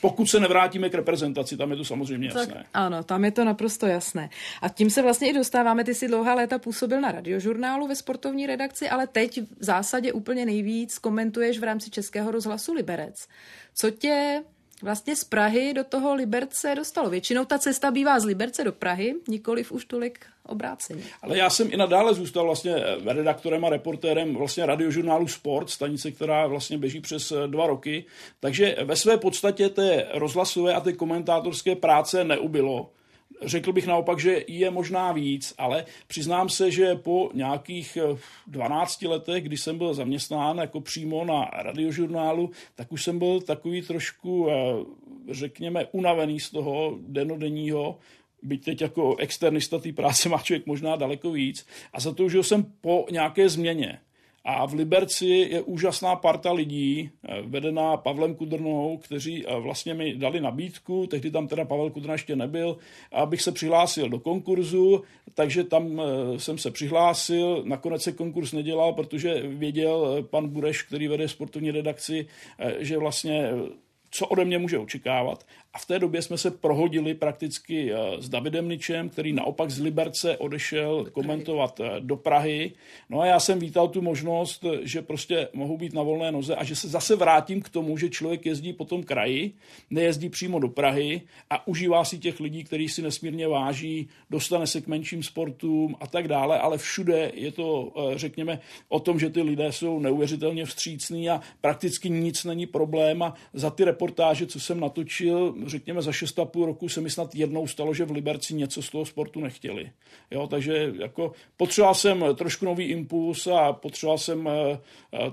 Pokud 0.01 0.27
se 0.27 0.41
nevrátíme 0.41 0.89
k 0.91 0.95
reprezentaci, 0.95 1.57
tam 1.57 1.71
je 1.71 1.77
to 1.77 1.85
samozřejmě 1.85 2.27
jasné. 2.27 2.47
Tak, 2.47 2.67
ano, 2.75 3.03
tam 3.03 3.25
je 3.25 3.31
to 3.31 3.45
naprosto 3.45 3.87
jasné. 3.87 4.31
A 4.63 4.69
tím 4.69 4.91
se 4.91 5.03
vlastně 5.03 5.31
i 5.31 5.33
dostáváme, 5.33 5.85
ty 5.85 5.95
si 5.95 6.09
dlouhá 6.09 6.35
léta 6.35 6.59
působil 6.59 7.01
na 7.01 7.13
radiožurnálu 7.13 7.87
ve 7.87 7.97
sportovní 7.97 8.47
redakci, 8.47 8.89
ale 8.89 9.07
teď 9.07 9.41
v 9.41 9.65
zásadě 9.65 10.13
úplně 10.13 10.47
nejvíc 10.47 10.99
komentuješ 10.99 11.59
v 11.59 11.65
rámci 11.65 11.91
Českého 11.91 12.31
rozhlasu 12.31 12.73
Liberec. 12.73 13.29
Co 13.75 13.91
tě 13.91 14.43
vlastně 14.83 15.17
z 15.17 15.25
Prahy 15.25 15.75
do 15.75 15.85
toho 15.85 16.15
Liberce 16.15 16.75
dostalo. 16.75 17.11
Většinou 17.11 17.45
ta 17.45 17.59
cesta 17.59 17.91
bývá 17.91 18.21
z 18.21 18.25
Liberce 18.25 18.65
do 18.65 18.73
Prahy, 18.73 19.15
nikoliv 19.29 19.73
už 19.73 19.85
tolik 19.85 20.27
obráceně. 20.47 21.03
Ale 21.23 21.39
já 21.39 21.51
jsem 21.51 21.73
i 21.73 21.77
nadále 21.77 22.15
zůstal 22.15 22.45
vlastně 22.45 22.75
redaktorem 23.07 23.65
a 23.65 23.71
reportérem 23.71 24.35
vlastně 24.35 24.67
radiožurnálu 24.67 25.29
Sport, 25.29 25.71
stanice, 25.71 26.11
která 26.11 26.47
vlastně 26.47 26.79
běží 26.79 27.01
přes 27.01 27.33
eh, 27.33 27.47
dva 27.47 27.67
roky. 27.67 28.05
Takže 28.41 28.77
ve 28.85 28.97
své 28.97 29.17
podstatě 29.17 29.69
té 29.69 30.07
rozhlasové 30.15 30.75
a 30.75 30.81
té 30.81 30.93
komentátorské 30.93 31.77
práce 31.77 32.25
neubylo. 32.25 32.91
Řekl 33.43 33.73
bych 33.73 33.87
naopak, 33.87 34.21
že 34.21 34.45
je 34.49 34.71
možná 34.71 35.13
víc, 35.13 35.55
ale 35.59 35.85
přiznám 36.07 36.49
se, 36.49 36.71
že 36.71 36.95
po 36.95 37.31
nějakých 37.35 37.99
12 38.47 39.03
eh, 39.03 39.09
letech, 39.09 39.45
kdy 39.45 39.57
jsem 39.57 39.79
byl 39.79 39.95
zaměstnán 39.95 40.59
jako 40.59 40.81
přímo 40.81 41.25
na 41.25 41.45
radiožurnálu, 41.45 42.51
tak 42.75 42.93
už 42.93 43.05
jsem 43.05 43.19
byl 43.19 43.41
takový 43.41 43.83
trošku, 43.83 44.49
eh, 44.51 44.55
řekněme, 45.31 45.87
unavený 45.93 46.41
z 46.41 46.51
toho 46.51 46.99
denodenního, 47.01 47.99
byť 48.43 48.65
teď 48.65 48.81
jako 48.81 49.17
externista 49.17 49.79
té 49.79 49.93
práce 49.93 50.29
má 50.29 50.39
člověk 50.39 50.67
možná 50.67 50.97
daleko 50.97 51.31
víc. 51.31 51.67
A 51.93 52.01
zatoužil 52.01 52.43
jsem 52.43 52.65
po 52.81 53.07
nějaké 53.11 53.49
změně. 53.49 54.01
A 54.45 54.67
v 54.67 54.75
Liberci 54.75 55.27
je 55.27 55.63
úžasná 55.63 56.17
parta 56.17 56.53
lidí, 56.53 57.11
eh, 57.29 57.43
vedená 57.43 57.97
Pavlem 57.97 58.35
Kudrnou, 58.35 58.97
kteří 58.97 59.47
eh, 59.47 59.61
vlastně 59.61 59.95
mi 59.95 60.15
dali 60.15 60.41
nabídku, 60.41 61.07
tehdy 61.07 61.31
tam 61.31 61.49
teda 61.49 61.65
Pavel 61.65 61.91
Kudrna 61.91 62.15
ještě 62.15 62.37
nebyl, 62.37 62.77
abych 63.13 63.43
se 63.43 63.53
přihlásil 63.53 64.09
do 64.09 64.19
konkurzu, 64.19 65.03
takže 65.35 65.65
tam 65.65 66.01
eh, 66.01 66.41
jsem 66.41 66.59
se 66.59 66.71
přihlásil, 66.71 67.63
nakonec 67.67 68.03
se 68.03 68.13
konkurs 68.13 68.53
nedělal, 68.53 68.93
protože 68.93 69.43
věděl 69.47 70.27
pan 70.31 70.49
Bureš, 70.49 70.83
který 70.83 71.09
vede 71.09 71.29
sportovní 71.29 71.71
redakci, 71.71 72.27
že 72.79 72.99
vlastně 72.99 73.51
co 74.11 74.27
ode 74.27 74.45
mě 74.45 74.59
může 74.59 74.79
očekávat. 74.79 75.45
A 75.79 75.81
v 75.81 75.87
té 75.87 75.99
době 75.99 76.23
jsme 76.23 76.39
se 76.39 76.51
prohodili 76.51 77.15
prakticky 77.15 77.93
eh, 77.93 77.97
s 78.19 78.29
Davidem 78.29 78.69
Ničem, 78.69 79.09
který 79.09 79.33
naopak 79.33 79.71
z 79.71 79.81
Liberce 79.81 80.37
odešel 80.37 81.07
komentovat 81.13 81.81
eh, 81.81 82.01
do 82.01 82.17
Prahy. 82.17 82.73
No 83.11 83.21
a 83.21 83.27
já 83.27 83.41
jsem 83.41 83.59
vítal 83.59 83.89
tu 83.89 84.03
možnost, 84.03 84.65
že 84.83 85.03
prostě 85.03 85.49
mohu 85.53 85.77
být 85.77 85.95
na 85.95 86.03
volné 86.03 86.33
noze 86.33 86.57
a 86.57 86.65
že 86.65 86.77
se 86.77 86.89
zase 86.89 87.17
vrátím 87.17 87.63
k 87.63 87.69
tomu, 87.69 87.97
že 87.97 88.09
člověk 88.09 88.47
jezdí 88.47 88.73
po 88.73 88.85
tom 88.85 89.03
kraji, 89.03 89.53
nejezdí 89.91 90.29
přímo 90.29 90.59
do 90.59 90.69
Prahy 90.69 91.21
a 91.51 91.67
užívá 91.69 92.05
si 92.05 92.19
těch 92.19 92.41
lidí, 92.41 92.65
který 92.65 92.89
si 92.89 93.03
nesmírně 93.03 93.49
váží, 93.49 94.09
dostane 94.31 94.67
se 94.67 94.81
k 94.81 94.87
menším 94.87 95.23
sportům 95.23 95.97
a 96.01 96.07
tak 96.07 96.29
dále, 96.29 96.59
ale 96.59 96.79
všude 96.79 97.33
je 97.35 97.53
to, 97.53 97.93
eh, 97.97 98.19
řekněme, 98.19 98.61
o 98.89 99.01
tom, 99.01 99.21
že 99.21 99.31
ty 99.31 99.43
lidé 99.43 99.73
jsou 99.73 99.99
neuvěřitelně 100.01 100.65
vstřícní 100.65 101.31
a 101.31 101.41
prakticky 101.61 102.11
nic 102.11 102.45
není 102.45 102.67
problém 102.67 103.23
a 103.23 103.35
za 103.53 103.71
ty 103.71 103.85
reportáže, 103.85 104.47
co 104.47 104.61
jsem 104.61 104.81
natočil, 104.81 105.55
řekněme, 105.69 106.03
za 106.03 106.11
6,5 106.11 106.67
roku 106.67 106.89
se 106.89 107.01
mi 107.01 107.11
snad 107.11 107.35
jednou 107.35 107.67
stalo, 107.67 107.95
že 107.95 108.05
v 108.05 108.11
Liberci 108.11 108.55
něco 108.55 108.83
z 108.83 108.91
toho 108.91 109.07
sportu 109.07 109.41
nechtěli. 109.41 109.91
Jo, 110.31 110.47
takže 110.47 110.93
jako 110.99 111.33
potřeboval 111.57 111.95
jsem 111.95 112.25
trošku 112.35 112.65
nový 112.65 112.85
impuls 112.85 113.47
a 113.47 113.73
potřeboval 113.73 114.19
jsem 114.19 114.49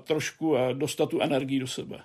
trošku 0.04 0.56
dostat 0.74 1.10
tu 1.10 1.22
energii 1.22 1.60
do 1.60 1.68
sebe. 1.68 2.00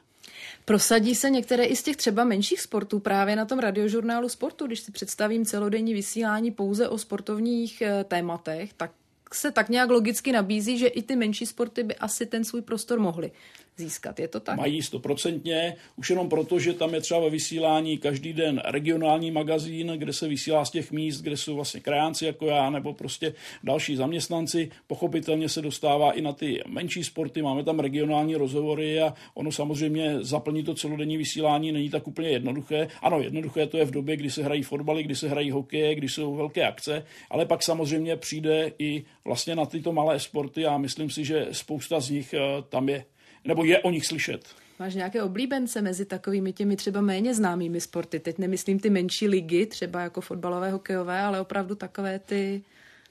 Prosadí 0.64 1.14
se 1.14 1.30
některé 1.30 1.64
i 1.64 1.76
z 1.76 1.82
těch 1.82 1.96
třeba 1.96 2.24
menších 2.24 2.60
sportů 2.60 2.98
právě 2.98 3.36
na 3.36 3.44
tom 3.44 3.58
radiožurnálu 3.58 4.28
sportu, 4.28 4.66
když 4.66 4.80
si 4.80 4.92
představím 4.92 5.44
celodenní 5.44 5.94
vysílání 5.94 6.50
pouze 6.50 6.88
o 6.88 6.98
sportovních 6.98 7.82
tématech, 8.04 8.72
tak 8.72 8.90
se 9.32 9.50
tak 9.50 9.68
nějak 9.68 9.90
logicky 9.90 10.32
nabízí, 10.32 10.78
že 10.78 10.86
i 10.86 11.02
ty 11.02 11.16
menší 11.16 11.46
sporty 11.46 11.82
by 11.82 11.96
asi 11.96 12.26
ten 12.26 12.44
svůj 12.44 12.62
prostor 12.62 13.00
mohly 13.00 13.30
získat. 13.76 14.20
Je 14.20 14.28
to 14.28 14.40
tak? 14.40 14.56
Mají 14.56 14.82
stoprocentně, 14.82 15.76
už 15.96 16.10
jenom 16.10 16.28
proto, 16.28 16.58
že 16.58 16.72
tam 16.72 16.94
je 16.94 17.00
třeba 17.00 17.20
ve 17.20 17.30
vysílání 17.30 17.98
každý 17.98 18.32
den 18.32 18.62
regionální 18.64 19.30
magazín, 19.30 19.92
kde 19.96 20.12
se 20.12 20.28
vysílá 20.28 20.64
z 20.64 20.70
těch 20.70 20.92
míst, 20.92 21.20
kde 21.20 21.36
jsou 21.36 21.54
vlastně 21.54 21.80
krajánci 21.80 22.24
jako 22.24 22.46
já, 22.46 22.70
nebo 22.70 22.94
prostě 22.94 23.34
další 23.64 23.96
zaměstnanci. 23.96 24.70
Pochopitelně 24.86 25.48
se 25.48 25.62
dostává 25.62 26.12
i 26.12 26.20
na 26.20 26.32
ty 26.32 26.62
menší 26.68 27.04
sporty, 27.04 27.42
máme 27.42 27.64
tam 27.64 27.80
regionální 27.80 28.36
rozhovory 28.36 29.00
a 29.00 29.14
ono 29.34 29.52
samozřejmě 29.52 30.16
zaplní 30.20 30.64
to 30.64 30.74
celodenní 30.74 31.16
vysílání 31.16 31.72
není 31.72 31.90
tak 31.90 32.08
úplně 32.08 32.28
jednoduché. 32.28 32.88
Ano, 33.02 33.20
jednoduché 33.20 33.66
to 33.66 33.78
je 33.78 33.84
v 33.84 33.90
době, 33.90 34.16
kdy 34.16 34.30
se 34.30 34.42
hrají 34.42 34.62
fotbaly, 34.62 35.02
kdy 35.02 35.16
se 35.16 35.28
hrají 35.28 35.50
hokeje, 35.50 35.94
kdy 35.94 36.08
jsou 36.08 36.34
velké 36.34 36.66
akce, 36.66 37.04
ale 37.30 37.46
pak 37.46 37.62
samozřejmě 37.62 38.16
přijde 38.16 38.72
i 38.78 39.04
vlastně 39.24 39.56
na 39.56 39.66
tyto 39.66 39.92
malé 39.92 40.20
sporty 40.20 40.66
a 40.66 40.78
myslím 40.78 41.10
si, 41.10 41.24
že 41.24 41.46
spousta 41.52 42.00
z 42.00 42.10
nich 42.10 42.34
eh, 42.34 42.40
tam 42.68 42.88
je 42.88 43.04
nebo 43.44 43.64
je 43.64 43.78
o 43.78 43.90
nich 43.90 44.06
slyšet. 44.06 44.46
Máš 44.78 44.94
nějaké 44.94 45.22
oblíbence 45.22 45.82
mezi 45.82 46.04
takovými 46.04 46.52
těmi 46.52 46.76
třeba 46.76 47.00
méně 47.00 47.34
známými 47.34 47.80
sporty? 47.80 48.20
Teď 48.20 48.38
nemyslím 48.38 48.78
ty 48.80 48.90
menší 48.90 49.28
ligy, 49.28 49.66
třeba 49.66 50.00
jako 50.00 50.20
fotbalové, 50.20 50.70
hokejové, 50.70 51.20
ale 51.20 51.40
opravdu 51.40 51.74
takové 51.74 52.18
ty 52.18 52.62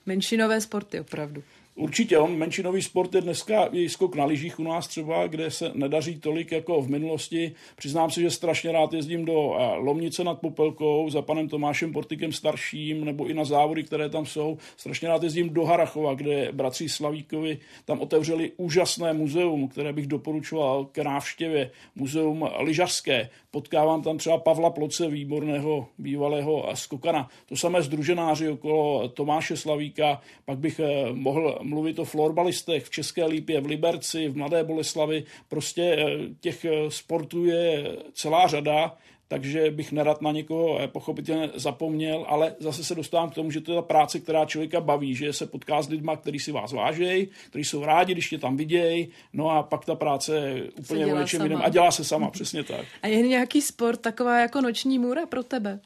menšinové 0.05 0.61
sporty 0.61 0.99
opravdu. 0.99 1.43
Určitě, 1.79 2.17
on 2.17 2.37
menšinový 2.37 2.81
sport 2.81 3.15
je 3.15 3.21
dneska 3.21 3.69
i 3.71 3.89
skok 3.89 4.15
na 4.15 4.25
lyžích 4.25 4.59
u 4.59 4.63
nás 4.63 4.87
třeba, 4.87 5.27
kde 5.27 5.51
se 5.51 5.71
nedaří 5.73 6.19
tolik 6.19 6.51
jako 6.51 6.81
v 6.81 6.89
minulosti. 6.89 7.51
Přiznám 7.75 8.11
se, 8.11 8.21
že 8.21 8.31
strašně 8.31 8.71
rád 8.71 8.93
jezdím 8.93 9.25
do 9.25 9.55
eh, 9.55 9.75
Lomnice 9.75 10.23
nad 10.23 10.39
Popelkou 10.39 11.09
za 11.09 11.21
panem 11.21 11.47
Tomášem 11.47 11.93
Portikem 11.93 12.31
starším, 12.31 13.05
nebo 13.05 13.25
i 13.27 13.33
na 13.33 13.45
závody, 13.45 13.83
které 13.83 14.09
tam 14.09 14.25
jsou. 14.25 14.57
Strašně 14.77 15.07
rád 15.07 15.23
jezdím 15.23 15.49
do 15.49 15.65
Harachova, 15.65 16.13
kde 16.13 16.51
bratři 16.51 16.89
Slavíkovi 16.89 17.57
tam 17.85 17.99
otevřeli 17.99 18.51
úžasné 18.57 19.13
muzeum, 19.13 19.67
které 19.67 19.93
bych 19.93 20.07
doporučoval 20.07 20.85
k 20.85 20.97
návštěvě. 20.97 21.71
Muzeum 21.95 22.49
lyžařské. 22.59 23.29
Potkávám 23.51 24.01
tam 24.01 24.17
třeba 24.17 24.37
Pavla 24.37 24.69
Ploce, 24.69 25.07
výborného 25.07 25.87
bývalého 25.97 26.69
skokana. 26.73 27.29
To 27.45 27.55
samé 27.55 27.81
združenáři 27.81 28.49
okolo 28.49 29.07
Tomáše 29.07 29.57
Slavíka. 29.57 30.21
Pak 30.45 30.57
bych 30.57 30.79
eh, 30.79 31.13
mohl 31.13 31.59
mluvit 31.69 31.99
o 31.99 32.05
florbalistech 32.05 32.85
v 32.85 32.89
České 32.89 33.25
Lípě, 33.25 33.61
v 33.61 33.65
Liberci, 33.65 34.27
v 34.27 34.37
Mladé 34.37 34.63
Boleslavi. 34.63 35.23
Prostě 35.47 35.83
eh, 35.83 36.05
těch 36.39 36.65
eh, 36.65 36.71
sportů 36.91 37.45
je 37.45 37.97
celá 38.13 38.47
řada, 38.47 38.97
takže 39.27 39.71
bych 39.71 39.91
nerad 39.91 40.21
na 40.21 40.31
někoho 40.31 40.81
eh, 40.81 40.87
pochopitelně 40.87 41.49
zapomněl, 41.55 42.25
ale 42.27 42.55
zase 42.59 42.83
se 42.83 42.95
dostávám 42.95 43.29
k 43.29 43.35
tomu, 43.35 43.51
že 43.51 43.61
to 43.61 43.71
je 43.71 43.75
ta 43.75 43.81
práce, 43.81 44.19
která 44.19 44.45
člověka 44.45 44.81
baví, 44.81 45.15
že 45.15 45.33
se 45.33 45.45
potká 45.45 45.81
s 45.81 45.89
lidma, 45.89 46.17
kteří 46.17 46.39
si 46.39 46.51
vás 46.51 46.73
vážejí, 46.73 47.27
kteří 47.49 47.63
jsou 47.63 47.85
rádi, 47.85 48.13
když 48.13 48.29
tě 48.29 48.37
tam 48.37 48.57
vidějí, 48.57 49.09
no 49.33 49.49
a 49.49 49.63
pak 49.63 49.85
ta 49.85 49.95
práce 49.95 50.35
je 50.37 50.63
úplně 50.79 51.05
o 51.13 51.19
něčem 51.19 51.41
jiném 51.41 51.61
a 51.61 51.69
dělá 51.69 51.91
se 51.91 52.03
sama, 52.03 52.31
přesně 52.31 52.63
tak. 52.63 52.85
A 53.01 53.07
je 53.07 53.21
nějaký 53.21 53.61
sport 53.61 54.01
taková 54.01 54.39
jako 54.39 54.61
noční 54.61 54.99
můra 54.99 55.25
pro 55.25 55.43
tebe? 55.43 55.79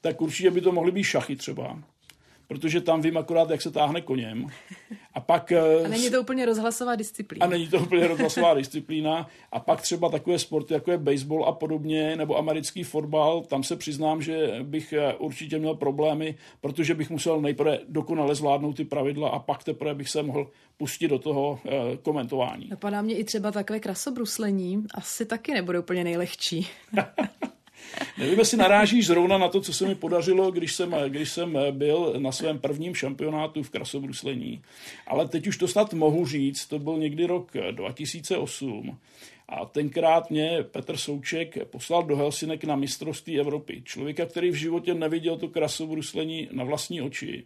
Tak 0.00 0.22
určitě 0.22 0.50
by 0.50 0.60
to 0.60 0.72
mohly 0.72 0.92
být 0.92 1.04
šachy 1.04 1.36
třeba 1.36 1.78
protože 2.52 2.80
tam 2.80 3.02
vím 3.02 3.16
akorát, 3.16 3.50
jak 3.50 3.62
se 3.62 3.70
táhne 3.70 4.00
koněm. 4.00 4.46
A 5.14 5.20
pak... 5.20 5.52
A 5.52 5.88
není 5.88 6.10
to 6.10 6.20
úplně 6.20 6.46
rozhlasová 6.46 6.94
disciplína. 6.94 7.46
A 7.46 7.48
není 7.48 7.68
to 7.68 7.78
úplně 7.78 8.08
rozhlasová 8.08 8.54
disciplína. 8.62 9.28
A 9.52 9.60
pak 9.60 9.80
třeba 9.80 10.08
takové 10.08 10.38
sporty, 10.38 10.74
jako 10.74 10.90
je 10.90 10.98
baseball 10.98 11.44
a 11.44 11.52
podobně, 11.52 12.16
nebo 12.16 12.38
americký 12.38 12.82
fotbal, 12.82 13.42
tam 13.42 13.62
se 13.62 13.76
přiznám, 13.76 14.22
že 14.22 14.58
bych 14.62 14.92
eh, 14.92 15.14
určitě 15.14 15.58
měl 15.58 15.74
problémy, 15.74 16.34
protože 16.60 16.94
bych 16.94 17.10
musel 17.10 17.40
nejprve 17.40 17.78
dokonale 17.88 18.34
zvládnout 18.34 18.76
ty 18.76 18.84
pravidla 18.84 19.28
a 19.28 19.38
pak 19.38 19.64
teprve 19.64 19.94
bych 19.94 20.08
se 20.08 20.22
mohl 20.22 20.50
pustit 20.76 21.08
do 21.08 21.18
toho 21.18 21.60
eh, 21.64 21.96
komentování. 22.02 22.68
Napadá 22.68 23.02
mě 23.02 23.14
i 23.14 23.24
třeba 23.24 23.52
takové 23.52 23.80
krasobruslení, 23.80 24.84
asi 24.94 25.26
taky 25.26 25.54
nebude 25.54 25.78
úplně 25.78 26.04
nejlehčí. 26.04 26.66
Nevím, 28.18 28.38
jestli 28.38 28.56
narážíš 28.56 29.06
zrovna 29.06 29.38
na 29.38 29.48
to, 29.48 29.60
co 29.60 29.72
se 29.72 29.86
mi 29.86 29.94
podařilo, 29.94 30.50
když 30.50 30.72
jsem, 30.72 30.96
když 31.08 31.32
jsem 31.32 31.58
byl 31.70 32.14
na 32.18 32.32
svém 32.32 32.58
prvním 32.58 32.94
šampionátu 32.94 33.62
v 33.62 33.70
krasobruslení. 33.70 34.62
Ale 35.06 35.28
teď 35.28 35.46
už 35.46 35.56
to 35.56 35.68
snad 35.68 35.92
mohu 35.92 36.26
říct, 36.26 36.66
to 36.66 36.78
byl 36.78 36.98
někdy 36.98 37.26
rok 37.26 37.52
2008. 37.70 38.98
A 39.48 39.64
tenkrát 39.64 40.30
mě 40.30 40.58
Petr 40.62 40.96
Souček 40.96 41.58
poslal 41.70 42.02
do 42.02 42.16
Helsinek 42.16 42.64
na 42.64 42.76
mistrovství 42.76 43.40
Evropy. 43.40 43.82
Člověka, 43.84 44.26
který 44.26 44.50
v 44.50 44.54
životě 44.54 44.94
neviděl 44.94 45.36
to 45.36 45.48
krasobruslení 45.48 46.48
na 46.52 46.64
vlastní 46.64 47.02
oči. 47.02 47.44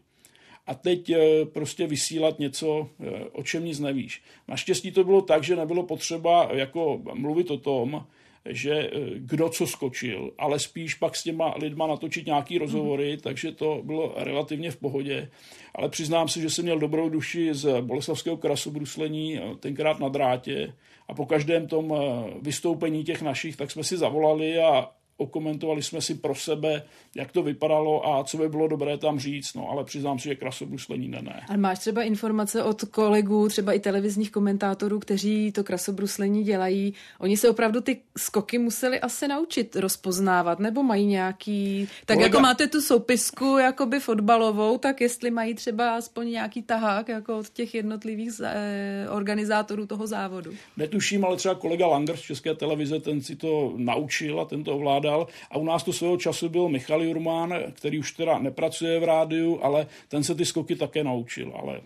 A 0.66 0.74
teď 0.74 1.10
eh, 1.10 1.44
prostě 1.44 1.86
vysílat 1.86 2.38
něco, 2.38 2.88
eh, 3.00 3.24
o 3.32 3.42
čem 3.42 3.64
nic 3.64 3.80
nevíš. 3.80 4.22
Naštěstí 4.48 4.92
to 4.92 5.04
bylo 5.04 5.22
tak, 5.22 5.42
že 5.42 5.56
nebylo 5.56 5.82
potřeba 5.82 6.48
jako 6.52 7.02
mluvit 7.14 7.50
o 7.50 7.58
tom, 7.58 8.06
že 8.48 8.72
eh, 8.72 8.90
kdo 9.16 9.48
co 9.48 9.66
skočil, 9.66 10.30
ale 10.38 10.58
spíš 10.58 10.94
pak 10.94 11.16
s 11.16 11.22
těma 11.22 11.54
lidma 11.56 11.86
natočit 11.86 12.26
nějaký 12.26 12.58
rozhovory, 12.58 13.12
mm. 13.12 13.20
takže 13.20 13.52
to 13.52 13.80
bylo 13.84 14.14
relativně 14.16 14.70
v 14.70 14.76
pohodě. 14.76 15.30
Ale 15.74 15.88
přiznám 15.88 16.28
se, 16.28 16.40
že 16.40 16.50
jsem 16.50 16.64
měl 16.64 16.78
dobrou 16.78 17.08
duši 17.08 17.54
z 17.54 17.80
Boleslavského 17.80 18.36
krasobruslení, 18.36 19.38
eh, 19.38 19.42
tenkrát 19.60 20.00
na 20.00 20.08
drátě, 20.08 20.72
a 21.08 21.14
po 21.14 21.26
každém 21.26 21.66
tom 21.66 21.94
eh, 21.94 22.34
vystoupení 22.42 23.04
těch 23.04 23.22
našich, 23.22 23.56
tak 23.56 23.70
jsme 23.70 23.84
si 23.84 23.96
zavolali 23.96 24.58
a 24.58 24.90
okomentovali 25.16 25.82
jsme 25.82 26.00
si 26.00 26.14
pro 26.14 26.34
sebe, 26.34 26.82
jak 27.14 27.32
to 27.32 27.42
vypadalo 27.42 28.08
a 28.08 28.24
co 28.24 28.36
by 28.36 28.48
bylo 28.48 28.68
dobré 28.68 28.98
tam 28.98 29.18
říct, 29.18 29.54
no 29.54 29.68
ale 29.70 29.84
přiznám 29.84 30.18
si, 30.18 30.28
že 30.28 30.34
krasobruslení 30.34 31.08
ne, 31.08 31.22
ne. 31.22 31.42
A 31.48 31.56
máš 31.56 31.78
třeba 31.78 32.02
informace 32.02 32.62
od 32.62 32.82
kolegů, 32.82 33.48
třeba 33.48 33.72
i 33.72 33.80
televizních 33.80 34.30
komentátorů, 34.30 34.98
kteří 34.98 35.52
to 35.52 35.64
krasobruslení 35.64 36.44
dělají, 36.44 36.94
oni 37.18 37.36
se 37.36 37.50
opravdu 37.50 37.80
ty 37.80 37.98
skoky 38.18 38.58
museli 38.58 39.00
asi 39.00 39.28
naučit 39.28 39.76
rozpoznávat, 39.76 40.58
nebo 40.58 40.82
mají 40.82 41.06
nějaký, 41.06 41.88
tak 42.06 42.16
Kolega... 42.16 42.26
jako 42.26 42.40
máte 42.40 42.66
tu 42.66 42.80
soupisku 42.80 43.58
jakoby 43.58 44.00
fotbalovou, 44.00 44.78
tak 44.78 45.00
jestli 45.00 45.30
mají 45.30 45.54
třeba 45.54 45.96
aspoň 45.96 46.30
nějaký 46.30 46.62
tahák 46.62 47.08
jako 47.08 47.38
od 47.38 47.48
těch 47.48 47.74
jednotlivých 47.74 48.32
eh, 48.44 49.06
organizátorů 49.10 49.86
toho 49.86 50.06
závodu. 50.06 50.50
Netuším, 50.76 51.24
ale 51.24 51.36
třeba 51.36 51.54
kolega 51.54 51.86
Langer 51.86 52.16
z 52.16 52.20
České 52.20 52.54
televize, 52.54 53.00
ten 53.00 53.20
si 53.20 53.36
to 53.36 53.72
naučil 53.76 54.40
a 54.40 54.44
ten 54.44 54.64
to 54.64 54.74
ovládá 54.74 55.05
dal. 55.06 55.26
A 55.50 55.58
u 55.58 55.64
nás 55.64 55.82
to 55.82 55.92
svého 55.92 56.16
času 56.16 56.48
byl 56.48 56.68
Michal 56.68 57.02
Jurmán, 57.02 57.54
který 57.72 57.98
už 57.98 58.12
teda 58.12 58.38
nepracuje 58.38 59.00
v 59.00 59.04
rádiu, 59.04 59.60
ale 59.62 59.86
ten 60.08 60.24
se 60.24 60.34
ty 60.34 60.44
skoky 60.44 60.76
také 60.76 61.04
naučil, 61.04 61.52
ale 61.56 61.80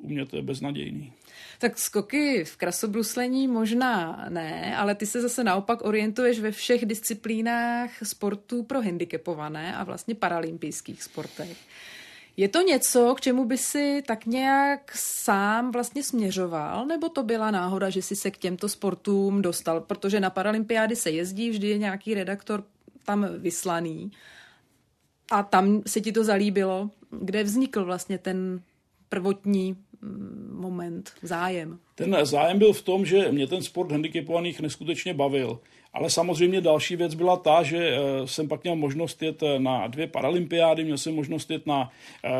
u 0.00 0.08
mě 0.08 0.26
to 0.26 0.36
je 0.36 0.42
beznadějný. 0.42 1.12
Tak 1.58 1.78
skoky 1.78 2.44
v 2.44 2.56
krasobruslení 2.56 3.48
možná 3.48 4.24
ne, 4.28 4.76
ale 4.76 4.94
ty 4.94 5.06
se 5.06 5.20
zase 5.20 5.44
naopak 5.44 5.84
orientuješ 5.84 6.40
ve 6.40 6.50
všech 6.50 6.86
disciplínách 6.86 7.90
sportů 8.02 8.62
pro 8.62 8.82
handicapované 8.82 9.76
a 9.76 9.84
vlastně 9.84 10.14
paralympijských 10.14 11.02
sportech. 11.02 11.56
Je 12.38 12.48
to 12.48 12.62
něco, 12.62 13.14
k 13.14 13.20
čemu 13.20 13.44
by 13.44 13.58
si 13.58 14.02
tak 14.06 14.26
nějak 14.26 14.92
sám 14.96 15.72
vlastně 15.72 16.02
směřoval, 16.02 16.86
nebo 16.86 17.08
to 17.08 17.22
byla 17.22 17.50
náhoda, 17.50 17.90
že 17.90 18.02
si 18.02 18.16
se 18.16 18.30
k 18.30 18.38
těmto 18.38 18.68
sportům 18.68 19.42
dostal? 19.42 19.80
Protože 19.80 20.20
na 20.20 20.30
paralympiády 20.30 20.96
se 20.96 21.10
jezdí, 21.10 21.50
vždy 21.50 21.68
je 21.68 21.78
nějaký 21.78 22.14
redaktor 22.14 22.64
tam 23.04 23.26
vyslaný 23.38 24.10
a 25.30 25.42
tam 25.42 25.82
se 25.86 26.00
ti 26.00 26.12
to 26.12 26.24
zalíbilo. 26.24 26.90
Kde 27.10 27.42
vznikl 27.42 27.84
vlastně 27.84 28.18
ten 28.18 28.62
prvotní 29.08 29.76
mm, 30.02 30.50
moment, 30.60 31.12
zájem? 31.22 31.78
Ten 31.94 32.16
zájem 32.22 32.58
byl 32.58 32.72
v 32.72 32.82
tom, 32.82 33.06
že 33.06 33.32
mě 33.32 33.46
ten 33.46 33.62
sport 33.62 33.92
handicapovaných 33.92 34.60
neskutečně 34.60 35.14
bavil. 35.14 35.60
Ale 35.92 36.10
samozřejmě 36.10 36.60
další 36.60 36.96
věc 36.96 37.14
byla 37.14 37.36
ta, 37.36 37.62
že 37.62 37.78
eh, 37.78 38.26
jsem 38.26 38.48
pak 38.48 38.62
měl 38.62 38.76
možnost 38.76 39.22
jet 39.22 39.42
eh, 39.42 39.58
na 39.58 39.86
dvě 39.86 40.06
paralympiády, 40.06 40.84
měl 40.84 40.98
jsem 40.98 41.14
možnost 41.14 41.50
jet 41.50 41.66
na 41.66 41.90
eh, 42.24 42.30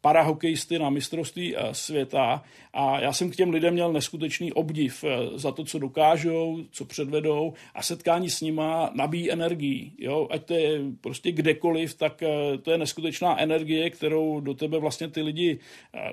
parahokejisty 0.00 0.78
na 0.78 0.90
mistrovství 0.90 1.56
světa 1.72 2.42
a 2.72 3.00
já 3.00 3.12
jsem 3.12 3.30
k 3.30 3.36
těm 3.36 3.50
lidem 3.50 3.74
měl 3.74 3.92
neskutečný 3.92 4.52
obdiv 4.52 5.04
za 5.34 5.52
to, 5.52 5.64
co 5.64 5.78
dokážou, 5.78 6.58
co 6.70 6.84
předvedou 6.84 7.52
a 7.74 7.82
setkání 7.82 8.30
s 8.30 8.40
nima 8.40 8.90
nabíjí 8.94 9.32
energii. 9.32 9.92
Jo? 9.98 10.28
Ať 10.30 10.44
to 10.44 10.54
je 10.54 10.80
prostě 11.00 11.32
kdekoliv, 11.32 11.94
tak 11.94 12.22
to 12.62 12.70
je 12.70 12.78
neskutečná 12.78 13.40
energie, 13.40 13.90
kterou 13.90 14.40
do 14.40 14.54
tebe 14.54 14.78
vlastně 14.78 15.08
ty 15.08 15.22
lidi 15.22 15.58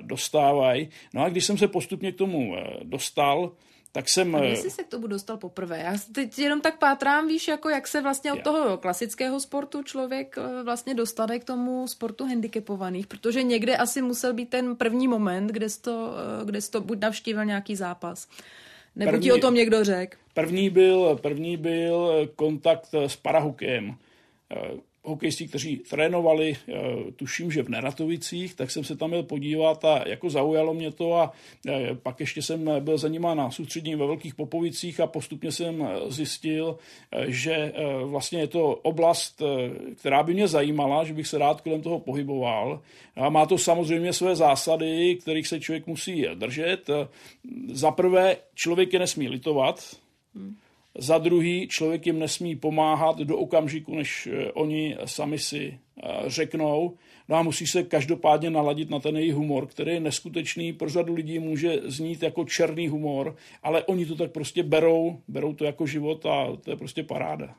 dostávají. 0.00 0.88
No 1.14 1.22
a 1.22 1.28
když 1.28 1.44
jsem 1.44 1.58
se 1.58 1.68
postupně 1.68 2.12
k 2.12 2.18
tomu 2.18 2.56
dostal, 2.82 3.52
tak 3.94 4.08
jsem... 4.08 4.34
A 4.34 4.44
jestli 4.44 4.70
se 4.70 4.82
k 4.84 4.88
tomu 4.88 5.06
dostal 5.06 5.36
poprvé? 5.36 5.78
Já 5.78 5.94
teď 6.12 6.38
jenom 6.38 6.60
tak 6.60 6.78
pátrám, 6.78 7.28
víš, 7.28 7.48
jako 7.48 7.68
jak 7.68 7.88
se 7.88 8.02
vlastně 8.02 8.32
od 8.32 8.42
toho 8.42 8.78
klasického 8.78 9.40
sportu 9.40 9.82
člověk 9.82 10.38
vlastně 10.64 10.94
dostane 10.94 11.38
k 11.38 11.44
tomu 11.44 11.88
sportu 11.88 12.26
handicapovaných, 12.26 13.06
protože 13.06 13.42
někde 13.42 13.76
asi 13.76 14.02
musel 14.02 14.32
být 14.34 14.50
ten 14.50 14.76
první 14.76 15.08
moment, 15.08 15.46
kde 15.46 15.68
jsi 15.68 15.82
to, 15.82 16.14
kde 16.44 16.60
jsi 16.60 16.70
to 16.70 16.80
buď 16.80 17.00
navštívil 17.00 17.44
nějaký 17.44 17.76
zápas, 17.76 18.28
nebo 18.96 19.10
první, 19.10 19.24
ti 19.24 19.32
o 19.32 19.38
tom 19.38 19.54
někdo 19.54 19.84
řekl? 19.84 20.16
První 20.34 20.70
byl, 20.70 21.18
první 21.22 21.56
byl 21.56 22.28
kontakt 22.36 22.88
s 22.94 23.16
parahukem 23.16 23.96
hokejisti, 25.04 25.48
kteří 25.48 25.76
trénovali, 25.76 26.56
eh, 26.56 26.72
tuším, 27.16 27.52
že 27.52 27.62
v 27.62 27.68
Neratovicích, 27.68 28.54
tak 28.54 28.70
jsem 28.70 28.84
se 28.84 28.96
tam 28.96 29.10
měl 29.10 29.22
podívat 29.22 29.84
a 29.84 30.08
jako 30.08 30.30
zaujalo 30.30 30.74
mě 30.74 30.90
to 30.90 31.14
a 31.14 31.32
eh, 31.68 31.94
pak 32.02 32.20
ještě 32.20 32.42
jsem 32.42 32.70
byl 32.80 32.98
za 32.98 33.08
nima 33.08 33.34
na 33.34 33.50
soustředění 33.50 33.96
ve 33.96 34.06
Velkých 34.06 34.34
Popovicích 34.34 35.00
a 35.00 35.06
postupně 35.06 35.52
jsem 35.52 35.82
eh, 35.82 36.10
zjistil, 36.10 36.78
že 37.26 37.72
vlastně 38.04 38.40
je 38.40 38.46
to 38.46 38.74
oblast, 38.74 39.42
která 39.96 40.22
by 40.22 40.34
mě 40.34 40.48
zajímala, 40.48 41.04
že 41.04 41.14
bych 41.14 41.26
se 41.26 41.38
rád 41.38 41.60
kolem 41.60 41.82
toho 41.82 42.00
pohyboval. 42.00 42.80
A 43.16 43.28
má 43.28 43.46
to 43.46 43.58
samozřejmě 43.58 44.12
své 44.12 44.36
zásady, 44.36 45.16
kterých 45.20 45.48
se 45.48 45.60
člověk 45.60 45.86
musí 45.86 46.26
držet. 46.34 46.90
Za 47.72 47.90
prvé, 47.90 48.36
člověk 48.54 48.92
je 48.92 48.98
nesmí 48.98 49.28
litovat, 49.28 49.96
hmm 50.34 50.56
za 50.98 51.18
druhý, 51.18 51.68
člověk 51.68 52.06
jim 52.06 52.18
nesmí 52.18 52.56
pomáhat 52.56 53.18
do 53.18 53.36
okamžiku, 53.38 53.94
než 53.94 54.26
eh, 54.32 54.52
oni 54.52 54.96
sami 55.04 55.38
si 55.38 55.78
eh, 56.02 56.08
řeknou. 56.26 56.96
No 57.28 57.36
a 57.36 57.42
musí 57.42 57.66
se 57.66 57.82
každopádně 57.82 58.50
naladit 58.50 58.90
na 58.90 59.00
ten 59.00 59.16
jejich 59.16 59.34
humor, 59.34 59.66
který 59.66 59.92
je 59.92 60.00
neskutečný. 60.00 60.72
Pro 60.72 60.88
řadu 60.88 61.14
lidí 61.14 61.38
může 61.38 61.80
znít 61.84 62.22
jako 62.22 62.44
černý 62.44 62.88
humor, 62.88 63.36
ale 63.62 63.84
oni 63.84 64.06
to 64.06 64.14
tak 64.14 64.32
prostě 64.32 64.62
berou, 64.62 65.20
berou 65.28 65.52
to 65.52 65.64
jako 65.64 65.86
život 65.86 66.26
a 66.26 66.56
to 66.64 66.70
je 66.70 66.76
prostě 66.76 67.02
paráda. 67.02 67.54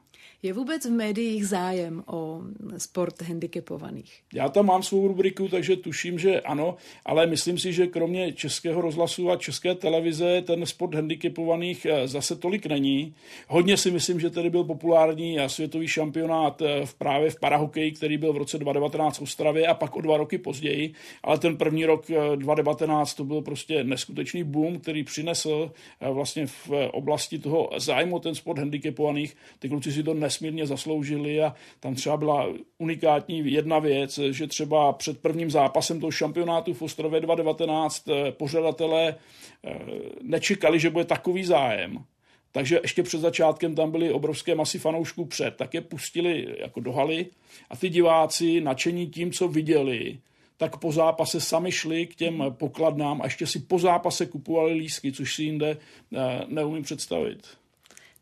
Je 0.45 0.53
vůbec 0.53 0.85
v 0.85 0.91
médiích 0.91 1.47
zájem 1.47 2.03
o 2.07 2.41
sport 2.77 3.21
handicapovaných? 3.21 4.13
Já 4.33 4.49
tam 4.49 4.65
mám 4.65 4.83
svou 4.83 5.07
rubriku, 5.07 5.47
takže 5.47 5.75
tuším, 5.75 6.19
že 6.19 6.41
ano, 6.41 6.75
ale 7.05 7.27
myslím 7.27 7.57
si, 7.57 7.73
že 7.73 7.87
kromě 7.87 8.33
českého 8.33 8.81
rozhlasu 8.81 9.31
a 9.31 9.35
české 9.35 9.75
televize 9.75 10.41
ten 10.41 10.65
sport 10.65 10.95
handicapovaných 10.95 11.85
eh, 11.85 12.07
zase 12.07 12.35
tolik 12.35 12.65
není. 12.65 13.15
Hodně 13.47 13.77
si 13.77 13.91
myslím, 13.91 14.19
že 14.19 14.29
tedy 14.29 14.49
byl 14.49 14.63
populární 14.63 15.37
světový 15.47 15.87
šampionát 15.87 16.61
eh, 16.61 16.85
v 16.85 16.93
právě 16.93 17.29
v 17.29 17.39
parahokeji, 17.39 17.91
který 17.91 18.17
byl 18.17 18.33
v 18.33 18.37
roce 18.37 18.57
2019 18.57 19.17
v 19.17 19.21
Ostravě 19.21 19.67
a 19.67 19.73
pak 19.73 19.95
o 19.95 20.01
dva 20.01 20.17
roky 20.17 20.37
později, 20.37 20.93
ale 21.23 21.39
ten 21.39 21.57
první 21.57 21.85
rok 21.85 22.05
2019 22.35 23.11
eh, 23.11 23.17
to 23.17 23.23
byl 23.23 23.41
prostě 23.41 23.83
neskutečný 23.83 24.43
boom, 24.43 24.79
který 24.79 25.03
přinesl 25.03 25.71
vlastně 26.11 26.47
v 26.47 26.69
oblasti 26.91 27.39
toho 27.39 27.69
zájmu 27.77 28.19
ten 28.19 28.35
sport 28.35 28.59
handicapovaných. 28.59 29.35
Ty 29.59 29.69
kluci 29.69 29.91
si 29.91 30.03
to 30.03 30.13
nes 30.13 30.34
nesmírně 30.35 30.67
zasloužili 30.67 31.41
a 31.41 31.55
tam 31.79 31.95
třeba 31.95 32.17
byla 32.17 32.47
unikátní 32.77 33.51
jedna 33.51 33.79
věc, 33.79 34.19
že 34.31 34.47
třeba 34.47 34.93
před 34.93 35.21
prvním 35.21 35.51
zápasem 35.51 35.99
toho 35.99 36.11
šampionátu 36.11 36.73
v 36.73 36.81
Ostrově 36.81 37.19
2019 37.19 38.07
eh, 38.07 38.31
pořadatelé 38.31 39.15
eh, 39.63 39.79
nečekali, 40.21 40.79
že 40.79 40.89
bude 40.89 41.05
takový 41.05 41.45
zájem. 41.45 42.03
Takže 42.51 42.79
ještě 42.83 43.03
před 43.03 43.19
začátkem 43.19 43.75
tam 43.75 43.91
byly 43.91 44.11
obrovské 44.11 44.55
masy 44.55 44.79
fanoušků 44.79 45.25
před, 45.25 45.55
tak 45.55 45.73
je 45.73 45.81
pustili 45.81 46.55
jako 46.59 46.79
do 46.79 46.91
haly 46.91 47.25
a 47.69 47.75
ty 47.75 47.89
diváci 47.89 48.61
nadšení 48.61 49.07
tím, 49.07 49.31
co 49.31 49.47
viděli, 49.47 50.19
tak 50.57 50.77
po 50.77 50.91
zápase 50.91 51.41
sami 51.41 51.71
šli 51.71 52.07
k 52.07 52.15
těm 52.15 52.43
pokladnám 52.49 53.21
a 53.21 53.25
ještě 53.25 53.47
si 53.47 53.59
po 53.59 53.79
zápase 53.79 54.25
kupovali 54.25 54.73
lísky, 54.73 55.11
což 55.11 55.35
si 55.35 55.43
jinde 55.43 55.77
eh, 56.13 56.45
neumím 56.47 56.83
představit. 56.83 57.47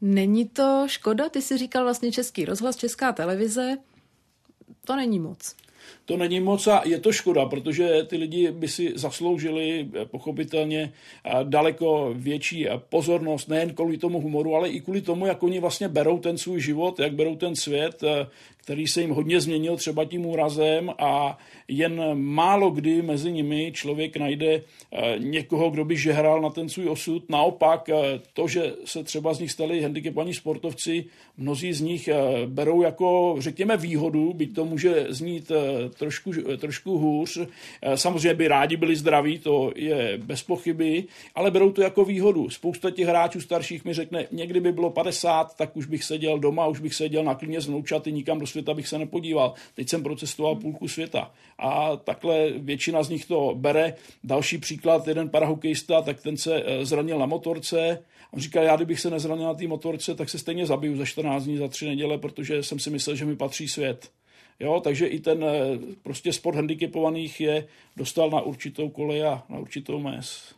Není 0.05 0.49
to 0.49 0.83
škoda? 0.87 1.29
Ty 1.29 1.41
jsi 1.41 1.57
říkal 1.57 1.83
vlastně 1.83 2.11
český 2.11 2.45
rozhlas, 2.45 2.75
česká 2.75 3.13
televize. 3.13 3.77
To 4.85 4.95
není 4.95 5.19
moc. 5.19 5.55
To 6.05 6.17
není 6.17 6.39
moc 6.39 6.67
a 6.67 6.81
je 6.85 6.99
to 6.99 7.11
škoda, 7.11 7.45
protože 7.45 8.03
ty 8.03 8.17
lidi 8.17 8.51
by 8.51 8.67
si 8.67 8.91
zasloužili 8.95 9.87
eh, 9.93 10.05
pochopitelně 10.05 10.93
eh, 11.25 11.31
daleko 11.43 12.11
větší 12.13 12.69
eh, 12.69 12.71
pozornost, 12.89 13.47
nejen 13.47 13.73
kvůli 13.73 13.97
tomu 13.97 14.21
humoru, 14.21 14.55
ale 14.55 14.69
i 14.69 14.81
kvůli 14.81 15.01
tomu, 15.01 15.25
jak 15.25 15.43
oni 15.43 15.59
vlastně 15.59 15.87
berou 15.87 16.19
ten 16.19 16.37
svůj 16.37 16.61
život, 16.61 16.99
jak 16.99 17.13
berou 17.13 17.35
ten 17.35 17.55
svět, 17.55 18.03
který 18.57 18.87
se 18.87 19.01
jim 19.01 19.09
hodně 19.09 19.41
změnil 19.41 19.77
třeba 19.77 20.05
tím 20.05 20.25
úrazem 20.25 20.91
a 20.99 21.37
jen 21.67 22.01
málo 22.13 22.71
kdy 22.71 23.01
mezi 23.01 23.31
nimi 23.31 23.71
člověk 23.75 24.17
najde 24.17 24.61
někoho, 25.17 25.69
kdo 25.69 25.85
by 25.85 25.97
žehral 25.97 26.41
na 26.41 26.49
ten 26.49 26.69
svůj 26.69 26.89
osud. 26.89 27.29
Naopak 27.29 27.89
to, 28.33 28.47
že 28.47 28.73
se 28.85 29.03
třeba 29.03 29.33
z 29.33 29.39
nich 29.39 29.51
stali 29.51 29.81
handicapovaní 29.81 30.33
sportovci, 30.33 31.05
mnozí 31.37 31.73
z 31.73 31.81
nich 31.81 32.09
berou 32.45 32.81
jako, 32.81 33.35
řekněme, 33.39 33.77
výhodu, 33.77 34.33
byť 34.33 34.55
to 34.55 34.65
může 34.65 35.05
znít 35.09 35.51
trošku, 35.93 36.31
trošku 36.57 36.97
hůř. 36.97 37.39
Samozřejmě 37.95 38.33
by 38.33 38.47
rádi 38.47 38.77
byli 38.77 38.95
zdraví, 38.95 39.39
to 39.39 39.71
je 39.75 40.17
bez 40.17 40.43
pochyby, 40.43 41.03
ale 41.35 41.51
berou 41.51 41.71
to 41.71 41.81
jako 41.81 42.05
výhodu. 42.05 42.49
Spousta 42.49 42.91
těch 42.91 43.07
hráčů 43.07 43.41
starších 43.41 43.85
mi 43.85 43.93
řekne, 43.93 44.27
někdy 44.31 44.59
by 44.59 44.71
bylo 44.71 44.89
50, 44.89 45.55
tak 45.55 45.77
už 45.77 45.85
bych 45.85 46.03
seděl 46.03 46.39
doma, 46.39 46.67
už 46.67 46.79
bych 46.79 46.95
seděl 46.95 47.23
na 47.23 47.37
z 47.57 47.67
vnoučaty, 47.67 48.11
nikam 48.11 48.39
do 48.39 48.47
světa 48.47 48.73
bych 48.73 48.87
se 48.87 48.97
nepodíval. 48.97 49.53
Teď 49.75 49.89
jsem 49.89 50.03
procestoval 50.03 50.55
půlku 50.55 50.87
světa. 50.87 51.31
A 51.59 51.95
takhle 51.95 52.51
většina 52.51 53.03
z 53.03 53.09
nich 53.09 53.25
to 53.25 53.53
bere. 53.55 53.93
Další 54.23 54.57
příklad, 54.57 55.07
jeden 55.07 55.29
parahokejista, 55.29 56.01
tak 56.01 56.21
ten 56.21 56.37
se 56.37 56.63
eh, 56.65 56.85
zranil 56.85 57.19
na 57.19 57.25
motorce. 57.25 57.99
On 58.31 58.39
říká, 58.39 58.63
já 58.63 58.75
kdybych 58.75 58.99
se 58.99 59.09
nezranil 59.09 59.45
na 59.45 59.53
té 59.53 59.67
motorce, 59.67 60.15
tak 60.15 60.29
se 60.29 60.39
stejně 60.39 60.65
zabiju 60.65 60.97
za 60.97 61.05
14 61.05 61.43
dní, 61.43 61.57
za 61.57 61.67
3 61.67 61.85
neděle, 61.85 62.17
protože 62.17 62.63
jsem 62.63 62.79
si 62.79 62.89
myslel, 62.89 63.15
že 63.15 63.25
mi 63.25 63.35
patří 63.35 63.67
svět. 63.67 64.09
Jo, 64.63 64.79
takže 64.83 65.07
i 65.07 65.19
ten 65.19 65.43
eh, 65.43 65.79
prostě 66.03 66.33
sport 66.33 66.55
handicapovaných 66.55 67.41
je 67.41 67.67
dostal 67.97 68.29
na 68.29 68.41
určitou 68.41 68.89
kolej 68.89 69.23
a 69.23 69.43
na 69.49 69.59
určitou 69.59 69.99
mez. 69.99 70.53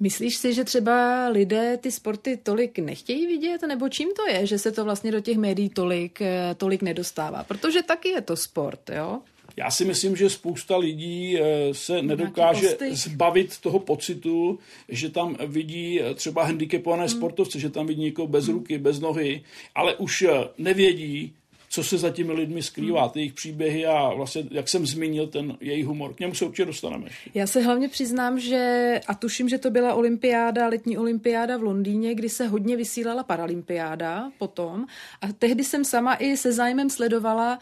Myslíš 0.00 0.36
si, 0.36 0.54
že 0.54 0.64
třeba 0.64 1.28
lidé 1.28 1.76
ty 1.76 1.90
sporty 1.90 2.36
tolik 2.36 2.78
nechtějí 2.78 3.26
vidět, 3.26 3.62
nebo 3.62 3.88
čím 3.88 4.08
to 4.16 4.28
je, 4.28 4.46
že 4.46 4.58
se 4.58 4.72
to 4.72 4.84
vlastně 4.84 5.12
do 5.12 5.20
těch 5.20 5.36
médií 5.36 5.68
tolik, 5.68 6.20
eh, 6.20 6.54
tolik 6.56 6.82
nedostává? 6.82 7.44
Protože 7.44 7.82
taky 7.82 8.08
je 8.08 8.20
to 8.20 8.36
sport, 8.36 8.90
jo? 8.90 9.20
Já 9.56 9.70
si 9.70 9.84
myslím, 9.84 10.16
že 10.16 10.30
spousta 10.30 10.76
lidí 10.76 11.38
eh, 11.40 11.74
se 11.74 12.02
nedokáže 12.02 12.76
zbavit 12.90 13.58
toho 13.58 13.78
pocitu, 13.78 14.58
že 14.88 15.08
tam 15.08 15.36
vidí 15.46 16.00
třeba 16.14 16.44
handicapované 16.44 17.02
hmm. 17.02 17.16
sportovce, 17.16 17.60
že 17.60 17.70
tam 17.70 17.86
vidí 17.86 18.02
někoho 18.02 18.28
bez 18.28 18.44
hmm. 18.44 18.54
ruky, 18.54 18.78
bez 18.78 19.00
nohy, 19.00 19.44
ale 19.74 19.96
už 19.96 20.24
nevědí, 20.58 21.32
co 21.76 21.84
se 21.84 21.98
za 21.98 22.10
těmi 22.10 22.32
lidmi 22.32 22.62
skrývá, 22.62 23.02
hmm. 23.02 23.10
ty 23.10 23.18
jejich 23.18 23.32
příběhy 23.32 23.86
a 23.86 24.14
vlastně, 24.14 24.44
jak 24.50 24.68
jsem 24.68 24.86
zmínil, 24.86 25.26
ten 25.26 25.56
jejich 25.60 25.86
humor. 25.86 26.14
K 26.14 26.20
němu 26.20 26.34
se 26.34 26.44
určitě 26.44 26.64
dostaneme. 26.64 27.08
Já 27.34 27.46
se 27.46 27.60
hlavně 27.60 27.88
přiznám, 27.88 28.40
že, 28.40 29.00
a 29.06 29.14
tuším, 29.14 29.48
že 29.48 29.58
to 29.58 29.70
byla 29.70 29.94
olympiáda, 29.94 30.68
letní 30.68 30.98
olympiáda 30.98 31.56
v 31.56 31.62
Londýně, 31.62 32.14
kdy 32.14 32.28
se 32.28 32.46
hodně 32.46 32.76
vysílala 32.76 33.22
paralympiáda 33.22 34.32
potom 34.38 34.86
a 35.20 35.32
tehdy 35.32 35.64
jsem 35.64 35.84
sama 35.84 36.14
i 36.14 36.36
se 36.36 36.52
zájmem 36.52 36.90
sledovala 36.90 37.58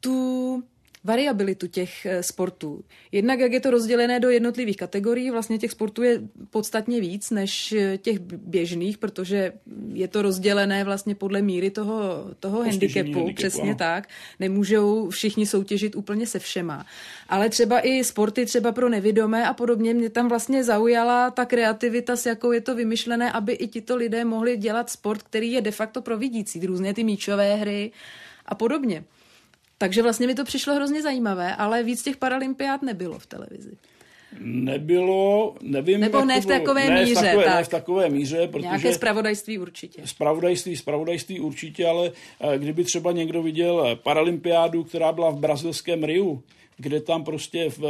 tu 0.00 0.62
variabilitu 1.04 1.66
těch 1.66 2.06
eh, 2.06 2.22
sportů. 2.22 2.84
Jednak, 3.12 3.38
jak 3.40 3.52
je 3.52 3.60
to 3.60 3.70
rozdělené 3.70 4.20
do 4.20 4.30
jednotlivých 4.30 4.76
kategorií, 4.76 5.30
vlastně 5.30 5.58
těch 5.58 5.70
sportů 5.70 6.02
je 6.02 6.20
podstatně 6.50 7.00
víc 7.00 7.30
než 7.30 7.72
eh, 7.72 7.98
těch 7.98 8.18
běžných, 8.20 8.98
protože 8.98 9.52
je 9.92 10.08
to 10.08 10.22
rozdělené 10.22 10.84
vlastně 10.84 11.14
podle 11.14 11.42
míry 11.42 11.70
toho, 11.70 12.26
toho 12.40 12.62
handicapu, 12.62 12.98
handicapu, 12.98 13.34
přesně 13.34 13.62
ano. 13.62 13.74
tak. 13.74 14.08
Nemůžou 14.40 15.10
všichni 15.10 15.46
soutěžit 15.46 15.96
úplně 15.96 16.26
se 16.26 16.38
všema. 16.38 16.86
Ale 17.28 17.48
třeba 17.48 17.80
i 17.80 18.04
sporty 18.04 18.46
třeba 18.46 18.72
pro 18.72 18.88
nevidomé 18.88 19.46
a 19.46 19.54
podobně, 19.54 19.94
mě 19.94 20.10
tam 20.10 20.28
vlastně 20.28 20.64
zaujala 20.64 21.30
ta 21.30 21.44
kreativita, 21.44 22.16
s 22.16 22.26
jakou 22.26 22.52
je 22.52 22.60
to 22.60 22.74
vymyšlené, 22.74 23.32
aby 23.32 23.52
i 23.52 23.68
tito 23.68 23.96
lidé 23.96 24.24
mohli 24.24 24.56
dělat 24.56 24.90
sport, 24.90 25.22
který 25.22 25.52
je 25.52 25.60
de 25.60 25.70
facto 25.70 26.02
pro 26.02 26.18
vidící, 26.18 26.66
různé 26.66 26.94
ty 26.94 27.04
míčové 27.04 27.54
hry 27.54 27.92
a 28.46 28.54
podobně. 28.54 29.04
Takže 29.82 30.02
vlastně 30.02 30.26
mi 30.26 30.34
to 30.34 30.44
přišlo 30.44 30.74
hrozně 30.74 31.02
zajímavé, 31.02 31.56
ale 31.56 31.82
víc 31.82 32.02
těch 32.02 32.16
paralympiád 32.16 32.82
nebylo 32.82 33.18
v 33.18 33.26
televizi. 33.26 33.70
Nebylo, 34.40 35.54
nevím. 35.60 36.00
Nebo 36.00 36.24
ne 36.24 36.40
v 36.40 36.46
takové 36.46 36.90
ne 36.90 37.00
míře. 37.00 37.14
V 37.14 37.24
takové, 37.24 37.44
tak. 37.44 37.54
Ne 37.54 37.64
v 37.64 37.68
takové 37.68 38.08
míře, 38.08 38.48
protože... 38.48 38.62
Nějaké 38.62 38.92
spravodajství 38.92 39.58
určitě. 39.58 40.02
Spravodajství, 40.04 40.76
spravodajství 40.76 41.40
určitě, 41.40 41.86
ale 41.86 42.12
eh, 42.40 42.58
kdyby 42.58 42.84
třeba 42.84 43.12
někdo 43.12 43.42
viděl 43.42 43.98
paralympiádu, 44.02 44.84
která 44.84 45.12
byla 45.12 45.30
v 45.30 45.38
brazilském 45.38 46.04
Riu, 46.04 46.42
kde 46.76 47.00
tam 47.00 47.24
prostě 47.24 47.70
v, 47.70 47.80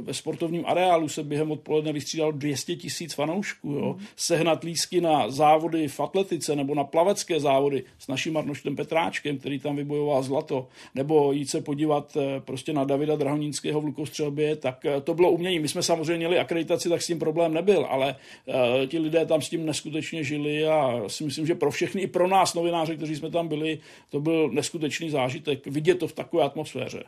ve 0.00 0.14
sportovním 0.14 0.66
areálu 0.66 1.08
se 1.08 1.22
během 1.22 1.50
odpoledne 1.50 1.92
vystřídalo 1.92 2.32
200 2.32 2.76
tisíc 2.76 3.14
fanoušků. 3.14 3.72
Jo? 3.72 3.94
Mm. 3.98 4.06
Sehnat 4.16 4.64
lísky 4.64 5.00
na 5.00 5.30
závody 5.30 5.88
v 5.88 6.00
atletice 6.00 6.56
nebo 6.56 6.74
na 6.74 6.84
plavecké 6.84 7.40
závody 7.40 7.84
s 7.98 8.08
naším 8.08 8.36
Arnoštem 8.36 8.76
Petráčkem, 8.76 9.38
který 9.38 9.58
tam 9.58 9.76
vybojoval 9.76 10.22
zlato, 10.22 10.68
nebo 10.94 11.32
jít 11.32 11.50
se 11.50 11.60
podívat 11.60 12.16
eh, 12.16 12.40
prostě 12.40 12.72
na 12.72 12.84
Davida 12.84 13.16
Drahonínského 13.16 13.80
v 13.80 13.84
lukostřelbě, 13.84 14.56
tak 14.56 14.84
eh, 14.84 15.00
to 15.00 15.14
bylo 15.14 15.30
umění. 15.30 15.58
My 15.58 15.68
jsme 15.68 15.82
samozřejmě 15.82 16.16
měli 16.16 16.38
akreditaci, 16.38 16.88
tak 16.88 17.02
s 17.02 17.06
tím 17.06 17.18
problém 17.18 17.54
nebyl, 17.54 17.86
ale 17.90 18.16
uh, 18.46 18.54
ti 18.86 18.98
lidé 18.98 19.26
tam 19.26 19.42
s 19.42 19.48
tím 19.48 19.66
neskutečně 19.66 20.24
žili 20.24 20.66
a 20.66 21.02
si 21.06 21.24
myslím, 21.24 21.46
že 21.46 21.54
pro 21.54 21.70
všechny, 21.70 22.02
i 22.02 22.06
pro 22.06 22.28
nás 22.28 22.54
novináře, 22.54 22.96
kteří 22.96 23.16
jsme 23.16 23.30
tam 23.30 23.48
byli, 23.48 23.78
to 24.10 24.20
byl 24.20 24.50
neskutečný 24.50 25.10
zážitek 25.10 25.66
vidět 25.66 25.98
to 25.98 26.08
v 26.08 26.12
takové 26.12 26.42
atmosféře. 26.42 27.02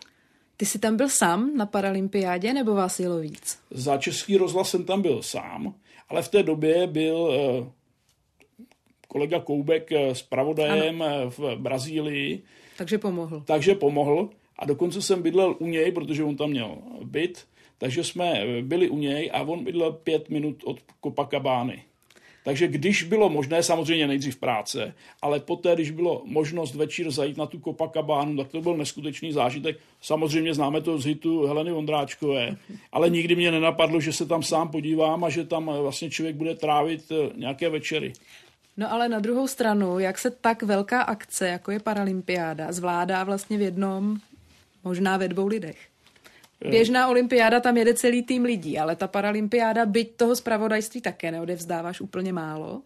Ty 0.61 0.67
jsi 0.67 0.79
tam 0.79 0.97
byl 0.97 1.09
sám 1.09 1.57
na 1.57 1.67
Paralympiádě 1.67 2.53
nebo 2.53 2.75
vás 2.75 3.01
jelo 3.01 3.19
víc? 3.19 3.59
Za 3.71 3.97
Český 3.97 4.37
rozhlas 4.37 4.71
jsem 4.71 4.85
tam 4.85 5.03
byl 5.03 5.23
sám, 5.23 5.75
ale 6.09 6.23
v 6.23 6.29
té 6.29 6.43
době 6.43 6.87
byl 6.87 7.17
uh, 7.17 7.67
kolega 9.09 9.41
Koubek 9.41 9.93
s 9.93 10.23
pravodajem 10.23 11.03
ano. 11.03 11.31
v 11.31 11.57
Brazílii. 11.57 12.43
Takže 12.79 12.99
pomohl. 12.99 13.43
Takže 13.47 13.75
pomohl 13.75 14.29
a 14.59 14.67
dokonce 14.67 15.03
jsem 15.03 15.23
bydlel 15.23 15.57
u 15.59 15.67
něj, 15.67 15.93
protože 15.93 16.25
on 16.25 16.37
tam 16.37 16.51
měl 16.51 16.79
byt, 17.05 17.47
takže 17.79 18.05
jsme 18.05 18.45
byli 18.63 18.89
u 18.89 18.99
něj 18.99 19.31
a 19.35 19.43
on 19.43 19.65
bydlel 19.65 19.93
pět 19.93 20.29
minut 20.29 20.65
od 20.65 20.81
Copacabány. 21.05 21.83
Takže 22.45 22.69
když 22.69 23.03
bylo 23.03 23.29
možné, 23.29 23.63
samozřejmě 23.63 24.07
nejdřív 24.07 24.37
práce, 24.37 24.95
ale 25.23 25.41
poté, 25.41 25.75
když 25.75 25.91
bylo 25.91 26.23
možnost 26.25 26.75
večer 26.75 27.11
zajít 27.11 27.37
na 27.37 27.47
tu 27.47 27.61
Copacabánu, 27.61 28.37
tak 28.37 28.49
to 28.49 28.61
byl 28.61 28.77
neskutečný 28.77 29.33
zážitek. 29.33 29.79
Samozřejmě 30.01 30.55
známe 30.55 30.81
to 30.81 30.99
z 30.99 31.05
hitu 31.05 31.47
Heleny 31.47 31.73
Vondráčkové, 31.73 32.57
ale 32.93 33.11
nikdy 33.11 33.37
mě 33.37 33.51
nenapadlo, 33.51 34.01
že 34.01 34.13
se 34.13 34.27
tam 34.27 34.43
sám 34.43 34.69
podívám 34.69 35.25
a 35.25 35.29
že 35.29 35.45
tam 35.45 35.67
vlastně 35.67 36.11
člověk 36.11 36.37
bude 36.37 36.55
trávit 36.55 37.13
eh, 37.13 37.31
nějaké 37.37 37.69
večery. 37.69 38.13
No 38.77 38.93
ale 38.93 39.09
na 39.09 39.19
druhou 39.19 39.49
stranu, 39.49 39.99
jak 39.99 40.19
se 40.19 40.31
tak 40.31 40.63
velká 40.63 41.03
akce, 41.03 41.49
jako 41.49 41.71
je 41.71 41.81
Paralympiáda, 41.81 42.73
zvládá 42.73 43.25
vlastně 43.25 43.59
v 43.59 43.61
jednom, 43.61 44.17
možná 44.85 45.17
ve 45.17 45.29
dvou 45.29 45.47
lidech? 45.47 45.90
Běžná 46.69 47.09
olympiáda, 47.09 47.61
tam 47.61 47.77
jede 47.77 47.95
celý 47.95 48.23
tým 48.23 48.45
lidí, 48.45 48.79
ale 48.79 48.97
ta 48.97 49.09
paralympiáda, 49.09 49.87
byť 49.87 50.17
toho 50.17 50.37
zpravodajství 50.37 51.01
také 51.01 51.31
neodevzdáváš 51.31 52.01
úplně 52.01 52.33
málo, 52.33 52.83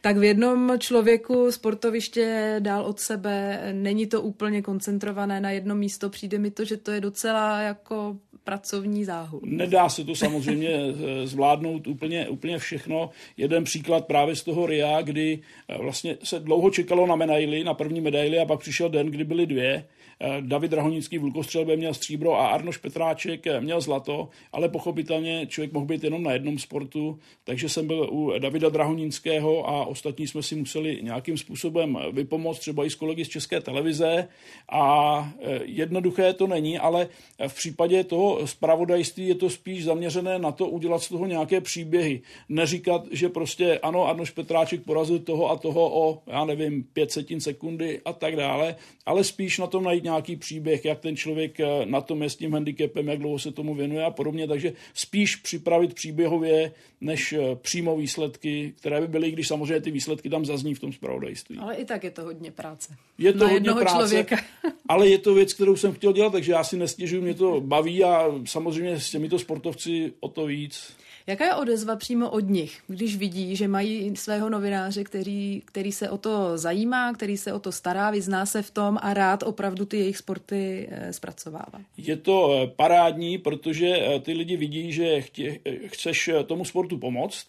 tak 0.00 0.16
v 0.16 0.22
jednom 0.22 0.72
člověku 0.78 1.52
sportoviště 1.52 2.56
dál 2.58 2.84
od 2.84 3.00
sebe, 3.00 3.60
není 3.72 4.06
to 4.06 4.22
úplně 4.22 4.62
koncentrované 4.62 5.40
na 5.40 5.50
jedno 5.50 5.74
místo, 5.74 6.10
přijde 6.10 6.38
mi 6.38 6.50
to, 6.50 6.64
že 6.64 6.76
to 6.76 6.90
je 6.90 7.00
docela 7.00 7.60
jako 7.60 8.16
pracovní 8.44 9.04
záhul. 9.04 9.40
Nedá 9.44 9.88
se 9.88 10.04
to 10.04 10.14
samozřejmě 10.14 10.68
eh, 10.68 11.26
zvládnout 11.26 11.86
úplně, 11.86 12.28
úplně 12.28 12.58
všechno. 12.58 13.10
Jeden 13.36 13.64
příklad 13.64 14.06
právě 14.06 14.36
z 14.36 14.42
toho 14.44 14.66
RIA, 14.66 15.02
kdy 15.02 15.38
eh, 15.68 15.78
vlastně 15.78 16.16
se 16.24 16.40
dlouho 16.40 16.70
čekalo 16.70 17.06
na 17.06 17.16
medaily, 17.16 17.64
na 17.64 17.74
první 17.74 18.00
medaily 18.00 18.38
a 18.38 18.46
pak 18.46 18.60
přišel 18.60 18.88
den, 18.88 19.06
kdy 19.06 19.24
byly 19.24 19.46
dvě 19.46 19.84
Eh, 20.20 20.40
David 20.40 20.70
Drahonický 20.70 21.18
v 21.18 21.22
lukostřelbě 21.22 21.76
měl 21.76 21.94
stříbro 21.94 22.34
a 22.34 22.46
Arnoš 22.46 22.76
Petráček 22.76 23.46
měl 23.60 23.80
zlato, 23.80 24.28
ale 24.52 24.68
pochopitelně 24.68 25.46
člověk 25.46 25.72
mohl 25.72 25.86
být 25.86 26.04
jenom 26.04 26.22
na 26.22 26.32
jednom 26.32 26.58
sportu, 26.58 27.18
takže 27.44 27.68
jsem 27.68 27.86
byl 27.86 28.08
u 28.10 28.38
Davida 28.38 28.68
Drahoninského 28.68 29.68
a 29.68 29.86
ostatní 29.88 30.26
jsme 30.26 30.42
si 30.42 30.56
museli 30.56 30.98
nějakým 31.02 31.38
způsobem 31.38 31.98
vypomoct, 32.12 32.58
třeba 32.58 32.84
i 32.84 32.90
s 32.90 32.94
kolegy 32.94 33.24
z 33.24 33.28
České 33.28 33.60
televize 33.60 34.28
a 34.68 35.32
eh, 35.40 35.60
jednoduché 35.64 36.32
to 36.32 36.46
není, 36.46 36.78
ale 36.78 37.08
v 37.48 37.54
případě 37.54 38.04
toho 38.04 38.46
zpravodajství 38.46 39.28
je 39.28 39.34
to 39.34 39.50
spíš 39.50 39.84
zaměřené 39.84 40.38
na 40.38 40.52
to 40.52 40.68
udělat 40.68 41.02
z 41.02 41.08
toho 41.08 41.26
nějaké 41.26 41.60
příběhy. 41.60 42.20
Neříkat, 42.48 43.06
že 43.10 43.28
prostě 43.28 43.78
ano, 43.78 44.06
Arnoš 44.06 44.30
Petráček 44.30 44.82
porazil 44.82 45.18
toho 45.18 45.50
a 45.50 45.56
toho 45.56 46.08
o, 46.08 46.22
já 46.26 46.44
nevím, 46.44 46.84
pět 46.92 47.12
setin 47.12 47.40
sekundy 47.40 48.00
a 48.04 48.12
tak 48.12 48.36
dále, 48.36 48.76
ale 49.06 49.24
spíš 49.24 49.58
na 49.58 49.66
tom 49.66 49.84
najít 49.84 50.04
nějaký 50.04 50.36
příběh, 50.36 50.84
jak 50.84 51.00
ten 51.00 51.16
člověk 51.16 51.60
eh, 51.60 51.86
na 51.86 52.00
tom 52.00 52.22
je 52.22 52.30
s 52.30 52.36
tím 52.36 52.52
handicapem, 52.52 53.08
jak 53.08 53.18
dlouho 53.18 53.38
se 53.38 53.52
tomu 53.52 53.74
věnuje 53.74 54.04
a 54.04 54.10
podobně. 54.10 54.46
Takže 54.46 54.72
spíš 54.94 55.36
připravit 55.36 55.94
příběhově, 55.94 56.72
než 57.00 57.32
eh, 57.32 57.56
přímo 57.56 57.96
výsledky, 57.96 58.74
které 58.76 59.00
by 59.00 59.08
byly, 59.08 59.30
když 59.30 59.48
samozřejmě 59.48 59.77
ty 59.80 59.90
výsledky 59.90 60.30
tam 60.30 60.44
zazní 60.44 60.74
v 60.74 60.80
tom 60.80 60.92
zpravodajství. 60.92 61.58
Ale 61.58 61.74
i 61.74 61.84
tak 61.84 62.04
je 62.04 62.10
to 62.10 62.22
hodně 62.22 62.50
práce. 62.50 62.96
Je 63.18 63.32
to 63.32 63.38
na 63.38 63.50
hodně 63.50 63.70
práce, 63.70 63.94
člověka. 63.94 64.36
ale 64.88 65.08
je 65.08 65.18
to 65.18 65.34
věc, 65.34 65.52
kterou 65.52 65.76
jsem 65.76 65.92
chtěl 65.92 66.12
dělat, 66.12 66.32
takže 66.32 66.52
já 66.52 66.64
si 66.64 66.76
nestěžuju, 66.76 67.22
mě 67.22 67.34
to 67.34 67.60
baví 67.60 68.04
a 68.04 68.24
samozřejmě 68.44 69.00
s 69.00 69.10
těmito 69.10 69.38
sportovci 69.38 70.12
o 70.20 70.28
to 70.28 70.46
víc. 70.46 70.92
Jaká 71.28 71.44
je 71.44 71.54
odezva 71.54 71.96
přímo 71.96 72.30
od 72.30 72.40
nich, 72.40 72.80
když 72.86 73.16
vidí, 73.16 73.56
že 73.56 73.68
mají 73.68 74.16
svého 74.16 74.50
novináře, 74.50 75.04
který, 75.04 75.62
který 75.64 75.92
se 75.92 76.10
o 76.10 76.18
to 76.18 76.58
zajímá, 76.58 77.12
který 77.12 77.36
se 77.36 77.52
o 77.52 77.58
to 77.58 77.72
stará, 77.72 78.10
vyzná 78.10 78.46
se 78.46 78.62
v 78.62 78.70
tom 78.70 78.98
a 79.02 79.14
rád 79.14 79.42
opravdu 79.42 79.84
ty 79.84 79.96
jejich 79.96 80.16
sporty 80.16 80.88
eh, 80.90 81.12
zpracovává? 81.12 81.80
Je 81.96 82.16
to 82.16 82.52
eh, 82.52 82.66
parádní, 82.66 83.38
protože 83.38 83.86
eh, 83.86 84.20
ty 84.20 84.32
lidi 84.32 84.56
vidí, 84.56 84.92
že 84.92 85.20
chtě, 85.20 85.60
chceš 85.86 86.30
tomu 86.46 86.64
sportu 86.64 86.98
pomoct, 86.98 87.46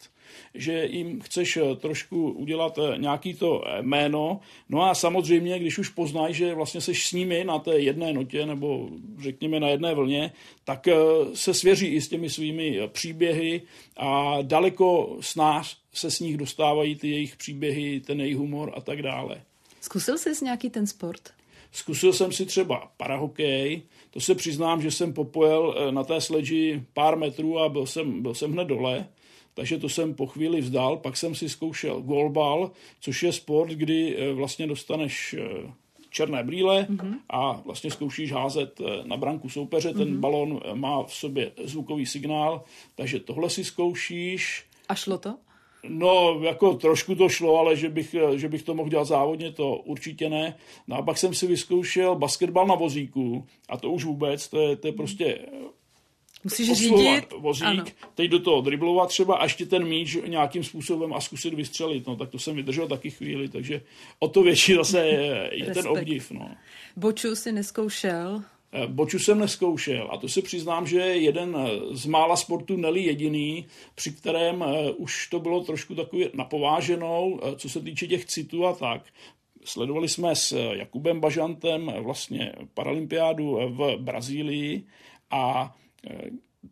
že 0.54 0.86
jim 0.86 1.22
chceš 1.22 1.58
eh, 1.58 1.76
trošku 1.76 2.32
udělat 2.32 2.78
eh, 2.78 2.98
nějaký 2.98 3.34
to 3.34 3.64
eh, 3.68 3.82
jméno. 3.82 4.40
No 4.70 4.82
a 4.82 4.96
samozřejmě, 4.96 5.60
když 5.60 5.78
už 5.78 5.90
poznají, 5.90 6.34
že 6.34 6.56
vlastně 6.56 6.82
seš 6.82 7.08
s 7.08 7.12
nimi 7.12 7.44
na 7.44 7.60
té 7.60 7.80
jedné 7.80 8.14
notě 8.14 8.46
nebo 8.46 8.90
řekněme 9.20 9.60
na 9.60 9.70
jedné 9.70 9.94
vlně, 9.94 10.32
tak 10.64 10.88
se 11.34 11.54
svěří 11.54 11.88
i 11.88 12.02
s 12.02 12.08
těmi 12.08 12.30
svými 12.30 12.80
příběhy 12.88 13.62
a 13.98 14.38
daleko 14.42 15.18
s 15.22 15.36
nás 15.36 15.78
se 15.94 16.12
s 16.12 16.20
nich 16.20 16.38
dostávají 16.38 16.96
ty 16.96 17.10
jejich 17.10 17.36
příběhy, 17.36 18.00
ten 18.00 18.22
jejich 18.22 18.38
humor 18.38 18.74
a 18.76 18.82
tak 18.82 19.02
dále. 19.02 19.42
Zkusil 19.82 20.18
jsi 20.18 20.46
nějaký 20.46 20.70
ten 20.70 20.88
sport? 20.88 21.22
Zkusil 21.72 22.14
jsem 22.14 22.32
si 22.32 22.46
třeba 22.46 22.92
parahokej, 22.98 23.82
to 24.12 24.20
se 24.20 24.36
přiznám, 24.36 24.82
že 24.82 24.92
jsem 24.92 25.14
popojel 25.14 25.92
na 25.92 26.04
té 26.04 26.22
sledži 26.22 26.84
pár 26.94 27.18
metrů 27.18 27.60
a 27.60 27.70
byl 27.70 27.86
jsem, 27.86 28.22
byl 28.22 28.34
jsem 28.34 28.52
hned 28.52 28.68
dole 28.68 29.08
takže 29.54 29.78
to 29.78 29.90
jsem 29.90 30.14
po 30.14 30.28
chvíli 30.28 30.62
vzdal. 30.62 30.98
Pak 30.98 31.18
jsem 31.18 31.36
si 31.36 31.50
zkoušel 31.50 32.02
golbal, 32.02 32.72
což 33.00 33.24
je 33.24 33.34
sport, 33.34 33.70
kdy 33.70 34.18
eh, 34.18 34.34
vlastně 34.34 34.68
dostaneš 34.68 35.36
eh, 35.40 35.72
černé 36.10 36.44
brýle 36.44 36.88
mm-hmm. 36.90 37.16
a 37.30 37.62
vlastně 37.66 37.92
zkoušíš 37.92 38.32
házet 38.32 38.82
eh, 38.82 39.08
na 39.08 39.18
branku 39.18 39.50
soupeře. 39.50 39.94
Ten 39.94 40.08
mm-hmm. 40.08 40.20
balon 40.20 40.60
má 40.74 41.04
v 41.04 41.14
sobě 41.14 41.52
zvukový 41.64 42.06
signál, 42.06 42.64
takže 42.96 43.20
tohle 43.20 43.50
si 43.50 43.64
zkoušíš. 43.64 44.66
A 44.90 44.96
šlo 44.96 45.18
to? 45.18 45.36
No, 45.90 46.40
jako 46.44 46.74
trošku 46.74 47.16
to 47.16 47.30
šlo, 47.30 47.60
ale 47.60 47.76
že 47.76 47.90
bych, 47.90 48.16
že 48.36 48.50
bych 48.50 48.64
to 48.64 48.76
mohl 48.76 48.90
dělat 48.90 49.06
závodně, 49.06 49.52
to 49.52 49.76
určitě 49.76 50.30
ne. 50.30 50.56
No 50.88 50.96
a 50.96 51.02
pak 51.02 51.18
jsem 51.18 51.34
si 51.34 51.48
vyzkoušel 51.48 52.16
basketbal 52.16 52.68
na 52.68 52.76
vozíku 52.76 53.46
a 53.70 53.78
to 53.78 53.92
už 53.92 54.06
vůbec, 54.06 54.48
to 54.48 54.62
je, 54.62 54.76
to 54.76 54.88
je 54.88 54.94
prostě 54.94 55.40
Musíš 56.44 56.72
řídit. 56.72 57.34
vozík, 57.38 57.66
ano. 57.66 57.84
teď 58.16 58.32
do 58.32 58.40
toho 58.40 58.62
driblovat 58.62 59.10
třeba 59.10 59.38
a 59.38 59.44
ještě 59.44 59.66
ten 59.66 59.88
míč 59.88 60.18
nějakým 60.28 60.64
způsobem 60.64 61.14
a 61.14 61.22
zkusit 61.22 61.54
vystřelit. 61.54 62.08
No, 62.08 62.16
tak 62.16 62.30
to 62.30 62.40
jsem 62.40 62.56
vydržel 62.56 62.88
taky 62.88 63.10
chvíli, 63.10 63.50
takže 63.50 63.82
o 64.20 64.28
to 64.28 64.44
větší 64.44 64.76
zase 64.76 65.08
je, 65.08 65.50
je 65.54 65.66
ten 65.66 65.88
obdiv. 65.88 66.32
No. 66.32 66.52
Boču 66.96 67.36
si 67.36 67.52
neskoušel? 67.52 68.44
Eh, 68.72 68.88
boču 68.88 69.20
jsem 69.20 69.40
neskoušel 69.40 70.10
a 70.12 70.18
to 70.18 70.28
se 70.28 70.42
přiznám, 70.42 70.88
že 70.88 71.00
je 71.00 71.18
jeden 71.18 71.58
z 71.92 72.06
mála 72.06 72.36
sportů, 72.36 72.78
neli 72.78 73.04
jediný, 73.04 73.66
při 73.96 74.12
kterém 74.12 74.64
eh, 74.64 74.92
už 74.92 75.28
to 75.28 75.40
bylo 75.40 75.64
trošku 75.64 75.96
takový 75.96 76.30
napováženou, 76.34 77.40
eh, 77.44 77.56
co 77.56 77.70
se 77.70 77.82
týče 77.82 78.08
těch 78.08 78.26
citů 78.26 78.66
a 78.66 78.74
tak. 78.74 79.02
Sledovali 79.66 80.10
jsme 80.10 80.36
s 80.36 80.72
Jakubem 80.72 81.20
Bažantem 81.20 81.94
vlastně 82.00 82.54
paralympiádu 82.74 83.60
v 83.68 83.98
Brazílii 83.98 84.84
a 85.32 85.76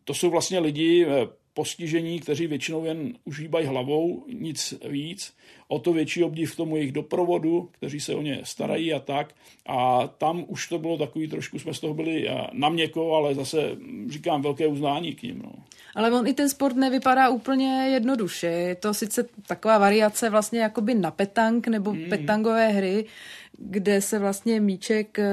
to 0.03 0.13
jsou 0.13 0.30
vlastně 0.30 0.59
lidi 0.59 1.05
eh, 1.05 1.28
postižení, 1.53 2.19
kteří 2.19 2.47
většinou 2.47 2.86
jen 2.86 3.13
užívají 3.25 3.65
hlavou, 3.65 4.25
nic 4.34 4.73
víc. 4.89 5.34
O 5.67 5.80
to 5.80 5.93
větší 5.93 6.23
obdiv 6.23 6.55
tomu 6.55 6.75
jejich 6.75 6.91
doprovodu, 6.91 7.69
kteří 7.71 7.99
se 7.99 8.15
o 8.15 8.21
ně 8.21 8.41
starají 8.43 8.93
a 8.93 8.99
tak. 8.99 9.34
A 9.65 10.07
tam 10.07 10.45
už 10.47 10.67
to 10.67 10.80
bylo 10.80 10.97
takový, 10.97 11.28
trošku 11.28 11.59
jsme 11.59 11.73
z 11.73 11.80
toho 11.80 11.93
byli 11.93 12.30
eh, 12.30 12.47
na 12.53 12.69
měko, 12.69 13.15
ale 13.15 13.36
zase 13.36 13.75
hm, 13.75 14.07
říkám 14.11 14.41
velké 14.41 14.67
uznání 14.67 15.15
k 15.15 15.23
ním. 15.23 15.41
No. 15.43 15.51
Ale 15.95 16.11
on 16.11 16.28
i 16.28 16.34
ten 16.34 16.49
sport 16.49 16.75
nevypadá 16.75 17.30
úplně 17.30 17.89
jednoduše. 17.93 18.47
Je 18.47 18.75
to 18.75 18.93
sice 18.93 19.25
taková 19.47 19.78
variace 19.78 20.30
vlastně 20.30 20.59
jakoby 20.59 20.93
na 20.93 21.11
petank 21.11 21.67
nebo 21.67 21.91
hmm. 21.91 22.09
petangové 22.09 22.67
hry, 22.67 23.05
kde 23.58 24.01
se 24.01 24.20
vlastně 24.20 24.60
míček 24.60 25.20
eh, 25.20 25.26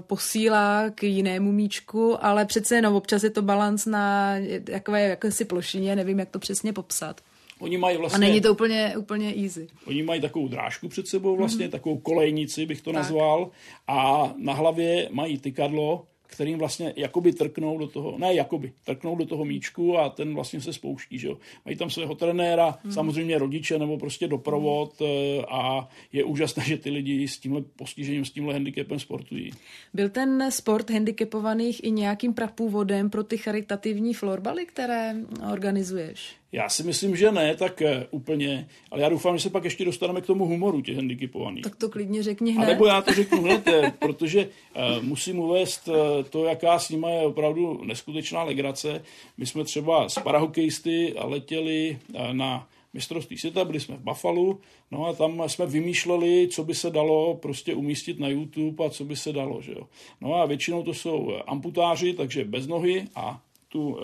posílá 0.00 0.90
k 0.90 1.02
jinému 1.02 1.52
míčku, 1.52 2.24
ale 2.24 2.44
přece 2.44 2.74
jenom 2.74 2.94
občas 2.94 3.22
je 3.22 3.30
to 3.30 3.42
balans 3.42 3.86
na 3.86 4.34
takové 4.64 5.08
jakési 5.08 5.44
plošině, 5.44 5.96
nevím, 5.96 6.18
jak 6.18 6.30
to 6.30 6.38
přesně 6.38 6.72
popsat. 6.72 7.20
Oni 7.58 7.78
mají 7.78 7.96
vlastně... 7.96 8.26
A 8.26 8.28
není 8.28 8.40
to 8.40 8.52
úplně, 8.52 8.94
úplně 8.98 9.34
easy. 9.42 9.66
Oni 9.86 10.02
mají 10.02 10.20
takovou 10.20 10.48
drážku 10.48 10.88
před 10.88 11.08
sebou 11.08 11.36
vlastně, 11.36 11.66
mm-hmm. 11.66 11.70
takovou 11.70 11.98
kolejnici 11.98 12.66
bych 12.66 12.80
to 12.80 12.92
tak. 12.92 13.02
nazval 13.02 13.50
a 13.86 14.32
na 14.36 14.52
hlavě 14.52 15.08
mají 15.10 15.38
tykadlo, 15.38 16.06
kterým 16.32 16.58
vlastně 16.58 16.92
jakoby 16.96 17.32
trknou 17.32 17.78
do 17.78 17.86
toho, 17.86 18.18
ne 18.18 18.34
jakoby, 18.34 18.72
trknou 18.84 19.16
do 19.16 19.26
toho 19.26 19.44
míčku 19.44 19.98
a 19.98 20.08
ten 20.08 20.34
vlastně 20.34 20.60
se 20.60 20.72
spouští, 20.72 21.18
že 21.18 21.28
jo. 21.28 21.38
Mají 21.64 21.76
tam 21.76 21.90
svého 21.90 22.14
trenéra, 22.14 22.78
hmm. 22.82 22.92
samozřejmě 22.92 23.38
rodiče 23.38 23.78
nebo 23.78 23.98
prostě 23.98 24.28
doprovod 24.28 25.00
hmm. 25.00 25.44
a 25.48 25.88
je 26.12 26.24
úžasné, 26.24 26.64
že 26.64 26.78
ty 26.78 26.90
lidi 26.90 27.28
s 27.28 27.38
tímhle 27.38 27.62
postižením, 27.76 28.24
s 28.24 28.30
tímhle 28.30 28.54
handicapem 28.54 28.98
sportují. 28.98 29.50
Byl 29.94 30.08
ten 30.08 30.50
sport 30.50 30.90
handicapovaných 30.90 31.84
i 31.84 31.90
nějakým 31.90 32.34
prapůvodem 32.34 33.10
pro 33.10 33.24
ty 33.24 33.38
charitativní 33.38 34.14
florbaly, 34.14 34.66
které 34.66 35.14
organizuješ? 35.52 36.41
Já 36.52 36.68
si 36.68 36.82
myslím, 36.82 37.16
že 37.16 37.32
ne, 37.32 37.56
tak 37.56 37.82
eh, 37.82 38.06
úplně, 38.10 38.68
ale 38.90 39.02
já 39.02 39.08
doufám, 39.08 39.36
že 39.36 39.42
se 39.42 39.50
pak 39.50 39.64
ještě 39.64 39.84
dostaneme 39.84 40.20
k 40.20 40.26
tomu 40.26 40.46
humoru 40.46 40.80
těch 40.80 40.96
handicapovaných. 40.96 41.62
Tak 41.62 41.76
to 41.76 41.88
klidně 41.88 42.22
řekni 42.22 42.52
hned. 42.52 42.64
A 42.64 42.68
nebo 42.68 42.86
já 42.86 43.02
to 43.02 43.14
řeknu 43.14 43.42
hned, 43.42 43.68
eh, 43.68 43.92
protože 43.98 44.48
uh, 44.76 45.04
musím 45.04 45.38
uvést 45.38 45.88
uh, 45.88 45.94
to, 46.30 46.44
jaká 46.44 46.78
s 46.78 46.90
nima 46.90 47.10
je 47.10 47.26
opravdu 47.26 47.84
neskutečná 47.84 48.42
legrace. 48.42 49.02
My 49.38 49.46
jsme 49.46 49.64
třeba 49.64 50.08
s 50.08 50.18
parahokejisty 50.18 51.14
letěli 51.18 51.98
uh, 52.14 52.32
na 52.32 52.68
mistrovství 52.94 53.38
světa, 53.38 53.64
byli 53.64 53.80
jsme 53.80 53.96
v 53.96 54.00
Buffalo, 54.00 54.58
no 54.90 55.06
a 55.06 55.12
tam 55.12 55.42
jsme 55.46 55.66
vymýšleli, 55.66 56.48
co 56.50 56.64
by 56.64 56.74
se 56.74 56.90
dalo 56.90 57.34
prostě 57.34 57.74
umístit 57.74 58.20
na 58.20 58.28
YouTube 58.28 58.86
a 58.86 58.90
co 58.90 59.04
by 59.04 59.16
se 59.16 59.32
dalo, 59.32 59.62
že 59.62 59.72
jo. 59.72 59.88
No 60.20 60.34
a 60.34 60.46
většinou 60.46 60.82
to 60.82 60.94
jsou 60.94 61.32
amputáři, 61.46 62.12
takže 62.12 62.44
bez 62.44 62.66
nohy 62.66 63.04
a 63.14 63.40
tu, 63.72 63.96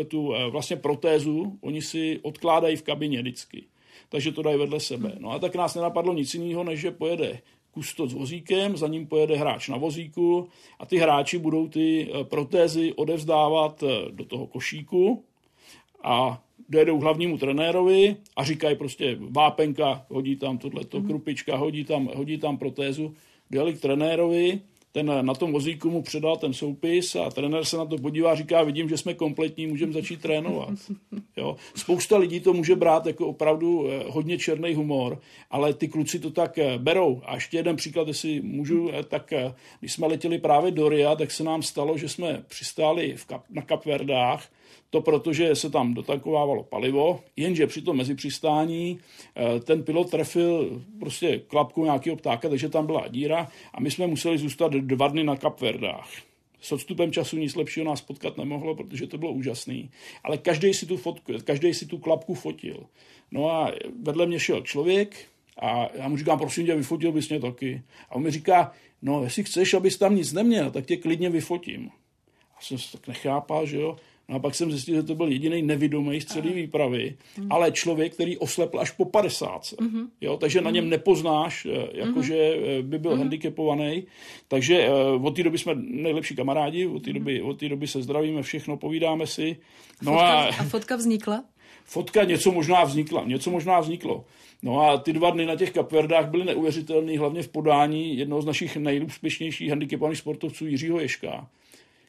eh, 0.00 0.04
tu 0.04 0.34
eh, 0.34 0.50
vlastně 0.50 0.76
protézu 0.76 1.58
oni 1.60 1.82
si 1.82 2.20
odkládají 2.22 2.76
v 2.76 2.82
kabině 2.82 3.22
vždycky. 3.22 3.64
Takže 4.08 4.32
to 4.32 4.42
dají 4.42 4.58
vedle 4.58 4.80
sebe. 4.80 5.16
No 5.18 5.30
a 5.30 5.38
tak 5.38 5.56
nás 5.56 5.74
nenapadlo 5.74 6.12
nic 6.12 6.34
jiného, 6.34 6.64
než 6.64 6.80
že 6.80 6.90
pojede 6.90 7.40
kustot 7.70 8.10
s 8.10 8.14
vozíkem, 8.14 8.76
za 8.76 8.88
ním 8.88 9.06
pojede 9.06 9.36
hráč 9.36 9.68
na 9.68 9.76
vozíku 9.76 10.48
a 10.78 10.86
ty 10.86 10.96
hráči 10.96 11.38
budou 11.38 11.68
ty 11.68 12.06
eh, 12.06 12.24
protézy 12.24 12.92
odevzdávat 12.92 13.84
do 14.10 14.24
toho 14.24 14.46
košíku 14.46 15.24
a 16.04 16.42
dojedou 16.68 16.98
k 16.98 17.02
hlavnímu 17.02 17.38
trenérovi 17.38 18.16
a 18.36 18.44
říkají 18.44 18.76
prostě 18.76 19.16
vápenka, 19.20 20.06
hodí 20.08 20.36
tam 20.36 20.58
tohleto, 20.58 21.00
mm. 21.00 21.06
krupička, 21.06 21.56
hodí 21.56 21.84
tam, 21.84 22.10
hodí 22.14 22.38
tam 22.38 22.58
protézu, 22.58 23.14
dojeli 23.50 23.74
k 23.74 23.80
trenérovi 23.80 24.60
ten 24.94 25.26
na 25.26 25.34
tom 25.34 25.52
vozíku 25.52 25.90
mu 25.90 26.02
předal 26.02 26.36
ten 26.36 26.52
soupis 26.52 27.16
a 27.16 27.30
trenér 27.30 27.64
se 27.64 27.76
na 27.76 27.86
to 27.86 27.98
podívá 27.98 28.32
a 28.32 28.34
říká, 28.34 28.62
vidím, 28.62 28.88
že 28.88 28.96
jsme 28.96 29.14
kompletní, 29.14 29.66
můžeme 29.66 29.92
začít 29.92 30.22
trénovat. 30.22 30.68
Jo. 31.36 31.56
Spousta 31.74 32.16
lidí 32.16 32.40
to 32.40 32.52
může 32.52 32.76
brát 32.76 33.06
jako 33.06 33.26
opravdu 33.26 33.88
eh, 33.88 34.04
hodně 34.08 34.38
černý 34.38 34.74
humor, 34.74 35.20
ale 35.50 35.74
ty 35.74 35.88
kluci 35.88 36.18
to 36.18 36.30
tak 36.30 36.58
eh, 36.58 36.78
berou. 36.78 37.22
A 37.24 37.34
ještě 37.34 37.56
jeden 37.56 37.76
příklad, 37.76 38.08
jestli 38.08 38.40
můžu, 38.42 38.90
eh, 38.92 39.02
tak 39.02 39.32
když 39.80 39.92
jsme 39.92 40.06
letěli 40.06 40.38
právě 40.38 40.70
do 40.70 40.88
Ria, 40.88 41.16
tak 41.16 41.30
se 41.30 41.44
nám 41.44 41.62
stalo, 41.62 41.98
že 41.98 42.08
jsme 42.08 42.44
přistáli 42.48 43.16
v 43.16 43.24
Kap, 43.24 43.44
na 43.50 43.62
Kapverdách 43.62 44.48
to 44.94 45.00
protože 45.00 45.54
se 45.54 45.70
tam 45.70 45.94
dotankovávalo 45.94 46.62
palivo, 46.62 47.20
jenže 47.36 47.66
při 47.66 47.82
tom 47.82 47.96
mezipřistání 47.96 48.98
eh, 49.36 49.60
ten 49.60 49.82
pilot 49.82 50.10
trefil 50.10 50.82
prostě 50.98 51.38
klapku 51.38 51.84
nějakého 51.84 52.16
ptáka, 52.16 52.48
takže 52.48 52.68
tam 52.68 52.86
byla 52.86 53.08
díra 53.08 53.48
a 53.72 53.80
my 53.80 53.90
jsme 53.90 54.06
museli 54.06 54.38
zůstat 54.38 54.72
dva 54.72 55.08
dny 55.08 55.24
na 55.24 55.36
Kapverdách. 55.36 56.08
S 56.60 56.72
odstupem 56.72 57.12
času 57.12 57.36
nic 57.36 57.54
lepšího 57.54 57.86
nás 57.86 58.00
potkat 58.00 58.36
nemohlo, 58.36 58.74
protože 58.74 59.06
to 59.06 59.18
bylo 59.18 59.32
úžasný. 59.32 59.90
Ale 60.24 60.38
každý 60.38 60.74
si 60.74 60.86
tu 60.86 60.96
fotku, 60.96 61.32
každý 61.44 61.74
si 61.74 61.86
tu 61.86 61.98
klapku 61.98 62.34
fotil. 62.34 62.86
No 63.30 63.50
a 63.50 63.72
vedle 64.02 64.26
mě 64.26 64.40
šel 64.40 64.60
člověk 64.60 65.16
a 65.58 65.88
já 65.94 66.08
mu 66.08 66.16
říkám, 66.16 66.38
prosím 66.38 66.66
tě, 66.66 66.74
vyfotil 66.74 67.12
bys 67.12 67.28
mě 67.28 67.40
taky. 67.40 67.82
A 68.10 68.14
on 68.14 68.22
mi 68.22 68.30
říká, 68.30 68.72
no 69.02 69.24
jestli 69.24 69.44
chceš, 69.44 69.74
abys 69.74 69.98
tam 69.98 70.16
nic 70.16 70.32
neměl, 70.32 70.70
tak 70.70 70.86
tě 70.86 70.96
klidně 70.96 71.30
vyfotím. 71.30 71.90
A 72.58 72.62
jsem 72.62 72.78
se 72.78 72.92
tak 72.92 73.08
nechápal, 73.08 73.66
že 73.66 73.76
jo. 73.76 73.96
No 74.28 74.36
a 74.36 74.38
pak 74.38 74.54
jsem 74.54 74.70
zjistil, 74.70 74.94
že 74.94 75.02
to 75.02 75.14
byl 75.14 75.28
jediný 75.28 75.62
nevidomý 75.62 76.20
z 76.20 76.24
celé 76.24 76.50
výpravy, 76.50 77.16
mm. 77.38 77.52
ale 77.52 77.72
člověk, 77.72 78.14
který 78.14 78.38
oslepl 78.38 78.80
až 78.80 78.90
po 78.90 79.04
50. 79.04 79.62
Mm-hmm. 79.62 80.06
Jo, 80.20 80.36
takže 80.36 80.60
mm-hmm. 80.60 80.64
na 80.64 80.70
něm 80.70 80.84
mhm. 80.84 80.90
nepoznáš, 80.90 81.66
eh, 81.66 81.88
jakože 81.92 82.34
mm-hmm. 82.34 82.82
by 82.82 82.98
byl 82.98 83.12
mm-hmm. 83.12 83.18
handicapovaný. 83.18 84.04
Takže 84.48 84.88
uh, 84.88 85.26
od 85.26 85.36
té 85.36 85.42
doby 85.42 85.58
jsme 85.58 85.74
nejlepší 85.74 86.36
kamarádi, 86.36 86.86
od 86.86 87.04
té 87.04 87.12
doby, 87.12 87.42
od 87.42 87.58
té 87.58 87.68
doby 87.68 87.86
se 87.86 88.02
zdravíme, 88.02 88.42
všechno 88.42 88.76
povídáme 88.76 89.26
si. 89.26 89.56
No 90.02 90.12
fotka, 90.12 90.26
a, 90.26 90.46
a 90.46 90.64
fotka 90.64 90.96
vznikla? 90.96 91.44
Fotka 91.84 92.24
něco 92.24 92.52
možná 92.52 92.84
vznikla, 92.84 93.24
něco 93.24 93.50
možná 93.50 93.80
vzniklo. 93.80 94.24
No 94.62 94.80
a 94.80 94.96
ty 94.96 95.12
dva 95.12 95.30
dny 95.30 95.46
na 95.46 95.56
těch 95.56 95.70
kapverdách 95.70 96.30
byly 96.30 96.44
neuvěřitelné, 96.44 97.18
hlavně 97.18 97.42
v 97.42 97.48
podání 97.48 98.18
jednoho 98.18 98.42
z 98.42 98.46
našich 98.46 98.76
nejúspěšnějších 98.76 99.70
handicapovaných 99.70 100.18
sportovců 100.18 100.66
Jiřího 100.66 101.00
Ješka 101.00 101.48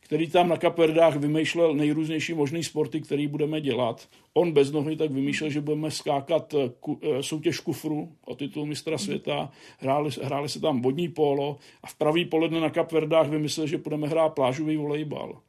který 0.05 0.27
tam 0.27 0.49
na 0.49 0.57
Kapverdách 0.57 1.15
vymýšlel 1.15 1.73
nejrůznější 1.73 2.33
možný 2.33 2.63
sporty, 2.63 3.01
který 3.01 3.27
budeme 3.27 3.61
dělat. 3.61 4.07
On 4.33 4.51
bez 4.51 4.71
nohy 4.71 4.95
tak 4.95 5.11
vymýšlel, 5.11 5.49
že 5.49 5.61
budeme 5.61 5.91
skákat 5.91 6.53
eh, 6.53 6.71
ku, 6.79 6.99
eh, 7.03 7.23
soutěž 7.23 7.59
kufru 7.59 8.11
o 8.25 8.35
titul 8.35 8.65
mistra 8.65 8.97
světa, 8.97 9.51
hráli, 9.79 10.09
hráli 10.23 10.49
se 10.49 10.59
tam 10.59 10.81
vodní 10.81 11.09
polo 11.09 11.57
a 11.83 11.87
v 11.87 11.95
pravý 11.95 12.25
poledne 12.25 12.59
na 12.59 12.69
Kapverdách 12.69 13.29
vymyslel, 13.29 13.67
že 13.67 13.77
budeme 13.77 14.07
hrát 14.07 14.29
plážový 14.29 14.77
volejbal. 14.77 15.39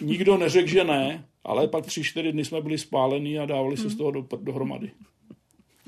Nikdo 0.00 0.36
neřekl, 0.36 0.68
že 0.68 0.84
ne, 0.84 1.24
ale 1.44 1.68
pak 1.68 1.86
tři, 1.86 2.04
čtyři 2.04 2.32
dny 2.32 2.44
jsme 2.44 2.60
byli 2.60 2.78
spálení 2.78 3.38
a 3.38 3.46
dávali 3.46 3.76
se 3.76 3.90
z 3.90 3.96
toho 3.96 4.10
do, 4.10 4.26
dohromady. 4.40 4.90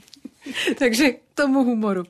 Takže 0.78 1.10
k 1.10 1.20
tomu 1.34 1.64
humoru. 1.64 2.04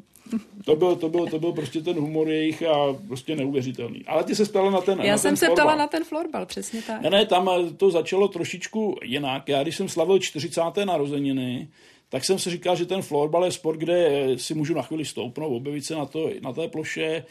To 0.64 0.76
byl, 0.76 0.96
to, 0.96 1.08
byl, 1.08 1.26
to 1.26 1.38
byl 1.38 1.52
prostě 1.52 1.80
ten 1.80 1.96
humor 1.96 2.28
jejich 2.28 2.62
a 2.62 2.96
prostě 3.08 3.36
neuvěřitelný. 3.36 4.04
Ale 4.06 4.24
ty 4.24 4.34
se 4.34 4.44
ptala 4.44 4.70
na 4.70 4.80
ten 4.80 5.00
Já 5.00 5.12
na 5.12 5.18
jsem 5.18 5.30
ten 5.30 5.36
se 5.36 5.50
ptala 5.50 5.76
na 5.76 5.86
ten 5.86 6.04
florbal, 6.04 6.46
přesně 6.46 6.82
tak. 6.82 7.02
Ne, 7.02 7.10
ne, 7.10 7.26
tam 7.26 7.50
to 7.76 7.90
začalo 7.90 8.28
trošičku 8.28 8.96
jinak. 9.02 9.48
Já 9.48 9.62
když 9.62 9.76
jsem 9.76 9.88
slavil 9.88 10.18
40. 10.18 10.60
narozeniny, 10.84 11.68
tak 12.08 12.24
jsem 12.24 12.38
si 12.38 12.50
říkal, 12.50 12.76
že 12.76 12.86
ten 12.86 13.02
florbal 13.02 13.44
je 13.44 13.52
sport, 13.52 13.76
kde 13.76 14.28
si 14.36 14.54
můžu 14.54 14.74
na 14.74 14.82
chvíli 14.82 15.04
stoupnout, 15.04 15.56
objevit 15.56 15.84
se 15.84 15.94
na, 15.94 16.06
to, 16.06 16.30
na 16.40 16.52
té 16.52 16.68
ploše. 16.68 17.24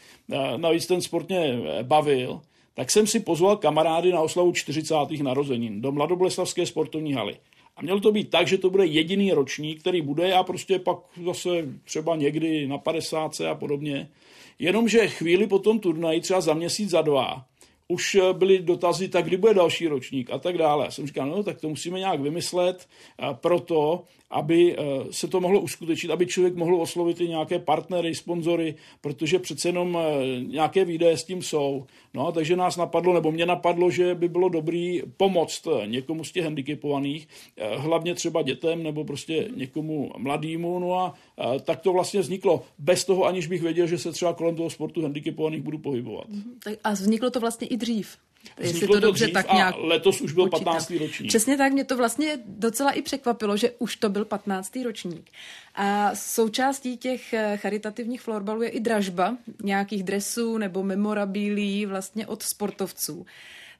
Navíc 0.56 0.86
ten 0.86 1.02
sport 1.02 1.28
mě 1.28 1.58
bavil. 1.82 2.40
Tak 2.74 2.90
jsem 2.90 3.06
si 3.06 3.20
pozval 3.20 3.56
kamarády 3.56 4.12
na 4.12 4.20
oslavu 4.20 4.52
40. 4.52 4.94
narozenin 5.22 5.80
do 5.80 5.92
Mladoboleslavské 5.92 6.66
sportovní 6.66 7.12
haly. 7.12 7.36
A 7.78 7.82
mělo 7.82 8.00
to 8.00 8.12
být 8.12 8.30
tak, 8.30 8.46
že 8.48 8.58
to 8.58 8.70
bude 8.70 8.86
jediný 8.86 9.32
ročník, 9.32 9.80
který 9.80 10.02
bude 10.02 10.32
a 10.32 10.42
prostě 10.42 10.78
pak 10.78 10.98
zase 11.24 11.48
třeba 11.84 12.16
někdy 12.16 12.66
na 12.66 12.78
50 12.78 13.40
a 13.40 13.54
podobně. 13.54 14.08
Jenomže 14.58 15.08
chvíli 15.08 15.46
po 15.46 15.58
tom 15.58 15.80
turnaji, 15.80 16.20
třeba 16.20 16.40
za 16.40 16.54
měsíc, 16.54 16.90
za 16.90 17.02
dva, 17.02 17.44
už 17.88 18.16
byly 18.32 18.58
dotazy, 18.58 19.08
tak 19.08 19.24
kdy 19.24 19.36
bude 19.36 19.54
další 19.54 19.86
ročník 19.86 20.30
a 20.30 20.38
tak 20.38 20.58
dále. 20.58 20.84
Já 20.84 20.90
jsem 20.90 21.06
říkal, 21.06 21.28
no 21.28 21.42
tak 21.42 21.60
to 21.60 21.68
musíme 21.68 21.98
nějak 21.98 22.20
vymyslet 22.20 22.88
proto, 23.32 24.04
aby 24.30 24.76
eh, 24.76 24.82
se 25.10 25.28
to 25.28 25.40
mohlo 25.40 25.60
uskutečnit, 25.60 26.10
aby 26.10 26.26
člověk 26.26 26.54
mohl 26.54 26.80
oslovit 26.80 27.20
i 27.20 27.28
nějaké 27.28 27.58
partnery, 27.58 28.14
sponzory, 28.14 28.74
protože 29.00 29.38
přece 29.38 29.68
jenom 29.68 29.98
eh, 30.00 30.40
nějaké 30.44 30.84
výdaje 30.84 31.16
s 31.16 31.24
tím 31.24 31.42
jsou. 31.42 31.86
No, 32.14 32.32
takže 32.32 32.56
nás 32.56 32.76
napadlo, 32.76 33.14
nebo 33.14 33.32
mě 33.32 33.46
napadlo, 33.46 33.90
že 33.90 34.14
by 34.14 34.28
bylo 34.28 34.48
dobrý 34.48 35.02
pomoct 35.16 35.66
eh, 35.66 35.86
někomu 35.86 36.24
z 36.24 36.32
těch 36.32 36.44
handicapovaných, 36.44 37.28
hlavně 37.76 38.14
třeba 38.14 38.42
dětem 38.42 38.82
nebo 38.82 39.04
prostě 39.04 39.48
někomu 39.56 40.10
mladýmu. 40.18 40.78
No 40.78 40.94
a 40.94 41.14
tak 41.64 41.80
to 41.80 41.92
vlastně 41.92 42.20
vzniklo, 42.20 42.62
bez 42.78 43.04
toho, 43.04 43.24
aniž 43.24 43.46
bych 43.46 43.62
věděl, 43.62 43.86
že 43.86 43.98
se 43.98 44.12
třeba 44.12 44.32
kolem 44.32 44.56
toho 44.56 44.70
sportu 44.70 45.02
handicapovaných 45.02 45.62
budu 45.62 45.78
pohybovat. 45.78 46.26
A 46.84 46.92
vzniklo 46.92 47.30
to 47.30 47.40
vlastně 47.40 47.66
i 47.66 47.76
dřív. 47.76 48.16
Jestli 48.58 48.86
to, 48.86 48.92
to 48.92 49.00
dobře 49.00 49.28
tak 49.28 49.52
nějak 49.52 49.74
letos 49.78 50.20
už 50.20 50.32
byl 50.32 50.48
počítám. 50.48 50.74
15. 50.74 50.90
ročník. 51.00 51.28
Přesně 51.28 51.56
tak, 51.56 51.72
mě 51.72 51.84
to 51.84 51.96
vlastně 51.96 52.38
docela 52.44 52.90
i 52.90 53.02
překvapilo, 53.02 53.56
že 53.56 53.70
už 53.78 53.96
to 53.96 54.08
byl 54.08 54.24
15. 54.24 54.78
ročník. 54.84 55.30
A 55.74 56.10
součástí 56.14 56.96
těch 56.96 57.32
eh, 57.32 57.56
charitativních 57.56 58.20
florbalů 58.20 58.62
je 58.62 58.68
i 58.68 58.80
dražba 58.80 59.36
nějakých 59.62 60.02
dresů 60.02 60.58
nebo 60.58 60.82
memorabilií 60.82 61.86
vlastně 61.86 62.26
od 62.26 62.42
sportovců. 62.42 63.26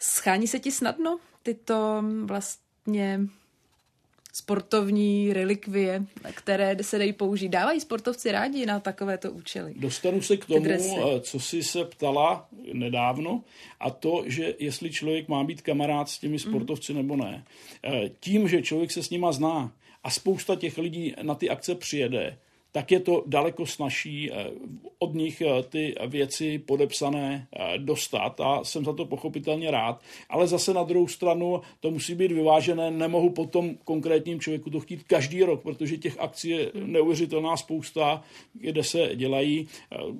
Schání 0.00 0.48
se 0.48 0.58
ti 0.58 0.72
snadno 0.72 1.18
tyto 1.42 2.04
vlastně 2.24 3.20
sportovní 4.38 5.32
relikvie, 5.32 6.04
které 6.34 6.76
se 6.80 6.98
dají 6.98 7.12
použít. 7.12 7.48
Dávají 7.48 7.80
sportovci 7.80 8.32
rádi 8.32 8.66
na 8.66 8.80
takovéto 8.80 9.32
účely. 9.32 9.74
Dostanu 9.76 10.22
se 10.22 10.36
k 10.36 10.46
tomu, 10.46 10.66
eh, 10.66 11.20
co 11.20 11.40
jsi 11.40 11.62
se 11.62 11.84
ptala 11.84 12.48
nedávno, 12.72 13.42
a 13.80 13.90
to, 13.90 14.22
že 14.26 14.54
jestli 14.58 14.90
člověk 14.90 15.28
má 15.28 15.44
být 15.44 15.62
kamarád 15.62 16.08
s 16.08 16.18
těmi 16.18 16.36
mhm. 16.36 16.38
sportovci 16.38 16.92
mm. 16.92 16.98
nebo 16.98 17.16
ne. 17.16 17.44
Eh, 17.84 18.10
tím, 18.20 18.48
že 18.48 18.62
člověk 18.62 18.90
se 18.90 19.02
s 19.02 19.10
nima 19.10 19.32
zná 19.32 19.72
a 20.04 20.10
spousta 20.10 20.56
těch 20.56 20.78
lidí 20.78 21.14
na 21.22 21.34
ty 21.34 21.50
akce 21.50 21.74
přijede, 21.74 22.38
tak 22.78 22.90
je 22.90 23.00
to 23.00 23.22
daleko 23.26 23.66
snažší 23.66 24.30
od 24.98 25.14
nich 25.14 25.42
ty 25.68 25.94
věci 26.06 26.58
podepsané 26.58 27.46
dostat 27.76 28.40
a 28.40 28.64
jsem 28.64 28.84
za 28.84 28.92
to 28.92 29.06
pochopitelně 29.06 29.70
rád. 29.70 30.00
Ale 30.30 30.46
zase 30.46 30.74
na 30.74 30.82
druhou 30.82 31.08
stranu 31.08 31.60
to 31.80 31.90
musí 31.90 32.14
být 32.14 32.32
vyvážené, 32.32 32.90
nemohu 32.90 33.30
potom 33.30 33.74
konkrétním 33.84 34.40
člověku 34.40 34.70
to 34.70 34.80
chtít 34.80 35.02
každý 35.02 35.42
rok, 35.42 35.62
protože 35.62 35.96
těch 35.96 36.20
akcí 36.20 36.48
je 36.48 36.70
neuvěřitelná 36.74 37.56
spousta, 37.56 38.22
kde 38.54 38.84
se 38.84 39.10
dělají. 39.14 39.68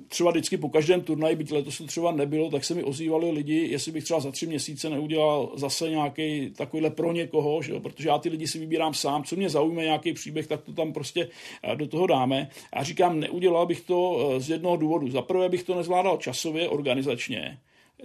Třeba 0.07 0.31
vždycky 0.31 0.57
po 0.57 0.69
každém 0.69 1.01
turnaji, 1.01 1.35
byť 1.35 1.51
letos 1.51 1.77
to 1.77 1.85
třeba 1.85 2.11
nebylo, 2.11 2.49
tak 2.51 2.65
se 2.65 2.75
mi 2.75 2.83
ozývali 2.83 3.31
lidi, 3.31 3.67
jestli 3.71 3.91
bych 3.91 4.03
třeba 4.03 4.19
za 4.19 4.31
tři 4.31 4.47
měsíce 4.47 4.89
neudělal 4.89 5.51
zase 5.55 5.89
nějaký 5.89 6.49
takovýhle 6.49 6.89
pro 6.89 7.11
někoho, 7.11 7.61
že 7.61 7.71
jo? 7.71 7.79
protože 7.79 8.09
já 8.09 8.17
ty 8.17 8.29
lidi 8.29 8.47
si 8.47 8.59
vybírám 8.59 8.93
sám, 8.93 9.23
co 9.23 9.35
mě 9.35 9.49
zaujme 9.49 9.83
nějaký 9.83 10.13
příběh, 10.13 10.47
tak 10.47 10.61
to 10.61 10.73
tam 10.73 10.93
prostě 10.93 11.29
eh, 11.63 11.75
do 11.75 11.87
toho 11.87 12.07
dáme. 12.07 12.48
A 12.73 12.83
říkám, 12.83 13.19
neudělal 13.19 13.65
bych 13.65 13.81
to 13.81 14.29
eh, 14.35 14.39
z 14.39 14.49
jednoho 14.49 14.77
důvodu. 14.77 15.09
Za 15.09 15.21
prvé 15.21 15.49
bych 15.49 15.63
to 15.63 15.75
nezvládal 15.75 16.17
časově, 16.17 16.69
organizačně. 16.69 17.59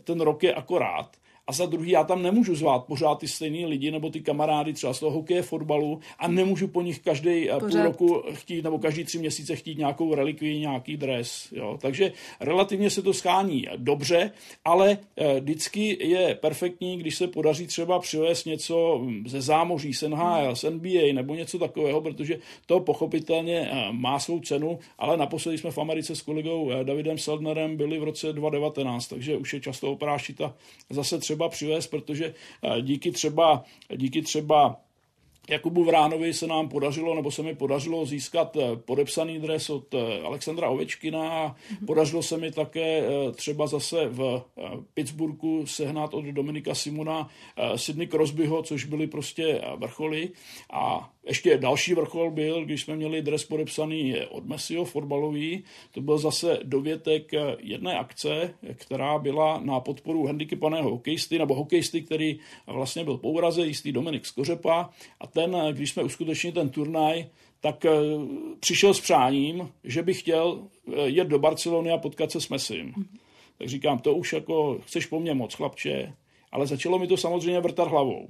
Ten 0.05 0.21
rok 0.21 0.43
je 0.43 0.55
akorát 0.55 1.17
a 1.47 1.53
za 1.53 1.67
druhý 1.67 1.91
já 1.91 2.05
tam 2.05 2.23
nemůžu 2.23 2.55
zvát 2.55 2.85
pořád 2.85 3.19
ty 3.19 3.29
stejný 3.29 3.67
lidi 3.67 3.91
nebo 3.91 4.11
ty 4.11 4.21
kamarády 4.21 4.73
třeba 4.73 4.95
z 4.95 5.01
toho 5.01 5.13
hokeje, 5.13 5.43
fotbalu 5.43 6.01
a 6.19 6.29
nemůžu 6.29 6.69
po 6.69 6.83
nich 6.83 6.99
každý 6.99 7.51
eh, 7.51 7.59
půl 7.59 7.83
roku 7.83 8.23
chtít 8.33 8.65
nebo 8.65 8.79
každý 8.79 9.05
tři 9.05 9.19
měsíce 9.19 9.57
chtít 9.57 9.79
nějakou 9.79 10.15
relikvii, 10.15 10.61
nějaký 10.61 10.97
dres. 10.97 11.49
Jo. 11.53 11.79
Takže 11.81 12.13
relativně 12.41 12.91
se 12.91 13.03
to 13.03 13.13
schání 13.13 13.67
dobře, 13.77 14.31
ale 14.65 14.99
eh, 15.17 15.41
vždycky 15.41 16.09
je 16.09 16.35
perfektní, 16.35 16.99
když 16.99 17.15
se 17.15 17.27
podaří 17.27 17.67
třeba 17.67 17.99
přivést 17.99 18.45
něco 18.45 19.01
hm, 19.03 19.25
ze 19.27 19.41
zámoří, 19.41 19.95
z 19.95 20.03
NHL, 20.03 20.57
z 20.57 20.71
NBA 20.71 21.13
nebo 21.13 21.35
něco 21.35 21.59
takového, 21.59 22.01
protože 22.01 22.39
to 22.67 22.81
pochopitelně 22.81 23.71
eh, 23.71 23.93
má 23.93 24.19
svou 24.19 24.41
cenu, 24.41 24.79
ale 24.99 25.17
naposledy 25.17 25.59
jsme 25.59 25.71
v 25.71 25.79
Americe 25.79 26.17
s 26.17 26.23
kolegou 26.23 26.71
Davidem 26.83 27.19
Seldnerem 27.19 27.77
byli 27.77 27.99
v 27.99 28.05
roce 28.05 28.33
2019, 28.33 29.09
takže 29.09 29.37
už 29.37 29.55
je 29.55 29.61
často 29.61 29.93
oprášita 29.93 30.55
zase 30.91 31.19
třeba 31.19 31.34
třeba 31.35 31.49
přivést, 31.49 31.87
protože 31.87 32.35
eh, 32.63 32.83
díky 32.83 33.11
třeba, 33.11 33.65
díky 33.97 34.23
třeba 34.23 34.77
Jakubu 35.49 35.85
Vránovi 35.85 36.35
se 36.35 36.47
nám 36.47 36.69
podařilo, 36.69 37.15
nebo 37.15 37.31
se 37.31 37.43
mi 37.43 37.55
podařilo 37.55 38.07
získat 38.07 38.57
eh, 38.57 38.77
podepsaný 38.77 39.41
dres 39.41 39.71
od 39.71 39.95
eh, 39.95 40.21
Alexandra 40.23 40.69
Ovečkina 40.69 41.31
a 41.31 41.57
podařilo 41.87 42.23
se 42.23 42.37
mi 42.37 42.53
také 42.53 43.03
třeba 43.35 43.67
zase 43.67 44.09
v 44.09 44.43
Pittsburghu 44.95 45.67
sehnat 45.67 46.15
od 46.15 46.25
Dominika 46.25 46.75
Simona 46.75 47.29
Sydney 47.77 48.07
Crosbyho, 48.07 48.63
což 48.63 48.85
byly 48.85 49.07
prostě 49.07 49.63
vrcholy. 49.77 50.31
A 50.73 51.14
ještě 51.27 51.59
další 51.59 51.95
vrchol 51.95 52.31
byl, 52.31 52.65
když 52.65 52.83
jsme 52.83 52.97
měli 52.97 53.23
dres 53.23 53.45
podepsaný 53.45 54.15
od 54.31 54.47
Messiho, 54.47 54.85
fotbalový. 54.85 55.65
To 55.91 56.01
byl 56.01 56.19
zase 56.19 56.59
dovětek 56.63 57.33
jedné 57.59 57.99
akce, 57.99 58.55
která 58.75 59.19
byla 59.19 59.61
na 59.61 59.81
podporu 59.81 60.27
handicapaného 60.27 60.91
hokejisty, 60.91 61.39
nebo 61.39 61.55
hokejisty, 61.55 62.03
který 62.03 62.39
vlastně 62.67 63.05
byl 63.05 63.19
po 63.19 63.31
úraze, 63.31 63.67
jistý 63.67 63.93
Dominik 63.93 64.27
Skořepa. 64.27 64.91
A 65.21 65.27
ten, 65.27 65.57
když 65.73 65.91
jsme 65.91 66.03
uskutečnili 66.03 66.55
ten 66.55 66.71
turnaj, 66.71 67.27
tak 67.65 67.85
eh, 67.85 67.91
přišel 68.61 68.95
s 68.95 69.01
přáním, 69.01 69.73
že 69.85 70.03
by 70.03 70.15
chtěl 70.15 70.63
eh, 70.89 71.01
jet 71.09 71.29
do 71.29 71.39
Barcelony 71.39 71.91
a 71.91 71.99
potkat 71.99 72.31
se 72.31 72.41
s 72.41 72.49
Messim. 72.49 72.95
Tak 73.59 73.69
říkám, 73.69 73.99
to 73.99 74.15
už 74.15 74.33
jako 74.33 74.79
chceš 74.85 75.07
po 75.07 75.21
mně 75.21 75.35
moc, 75.35 75.55
chlapče, 75.55 76.13
ale 76.53 76.67
začalo 76.67 76.99
mi 76.99 77.07
to 77.07 77.17
samozřejmě 77.17 77.61
vrtat 77.61 77.89
hlavou. 77.89 78.29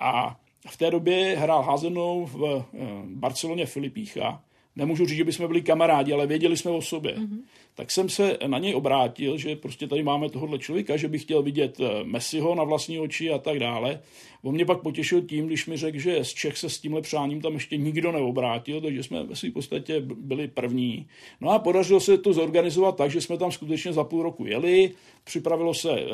A 0.00 0.40
v 0.68 0.76
té 0.76 0.90
době 0.90 1.36
hrál 1.36 1.62
házenou 1.62 2.26
v 2.26 2.44
eh, 2.44 2.82
Barceloně 3.04 3.66
Filipícha. 3.66 4.44
Nemůžu 4.76 5.06
říct, 5.06 5.16
že 5.16 5.24
bychom 5.24 5.46
byli 5.46 5.62
kamarádi, 5.62 6.12
ale 6.12 6.26
věděli 6.26 6.56
jsme 6.56 6.70
o 6.70 6.82
sobě. 6.82 7.14
Mm-hmm. 7.14 7.40
Tak 7.74 7.90
jsem 7.90 8.08
se 8.08 8.38
na 8.46 8.58
něj 8.58 8.74
obrátil, 8.74 9.38
že 9.38 9.56
prostě 9.56 9.86
tady 9.86 10.02
máme 10.02 10.30
tohohle 10.30 10.58
člověka, 10.58 10.96
že 10.96 11.08
bych 11.08 11.22
chtěl 11.22 11.42
vidět 11.42 11.80
eh, 11.80 12.04
Messiho 12.04 12.54
na 12.54 12.64
vlastní 12.64 12.98
oči 12.98 13.30
a 13.30 13.38
tak 13.38 13.58
dále. 13.58 14.00
On 14.42 14.54
mě 14.54 14.64
pak 14.64 14.80
potěšil 14.80 15.22
tím, 15.22 15.46
když 15.46 15.66
mi 15.66 15.76
řekl, 15.76 15.98
že 15.98 16.24
z 16.24 16.34
Čech 16.34 16.58
se 16.58 16.68
s 16.68 16.78
tímhle 16.78 17.00
přáním 17.00 17.40
tam 17.40 17.54
ještě 17.54 17.76
nikdo 17.76 18.12
neobrátil, 18.12 18.80
takže 18.80 19.02
jsme 19.02 19.24
ve 19.24 19.36
své 19.36 19.50
podstatě 19.50 20.00
byli 20.00 20.48
první. 20.48 21.06
No 21.40 21.50
a 21.50 21.58
podařilo 21.58 22.00
se 22.00 22.18
to 22.18 22.32
zorganizovat 22.32 22.96
tak, 22.96 23.10
že 23.10 23.20
jsme 23.20 23.38
tam 23.38 23.52
skutečně 23.52 23.92
za 23.92 24.04
půl 24.04 24.22
roku 24.22 24.46
jeli, 24.46 24.90
připravilo 25.24 25.74
se 25.74 25.92
eh, 25.92 26.06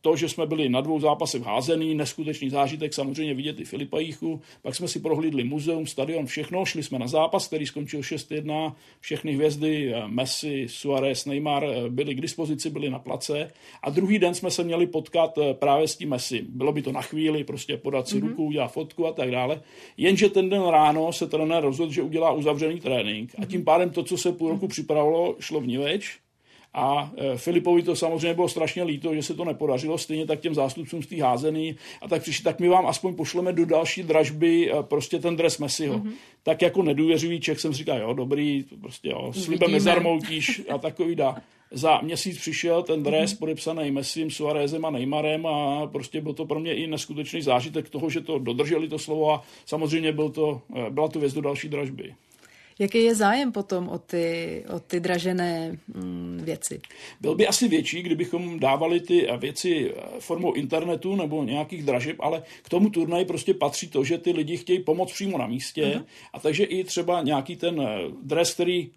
to, 0.00 0.16
že 0.16 0.28
jsme 0.28 0.46
byli 0.46 0.68
na 0.68 0.80
dvou 0.80 1.00
zápasech 1.00 1.42
házený, 1.42 1.94
neskutečný 1.94 2.50
zážitek, 2.50 2.94
samozřejmě 2.94 3.34
vidět 3.34 3.60
i 3.60 3.64
Filipa 3.64 4.00
Jíchu, 4.00 4.40
pak 4.62 4.74
jsme 4.74 4.88
si 4.88 5.00
prohlídli 5.00 5.44
muzeum, 5.44 5.86
stadion, 5.86 6.26
všechno, 6.26 6.64
šli 6.64 6.82
jsme 6.82 6.98
na 6.98 7.06
zápas, 7.06 7.46
který 7.46 7.66
skončil 7.70 8.00
6-1, 8.00 8.74
všechny 9.00 9.32
hvězdy, 9.32 9.94
eh, 9.94 10.08
Messi, 10.08 10.66
Suarez, 10.68 11.26
Neymar 11.26 11.64
eh, 11.64 11.88
byli 11.88 12.14
k 12.14 12.20
dispozici, 12.20 12.70
byli 12.70 12.90
na 12.90 12.98
place 12.98 13.50
a 13.82 13.90
druhý 13.90 14.18
den 14.18 14.34
jsme 14.34 14.50
se 14.50 14.64
měli 14.64 14.86
potkat 14.86 15.38
právě 15.52 15.88
s 15.88 15.96
tím 15.96 16.08
Messi. 16.08 16.42
Bylo 16.48 16.72
by 16.72 16.82
to 16.82 16.92
na 16.92 17.02
chvíli, 17.02 17.44
prostě 17.44 17.76
podat 17.76 18.08
si 18.08 18.16
mm-hmm. 18.16 18.28
ruku, 18.28 18.44
udělat 18.44 18.68
fotku 18.68 19.06
a 19.06 19.12
tak 19.12 19.30
dále. 19.30 19.62
Jenže 19.96 20.28
ten 20.28 20.48
den 20.48 20.62
ráno 20.62 21.12
se 21.12 21.26
trenér 21.26 21.62
rozhodl, 21.62 21.92
že 21.92 22.02
udělá 22.02 22.32
uzavřený 22.32 22.80
trénink 22.80 23.32
a 23.42 23.44
tím 23.44 23.64
pádem 23.64 23.90
to, 23.90 24.02
co 24.02 24.18
se 24.18 24.32
půl 24.32 24.48
roku 24.48 24.68
připravilo, 24.68 25.36
šlo 25.40 25.60
v 25.60 25.66
niveč. 25.66 26.18
A 26.74 27.12
e, 27.16 27.36
Filipovi 27.36 27.82
to 27.82 27.96
samozřejmě 27.96 28.34
bylo 28.34 28.48
strašně 28.48 28.82
líto, 28.82 29.14
že 29.14 29.22
se 29.22 29.34
to 29.34 29.44
nepodařilo, 29.44 29.98
stejně 29.98 30.26
tak 30.26 30.40
těm 30.40 30.54
zástupcům 30.54 31.02
z 31.02 31.06
té 31.06 31.22
házený. 31.22 31.76
A 32.02 32.08
tak 32.08 32.22
přišli, 32.22 32.44
tak 32.44 32.60
my 32.60 32.68
vám 32.68 32.86
aspoň 32.86 33.14
pošleme 33.14 33.52
do 33.52 33.66
další 33.66 34.02
dražby 34.02 34.72
e, 34.72 34.82
prostě 34.82 35.18
ten 35.18 35.36
dres 35.36 35.58
Messiho. 35.58 35.98
Mm-hmm. 35.98 36.12
Tak 36.42 36.62
jako 36.62 36.82
nedůvěřivý 36.82 37.40
Čech 37.40 37.60
jsem 37.60 37.72
říkal, 37.72 37.98
jo, 37.98 38.12
dobrý, 38.12 38.64
prostě 38.80 39.08
jo, 39.08 39.32
slibem 39.32 39.72
nezarmoutíš 39.72 40.62
a 40.74 40.78
takový 40.78 41.14
dá. 41.14 41.36
Za 41.72 42.00
měsíc 42.00 42.38
přišel 42.38 42.82
ten 42.82 43.02
dres 43.02 43.34
mm-hmm. 43.34 43.38
podepsaný 43.38 43.90
Messim, 43.90 44.30
Suarezem 44.30 44.84
a 44.84 44.90
Neymarem 44.90 45.46
a 45.46 45.86
prostě 45.86 46.20
byl 46.20 46.32
to 46.32 46.46
pro 46.46 46.60
mě 46.60 46.74
i 46.74 46.86
neskutečný 46.86 47.42
zážitek 47.42 47.88
toho, 47.88 48.10
že 48.10 48.20
to 48.20 48.38
dodrželi 48.38 48.88
to 48.88 48.98
slovo 48.98 49.34
a 49.34 49.42
samozřejmě 49.66 50.12
byl 50.12 50.30
to, 50.30 50.62
eh, 50.76 50.90
byla 50.90 51.08
to 51.08 51.20
věc 51.20 51.34
do 51.34 51.40
další 51.40 51.68
dražby. 51.68 52.14
Jaký 52.80 53.04
je 53.04 53.14
zájem 53.14 53.52
potom 53.52 53.88
o 53.88 53.98
ty, 53.98 54.64
o 54.76 54.80
ty 54.80 55.00
dražené 55.00 55.78
mm, 55.94 56.40
věci? 56.44 56.80
Byl 57.20 57.34
by 57.34 57.46
asi 57.46 57.68
větší, 57.68 58.02
kdybychom 58.02 58.60
dávali 58.60 59.00
ty 59.00 59.28
věci 59.38 59.92
eh, 59.96 60.20
formou 60.20 60.52
internetu 60.52 61.16
nebo 61.16 61.44
nějakých 61.44 61.82
dražeb, 61.82 62.16
ale 62.20 62.42
k 62.62 62.68
tomu 62.68 62.90
turnaji 62.90 63.24
prostě 63.24 63.54
patří 63.54 63.88
to, 63.88 64.04
že 64.04 64.18
ty 64.18 64.32
lidi 64.32 64.56
chtějí 64.56 64.82
pomoct 64.82 65.12
přímo 65.12 65.38
na 65.38 65.46
místě 65.46 65.82
uh-huh. 65.82 66.04
a 66.32 66.40
takže 66.40 66.64
i 66.64 66.84
třeba 66.84 67.22
nějaký 67.22 67.56
ten 67.56 67.80
eh, 67.80 67.98
dres, 68.22 68.54
který 68.54 68.90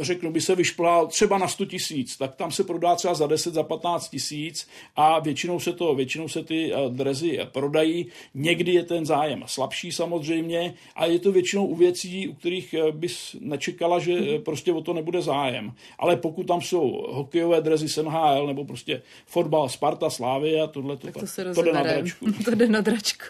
řeknu, 0.00 0.32
by 0.32 0.40
se 0.40 0.54
vyšplhal 0.54 1.06
třeba 1.06 1.38
na 1.38 1.48
100 1.48 1.64
tisíc, 1.64 2.16
tak 2.16 2.34
tam 2.34 2.50
se 2.52 2.64
prodá 2.64 2.94
třeba 2.94 3.14
za 3.14 3.26
10, 3.26 3.54
za 3.54 3.62
15 3.62 4.08
tisíc 4.08 4.68
a 4.96 5.18
většinou 5.18 5.60
se, 5.60 5.72
to, 5.72 5.94
většinou 5.94 6.28
se 6.28 6.42
ty 6.44 6.72
eh, 6.72 6.76
drezy 6.88 7.38
prodají. 7.52 8.06
Někdy 8.34 8.72
je 8.72 8.82
ten 8.82 9.06
zájem 9.06 9.44
slabší 9.46 9.92
samozřejmě 9.92 10.74
a 10.96 11.06
je 11.06 11.18
to 11.18 11.32
většinou 11.32 11.66
u 11.66 11.74
věcí, 11.74 12.28
u 12.28 12.34
kterých 12.34 12.74
eh, 12.74 12.92
bys 12.92 13.36
nečekala, 13.40 13.98
že 13.98 14.12
eh, 14.12 14.38
prostě 14.38 14.72
o 14.72 14.80
to 14.80 14.92
nebude 14.92 15.22
zájem. 15.22 15.72
Ale 15.98 16.16
pokud 16.16 16.46
tam 16.46 16.60
jsou 16.60 17.06
hokejové 17.08 17.60
drezy 17.60 17.88
SNHL 17.88 18.46
nebo 18.46 18.64
prostě 18.64 19.02
fotbal 19.26 19.68
Sparta, 19.68 20.10
Slávy 20.10 20.60
a 20.60 20.66
tohle, 20.66 20.96
to, 20.96 21.12
to, 21.12 21.26
se 21.26 21.54
to 21.54 21.62
jde 21.62 21.72
na 21.72 21.82
dračku. 21.82 22.32
to 22.44 22.54
jde 22.54 22.68
na 22.68 22.80
dračku. 22.80 23.24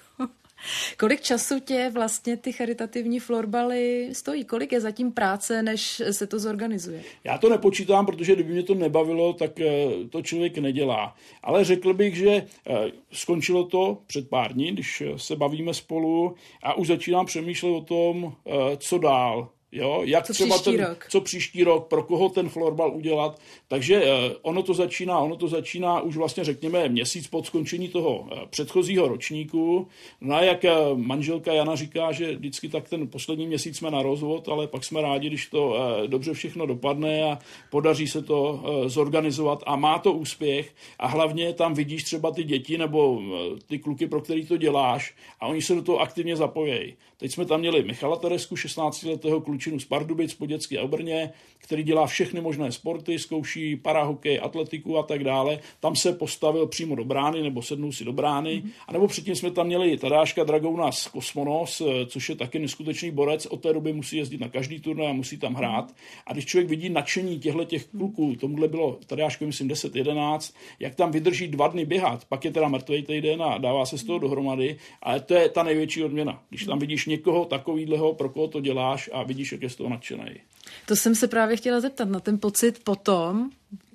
Kolik 0.98 1.20
času 1.20 1.60
tě 1.60 1.90
vlastně 1.94 2.36
ty 2.36 2.52
charitativní 2.52 3.20
florbaly 3.20 4.08
stojí? 4.12 4.44
Kolik 4.44 4.72
je 4.72 4.80
zatím 4.80 5.12
práce, 5.12 5.62
než 5.62 6.02
se 6.10 6.26
to 6.26 6.38
zorganizuje? 6.38 7.02
Já 7.24 7.38
to 7.38 7.48
nepočítám, 7.48 8.06
protože 8.06 8.34
kdyby 8.34 8.52
mě 8.52 8.62
to 8.62 8.74
nebavilo, 8.74 9.32
tak 9.32 9.60
eh, 9.60 9.86
to 10.10 10.22
člověk 10.22 10.58
nedělá. 10.58 11.14
Ale 11.42 11.64
řekl 11.64 11.94
bych, 11.94 12.16
že 12.16 12.30
eh, 12.30 12.90
skončilo 13.12 13.64
to 13.64 13.98
před 14.06 14.28
pár 14.28 14.52
dní, 14.52 14.72
když 14.72 15.02
se 15.16 15.36
bavíme 15.36 15.74
spolu 15.74 16.34
a 16.62 16.74
už 16.74 16.88
začínám 16.88 17.26
přemýšlet 17.26 17.70
o 17.70 17.80
tom, 17.80 18.32
eh, 18.46 18.76
co 18.76 18.98
dál. 18.98 19.48
Jo, 19.72 20.02
jak 20.04 20.26
co 20.26 20.32
třeba 20.32 20.58
ten, 20.58 20.84
rok? 20.84 21.06
co 21.10 21.20
příští 21.20 21.64
rok, 21.64 21.88
pro 21.88 22.02
koho 22.02 22.28
ten 22.28 22.48
florbal 22.48 22.96
udělat. 22.96 23.40
Takže 23.68 24.02
uh, 24.02 24.08
ono 24.42 24.62
to 24.62 24.74
začíná, 24.74 25.18
ono 25.18 25.36
to 25.36 25.48
začíná 25.48 26.00
už 26.00 26.16
vlastně 26.16 26.44
řekněme 26.44 26.88
měsíc 26.88 27.26
po 27.26 27.44
skončení 27.44 27.88
toho 27.88 28.18
uh, 28.18 28.28
předchozího 28.50 29.08
ročníku. 29.08 29.86
No 30.20 30.34
a 30.34 30.42
jak 30.42 30.64
uh, 30.64 30.98
manželka 30.98 31.52
Jana 31.52 31.76
říká, 31.76 32.12
že 32.12 32.36
vždycky 32.36 32.68
tak 32.68 32.88
ten 32.88 33.08
poslední 33.08 33.46
měsíc 33.46 33.76
jsme 33.76 33.90
na 33.90 34.02
rozvod, 34.02 34.48
ale 34.48 34.66
pak 34.66 34.84
jsme 34.84 35.02
rádi, 35.02 35.26
když 35.26 35.46
to 35.46 35.76
dobře 36.06 36.34
všechno 36.34 36.66
dopadne 36.66 37.22
a 37.22 37.38
podaří 37.70 38.08
se 38.08 38.22
to 38.22 38.64
zorganizovat 38.86 39.62
a 39.66 39.76
má 39.76 39.98
to 39.98 40.12
úspěch 40.12 40.74
a 40.98 41.06
hlavně 41.06 41.52
tam 41.52 41.74
vidíš 41.74 42.04
třeba 42.04 42.30
ty 42.30 42.44
děti 42.44 42.78
nebo 42.78 43.22
ty 43.66 43.78
kluky, 43.78 44.06
pro 44.06 44.20
který 44.20 44.46
to 44.46 44.56
děláš 44.56 45.14
a 45.40 45.46
oni 45.46 45.62
se 45.62 45.74
do 45.74 45.82
toho 45.82 45.98
aktivně 45.98 46.36
zapojejí. 46.36 46.96
Teď 47.16 47.32
jsme 47.32 47.44
tam 47.44 47.60
měli 47.60 47.82
Michala 47.82 48.16
Teresku, 48.16 48.54
16-letého 48.54 49.40
kluka, 49.40 49.57
klučinu 49.58 49.80
z 49.80 49.84
Pardubic 49.84 50.34
po 50.34 50.46
dětské 50.46 50.80
Obrně, 50.80 51.30
který 51.58 51.82
dělá 51.82 52.06
všechny 52.06 52.40
možné 52.40 52.72
sporty, 52.72 53.18
zkouší 53.18 53.76
parahokej, 53.76 54.40
atletiku 54.42 54.98
a 54.98 55.02
tak 55.02 55.24
dále. 55.24 55.58
Tam 55.80 55.96
se 55.96 56.12
postavil 56.12 56.66
přímo 56.66 56.94
do 56.94 57.04
brány 57.04 57.42
nebo 57.42 57.62
sednul 57.62 57.92
si 57.92 58.04
do 58.04 58.12
brány. 58.12 58.50
Mm-hmm. 58.50 58.70
A 58.88 58.92
nebo 58.92 59.08
předtím 59.08 59.34
jsme 59.34 59.50
tam 59.50 59.66
měli 59.66 59.98
Tadáška 59.98 60.44
Dragouna 60.44 60.92
z 60.92 61.06
Kosmonos, 61.06 61.80
eh, 61.80 62.06
což 62.06 62.28
je 62.28 62.34
taky 62.34 62.58
neskutečný 62.58 63.10
borec. 63.10 63.46
Od 63.46 63.62
té 63.62 63.72
doby 63.72 63.92
musí 63.92 64.16
jezdit 64.16 64.40
na 64.40 64.48
každý 64.48 64.80
turnaj 64.80 65.10
a 65.10 65.12
musí 65.12 65.36
tam 65.36 65.54
hrát. 65.54 65.94
A 66.26 66.32
když 66.32 66.46
člověk 66.46 66.68
vidí 66.68 66.88
nadšení 66.88 67.38
těchto 67.38 67.64
těch 67.64 67.86
kluků, 67.86 68.36
tomuhle 68.40 68.68
bylo 68.68 68.98
Tadáško, 69.06 69.46
myslím, 69.46 69.68
10-11, 69.68 70.54
jak 70.80 70.94
tam 70.94 71.10
vydrží 71.10 71.48
dva 71.48 71.68
dny 71.68 71.84
běhat, 71.84 72.24
pak 72.24 72.44
je 72.44 72.50
teda 72.50 72.68
mrtvý 72.68 73.02
týden 73.02 73.42
a 73.42 73.58
dává 73.58 73.86
se 73.86 73.98
z 73.98 74.04
toho 74.04 74.18
dohromady. 74.18 74.76
Ale 75.02 75.20
to 75.20 75.34
je 75.34 75.48
ta 75.48 75.62
největší 75.62 76.04
odměna. 76.04 76.42
Když 76.48 76.64
tam 76.64 76.78
vidíš 76.78 77.06
někoho 77.06 77.44
takového, 77.44 78.14
pro 78.14 78.28
koho 78.28 78.48
to 78.48 78.60
děláš 78.60 79.10
a 79.12 79.22
vidíš, 79.22 79.47
jak 79.52 79.62
je 79.62 79.70
z 79.70 79.76
toho 79.76 79.90
nadšený. 79.90 80.40
To 80.86 80.96
jsem 80.96 81.14
se 81.14 81.28
právě 81.28 81.56
chtěla 81.56 81.80
zeptat 81.80 82.08
na 82.08 82.20
ten 82.20 82.38
pocit 82.38 82.84
potom, 82.84 83.50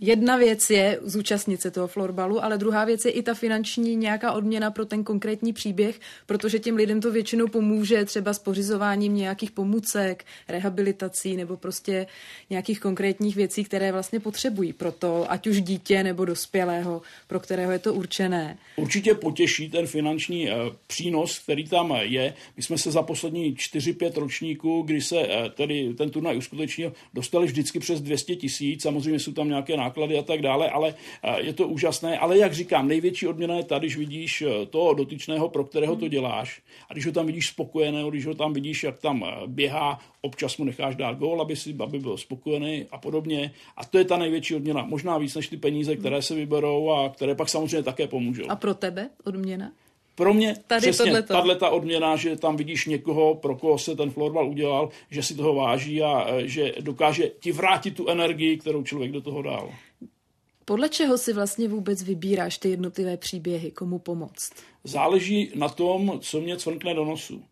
Jedna 0.06 0.38
věc 0.38 0.70
je 0.70 1.00
zúčastnit 1.04 1.62
se 1.62 1.72
toho 1.72 1.88
florbalu, 1.88 2.44
ale 2.44 2.58
druhá 2.58 2.86
věc 2.86 3.06
je 3.06 3.12
i 3.12 3.24
ta 3.24 3.34
finanční 3.34 3.96
nějaká 3.96 4.32
odměna 4.32 4.72
pro 4.72 4.86
ten 4.86 5.04
konkrétní 5.04 5.54
příběh, 5.54 6.00
protože 6.26 6.60
těm 6.60 6.76
lidem 6.76 7.02
to 7.02 7.12
většinou 7.12 7.48
pomůže 7.48 8.06
třeba 8.06 8.34
s 8.34 8.40
pořizováním 8.40 9.16
nějakých 9.16 9.52
pomůcek, 9.52 10.26
rehabilitací 10.48 11.36
nebo 11.38 11.58
prostě 11.58 12.08
nějakých 12.50 12.80
konkrétních 12.80 13.36
věcí, 13.36 13.64
které 13.64 13.92
vlastně 13.92 14.20
potřebují 14.20 14.74
pro 14.74 14.92
to, 14.92 15.32
ať 15.32 15.48
už 15.48 15.62
dítě 15.62 16.04
nebo 16.04 16.26
dospělého, 16.26 17.02
pro 17.28 17.40
kterého 17.40 17.72
je 17.72 17.80
to 17.80 17.94
určené. 17.94 18.58
Určitě 18.76 19.14
potěší 19.14 19.70
ten 19.70 19.88
finanční 19.88 20.48
uh, 20.48 20.56
přínos, 20.88 21.40
který 21.40 21.68
tam 21.68 21.98
je. 22.02 22.34
My 22.58 22.64
jsme 22.64 22.78
se 22.78 22.92
za 22.92 23.02
poslední 23.02 23.56
4-5 23.56 24.20
ročníků, 24.20 24.82
kdy 24.82 25.02
se 25.02 25.16
uh, 25.16 25.28
tedy 25.50 25.94
ten 25.94 26.10
turnaj 26.10 26.38
uskutečnil, 26.38 26.94
dostali 27.14 27.46
vždycky 27.46 27.80
přes 27.80 28.02
200 28.02 28.36
tisíc. 28.36 28.82
Samozřejmě 28.82 29.20
jsou 29.20 29.32
tam 29.32 29.48
nějaké 29.48 29.63
náklady 29.70 30.18
a 30.18 30.22
tak 30.22 30.42
dále, 30.42 30.70
ale 30.70 30.96
eh, 31.24 31.42
je 31.42 31.54
to 31.54 31.68
úžasné. 31.68 32.20
Ale 32.20 32.38
jak 32.38 32.54
říkám, 32.54 32.88
největší 32.88 33.28
odměna 33.28 33.56
je 33.56 33.64
ta, 33.64 33.80
když 33.80 33.98
vidíš 33.98 34.42
eh, 34.42 34.66
toho 34.66 34.94
dotyčného, 34.94 35.50
pro 35.50 35.64
kterého 35.64 35.96
to 35.96 36.08
děláš, 36.08 36.62
a 36.90 36.94
když 36.94 37.06
ho 37.06 37.12
tam 37.12 37.26
vidíš 37.26 37.48
spokojeného, 37.48 38.10
když 38.10 38.26
ho 38.26 38.34
tam 38.34 38.54
vidíš, 38.54 38.84
jak 38.84 39.00
tam 39.00 39.26
eh, 39.28 39.48
běhá, 39.48 40.00
občas 40.22 40.58
mu 40.58 40.66
necháš 40.66 40.96
dát 40.96 41.18
gól, 41.18 41.42
aby, 41.42 41.56
si, 41.56 41.76
aby 41.80 42.00
byl 42.00 42.18
spokojený 42.18 42.86
a 42.92 42.98
podobně. 42.98 43.52
A 43.78 43.86
to 43.86 43.98
je 43.98 44.06
ta 44.06 44.18
největší 44.18 44.56
odměna. 44.56 44.86
Možná 44.86 45.18
víc 45.18 45.36
než 45.36 45.48
ty 45.48 45.58
peníze, 45.58 45.96
které 45.96 46.22
se 46.22 46.36
vyberou 46.36 46.90
a 46.90 47.10
které 47.10 47.36
pak 47.36 47.50
samozřejmě 47.50 47.84
také 47.84 48.08
pomůžou. 48.08 48.44
A 48.50 48.56
pro 48.56 48.74
tebe 48.74 49.10
odměna? 49.24 49.72
Pro 50.16 50.34
mě 50.34 50.56
Tady 50.68 50.82
přesně 50.82 51.22
tahle 51.22 51.56
ta 51.56 51.70
odměna, 51.70 52.16
že 52.16 52.36
tam 52.36 52.58
vidíš 52.58 52.86
někoho, 52.86 53.36
pro 53.36 53.56
koho 53.56 53.78
se 53.78 53.96
ten 53.96 54.12
florbal 54.12 54.50
udělal, 54.50 54.90
že 55.10 55.24
si 55.24 55.36
toho 55.36 55.56
váží 55.56 56.02
a 56.02 56.36
e, 56.36 56.48
že 56.48 56.74
dokáže 56.80 57.32
ti 57.40 57.52
vrátit 57.52 57.92
tu 57.96 58.08
energii, 58.08 58.58
kterou 58.58 58.84
člověk 58.84 59.12
do 59.12 59.22
toho 59.22 59.42
dal. 59.42 59.74
Podle 60.66 60.90
čeho 60.90 61.18
si 61.18 61.34
vlastně 61.34 61.68
vůbec 61.68 62.04
vybíráš 62.04 62.58
ty 62.58 62.70
jednotlivé 62.70 63.18
příběhy, 63.18 63.72
komu 63.72 64.00
pomoct? 64.00 64.54
Záleží 64.84 65.52
na 65.56 65.70
tom, 65.70 66.20
co 66.20 66.42
mě 66.42 66.58
cvrkne 66.58 66.94
do 66.94 67.06
nosu. 67.06 67.44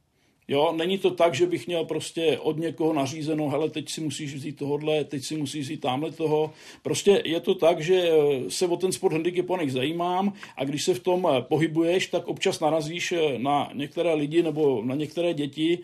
Jo, 0.52 0.74
není 0.78 0.98
to 0.98 1.12
tak, 1.12 1.36
že 1.36 1.46
bych 1.46 1.68
měl 1.68 1.86
prostě 1.86 2.40
od 2.40 2.58
někoho 2.58 2.94
nařízeno, 2.94 3.50
hele, 3.50 3.70
teď 3.70 3.90
si 3.90 4.02
musíš 4.02 4.36
vzít 4.36 4.58
tohodle, 4.58 5.04
teď 5.04 5.24
si 5.24 5.38
musíš 5.38 5.66
vzít 5.66 5.82
tamhle 5.82 6.12
toho. 6.12 6.52
Prostě 6.84 7.22
je 7.26 7.40
to 7.40 7.56
tak, 7.56 7.82
že 7.82 7.96
eh, 7.96 8.50
se 8.50 8.68
o 8.68 8.78
ten 8.78 8.92
sport 8.92 9.14
handicapovaných 9.14 9.72
zajímám 9.72 10.34
a 10.58 10.64
když 10.64 10.84
se 10.84 10.94
v 10.94 11.00
tom 11.00 11.28
eh, 11.32 11.42
pohybuješ, 11.42 12.08
tak 12.08 12.28
občas 12.28 12.60
narazíš 12.60 13.12
eh, 13.12 13.40
na 13.40 13.70
některé 13.74 14.14
lidi 14.14 14.44
nebo 14.44 14.82
na 14.86 14.96
některé 14.96 15.34
děti, 15.34 15.80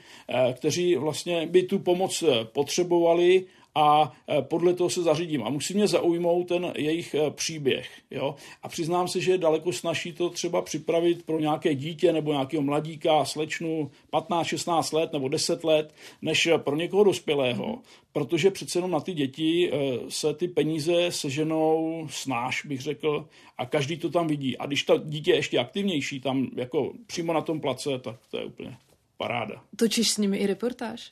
kteří 0.53 0.95
vlastně 0.95 1.47
by 1.47 1.63
tu 1.63 1.79
pomoc 1.79 2.23
potřebovali 2.43 3.45
a 3.77 4.11
e, 4.29 4.41
podle 4.41 4.73
toho 4.73 4.89
se 4.89 5.01
zařídím. 5.01 5.43
A 5.43 5.49
musí 5.49 5.73
mě 5.73 5.87
zaujmout 5.87 6.47
ten 6.47 6.73
jejich 6.77 7.13
e, 7.13 7.31
příběh. 7.31 7.89
Jo? 8.11 8.35
A 8.63 8.69
přiznám 8.69 9.07
se, 9.07 9.21
že 9.21 9.31
je 9.31 9.37
daleko 9.37 9.73
snaží 9.73 10.13
to 10.13 10.29
třeba 10.29 10.61
připravit 10.61 11.25
pro 11.25 11.39
nějaké 11.39 11.75
dítě 11.75 12.13
nebo 12.13 12.31
nějakého 12.31 12.63
mladíka, 12.63 13.25
slečnu 13.25 13.91
15-16 14.13 14.95
let 14.95 15.13
nebo 15.13 15.27
10 15.27 15.63
let, 15.63 15.93
než 16.21 16.49
pro 16.57 16.75
někoho 16.75 17.03
dospělého. 17.03 17.79
Protože 18.11 18.51
přece 18.51 18.77
jenom 18.77 18.91
na 18.91 18.99
ty 18.99 19.13
děti 19.13 19.71
e, 19.73 19.77
se 20.09 20.33
ty 20.33 20.47
peníze 20.47 21.11
seženou 21.11 22.07
snáš, 22.09 22.65
bych 22.65 22.81
řekl, 22.81 23.27
a 23.57 23.65
každý 23.65 23.97
to 23.97 24.09
tam 24.09 24.27
vidí. 24.27 24.57
A 24.57 24.65
když 24.65 24.83
to 24.83 24.97
dítě 24.97 25.31
je 25.31 25.37
ještě 25.37 25.59
aktivnější, 25.59 26.19
tam 26.19 26.49
jako 26.55 26.93
přímo 27.07 27.33
na 27.33 27.41
tom 27.41 27.61
place, 27.61 27.99
tak 27.99 28.15
to 28.31 28.37
je 28.37 28.45
úplně 28.45 28.77
paráda. 29.17 29.61
Točíš 29.75 30.11
s 30.11 30.17
nimi 30.17 30.37
i 30.37 30.47
reportáž? 30.47 31.11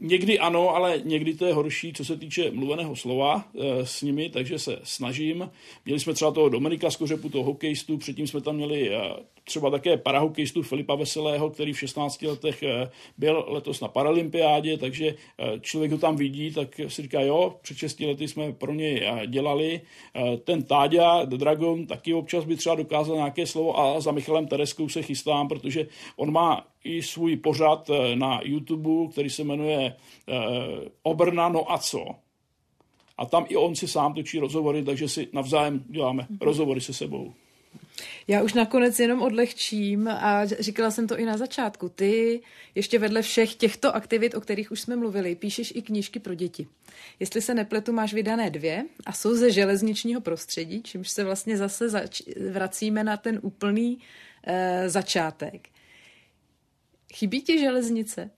Někdy 0.00 0.38
ano, 0.38 0.74
ale 0.74 1.00
někdy 1.04 1.34
to 1.34 1.46
je 1.46 1.54
horší, 1.54 1.92
co 1.92 2.04
se 2.04 2.16
týče 2.16 2.50
mluveného 2.50 2.96
slova 2.96 3.48
e, 3.54 3.86
s 3.86 4.02
nimi, 4.02 4.30
takže 4.30 4.58
se 4.58 4.78
snažím. 4.82 5.50
Měli 5.84 6.00
jsme 6.00 6.14
třeba 6.14 6.30
toho 6.30 6.48
Dominika 6.48 6.90
Skořepu, 6.90 7.28
toho 7.28 7.44
hokejistu, 7.44 7.98
předtím 7.98 8.26
jsme 8.26 8.40
tam 8.40 8.56
měli 8.56 8.96
e, 8.96 9.00
třeba 9.48 9.70
také 9.70 9.96
parahokejistu 9.96 10.62
Filipa 10.62 10.94
Veselého, 10.94 11.50
který 11.50 11.72
v 11.72 11.78
16 11.78 12.22
letech 12.22 12.62
e, 12.62 12.90
byl 13.18 13.44
letos 13.48 13.80
na 13.80 13.88
Paralympiádě, 13.88 14.78
takže 14.78 15.06
e, 15.06 15.14
člověk 15.60 15.92
ho 15.92 15.98
tam 15.98 16.16
vidí, 16.16 16.52
tak 16.52 16.80
si 16.88 17.02
říká, 17.02 17.20
jo, 17.20 17.56
před 17.62 17.76
6 17.76 18.00
lety 18.00 18.28
jsme 18.28 18.52
pro 18.52 18.74
něj 18.74 19.02
e, 19.04 19.26
dělali. 19.26 19.80
Ten 20.44 20.62
Táďa, 20.62 21.24
The 21.24 21.36
Dragon, 21.36 21.86
taky 21.86 22.14
občas 22.14 22.44
by 22.44 22.56
třeba 22.56 22.74
dokázal 22.74 23.16
nějaké 23.16 23.46
slovo 23.46 23.80
a 23.80 24.00
za 24.00 24.12
Michalem 24.12 24.46
Tereskou 24.46 24.88
se 24.88 25.02
chystám, 25.02 25.48
protože 25.48 25.86
on 26.16 26.32
má 26.32 26.66
i 26.84 27.02
svůj 27.02 27.36
pořad 27.36 27.90
eh, 27.90 28.16
na 28.16 28.40
YouTube, 28.44 29.12
který 29.12 29.30
se 29.30 29.44
jmenuje 29.44 29.94
eh, 30.28 30.34
Obrna 31.02 31.48
no 31.48 31.72
a 31.72 31.78
co. 31.78 32.04
A 33.18 33.26
tam 33.26 33.46
i 33.48 33.56
on 33.56 33.74
si 33.74 33.88
sám 33.88 34.14
točí 34.14 34.38
rozhovory, 34.38 34.84
takže 34.84 35.08
si 35.08 35.28
navzájem 35.32 35.84
děláme 35.88 36.22
mm-hmm. 36.22 36.38
rozhovory 36.40 36.80
se 36.80 36.92
sebou. 36.92 37.34
Já 38.28 38.42
už 38.42 38.54
nakonec 38.54 38.98
jenom 38.98 39.22
odlehčím 39.22 40.08
a 40.08 40.46
říkala 40.46 40.90
jsem 40.90 41.06
to 41.06 41.18
i 41.18 41.24
na 41.24 41.36
začátku. 41.36 41.88
Ty 41.88 42.40
ještě 42.74 42.98
vedle 42.98 43.22
všech 43.22 43.54
těchto 43.54 43.94
aktivit, 43.94 44.34
o 44.34 44.40
kterých 44.40 44.70
už 44.70 44.80
jsme 44.80 44.96
mluvili, 44.96 45.34
píšeš 45.34 45.72
i 45.76 45.82
knížky 45.82 46.18
pro 46.20 46.34
děti. 46.34 46.66
Jestli 47.20 47.42
se 47.42 47.54
nepletu, 47.54 47.92
máš 47.92 48.14
vydané 48.14 48.50
dvě 48.50 48.84
a 49.06 49.12
jsou 49.12 49.34
ze 49.34 49.50
železničního 49.50 50.20
prostředí, 50.20 50.82
čímž 50.82 51.10
se 51.10 51.24
vlastně 51.24 51.56
zase 51.56 51.88
zač- 51.88 52.22
vracíme 52.52 53.04
na 53.04 53.16
ten 53.16 53.38
úplný 53.42 53.98
e, 54.44 54.88
začátek. 54.88 55.68
Chybí 57.14 57.42
ti 57.42 57.58
železnice? 57.58 58.30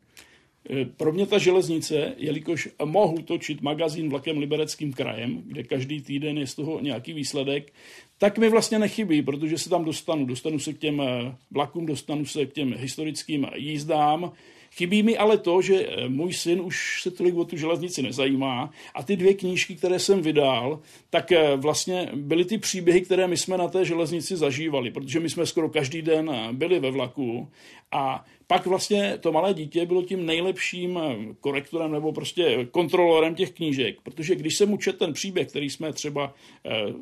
E, 0.71 0.85
pro 0.85 1.13
mě 1.13 1.27
ta 1.27 1.39
železnice, 1.39 2.15
jelikož 2.17 2.69
mohu 2.85 3.23
točit 3.23 3.61
magazín 3.61 4.11
vlakem 4.11 4.39
Libereckým 4.39 4.93
krajem, 4.93 5.43
kde 5.47 5.63
každý 5.63 6.01
týden 6.03 6.39
je 6.39 6.47
z 6.47 6.55
toho 6.55 6.81
nějaký 6.81 7.13
výsledek, 7.13 7.73
tak 8.19 8.39
mi 8.39 8.49
vlastně 8.49 8.79
nechybí, 8.79 9.23
protože 9.23 9.59
se 9.59 9.71
tam 9.71 9.85
dostanu. 9.85 10.27
Dostanu 10.27 10.59
se 10.59 10.73
k 10.73 10.79
těm 10.79 11.01
e, 11.01 11.35
vlakům, 11.51 11.87
dostanu 11.87 12.27
se 12.27 12.47
k 12.47 12.53
těm 12.53 12.75
historickým 12.79 13.47
jízdám, 13.55 14.33
Chybí 14.75 15.03
mi 15.03 15.16
ale 15.16 15.39
to, 15.39 15.62
že 15.62 15.87
eh, 15.87 16.09
můj 16.09 16.33
syn 16.33 16.61
už 16.61 17.03
se 17.03 17.11
tolik 17.11 17.37
o 17.37 17.45
tu 17.45 17.57
železnici 17.57 18.03
nezajímá 18.03 18.71
a 18.95 19.03
ty 19.03 19.16
dvě 19.16 19.35
knížky, 19.35 19.77
které 19.77 19.99
jsem 19.99 20.23
vydal, 20.23 20.81
tak 21.11 21.33
eh, 21.33 21.57
vlastně 21.57 22.11
byly 22.14 22.45
ty 22.45 22.59
příběhy, 22.59 23.01
které 23.01 23.27
my 23.27 23.37
jsme 23.37 23.59
na 23.59 23.68
té 23.68 23.85
železnici 23.85 24.37
zažívali, 24.37 24.91
protože 24.91 25.21
my 25.21 25.31
jsme 25.31 25.47
skoro 25.47 25.68
každý 25.68 26.03
den 26.03 26.31
eh, 26.31 26.53
byli 26.53 26.81
ve 26.81 26.91
vlaku 26.91 27.49
a 27.93 28.25
pak 28.47 28.66
vlastně 28.66 29.18
to 29.21 29.33
malé 29.33 29.55
dítě 29.55 29.87
bylo 29.87 30.03
tím 30.03 30.27
nejlepším 30.27 31.01
korektorem 31.41 31.93
nebo 31.93 32.12
prostě 32.12 32.66
kontrolorem 32.71 33.35
těch 33.35 33.51
knížek, 33.51 34.01
protože 34.03 34.35
když 34.35 34.57
se 34.57 34.66
mu 34.66 34.77
čet 34.77 34.99
ten 34.99 35.12
příběh, 35.12 35.49
který 35.49 35.71
jsme 35.71 35.93
třeba 35.93 36.35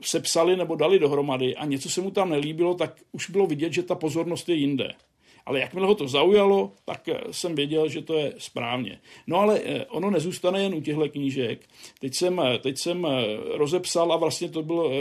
sepsali 0.00 0.56
nebo 0.56 0.74
dali 0.74 0.98
dohromady 0.98 1.56
a 1.56 1.64
něco 1.64 1.90
se 1.90 2.00
mu 2.00 2.10
tam 2.10 2.30
nelíbilo, 2.30 2.74
tak 2.74 3.00
už 3.12 3.30
bylo 3.30 3.46
vidět, 3.46 3.72
že 3.72 3.82
ta 3.82 3.94
pozornost 3.94 4.48
je 4.48 4.54
jinde. 4.54 4.94
Ale 5.48 5.60
jakmile 5.60 5.86
ho 5.86 5.94
to 5.94 6.08
zaujalo, 6.08 6.72
tak 6.84 7.08
eh, 7.08 7.20
jsem 7.30 7.54
věděl, 7.54 7.88
že 7.88 8.02
to 8.02 8.14
je 8.14 8.32
správně. 8.38 8.98
No 9.26 9.36
ale 9.36 9.60
eh, 9.64 9.84
ono 9.86 10.10
nezůstane 10.10 10.62
jen 10.62 10.74
u 10.74 10.80
těchto 10.80 11.08
knížek. 11.08 11.60
Teď 12.00 12.14
jsem, 12.14 12.40
eh, 12.40 12.58
teď 12.58 12.78
jsem 12.78 13.06
rozepsal 13.54 14.12
a 14.12 14.16
vlastně 14.16 14.48
to 14.48 14.62
byl 14.62 14.92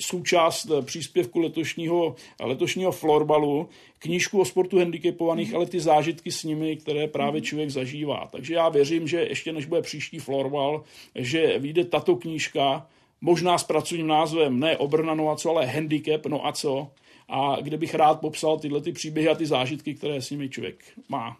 součást 0.00 0.70
příspěvku 0.84 1.40
letošního, 1.40 2.14
letošního 2.42 2.92
florbalu, 2.92 3.68
knížku 3.98 4.40
o 4.40 4.44
sportu 4.44 4.78
handicapovaných, 4.78 5.50
mm. 5.50 5.56
ale 5.56 5.66
ty 5.66 5.80
zážitky 5.80 6.32
s 6.32 6.44
nimi, 6.44 6.76
které 6.76 7.08
právě 7.08 7.40
mhm. 7.40 7.46
člověk 7.46 7.70
zažívá. 7.70 8.28
Takže 8.32 8.54
já 8.54 8.68
věřím, 8.68 9.08
že 9.08 9.20
ještě 9.20 9.52
než 9.52 9.66
bude 9.66 9.82
příští 9.82 10.18
florbal, 10.18 10.82
že 11.14 11.58
vyjde 11.58 11.84
tato 11.84 12.16
knížka, 12.16 12.86
možná 13.20 13.58
s 13.58 13.64
pracovním 13.64 14.06
názvem 14.06 14.60
ne 14.60 14.76
Obrna, 14.76 15.14
no 15.14 15.30
a 15.30 15.36
co, 15.36 15.50
ale 15.50 15.66
handicap, 15.66 16.26
no 16.26 16.46
a 16.46 16.52
co, 16.52 16.88
a 17.28 17.56
kde 17.60 17.76
bych 17.76 17.94
rád 17.94 18.20
popsal 18.20 18.58
tyhle 18.58 18.80
ty 18.80 18.92
příběhy 18.92 19.28
a 19.28 19.34
ty 19.34 19.46
zážitky, 19.46 19.94
které 19.94 20.22
s 20.22 20.30
nimi 20.30 20.48
člověk 20.48 20.84
má. 21.08 21.36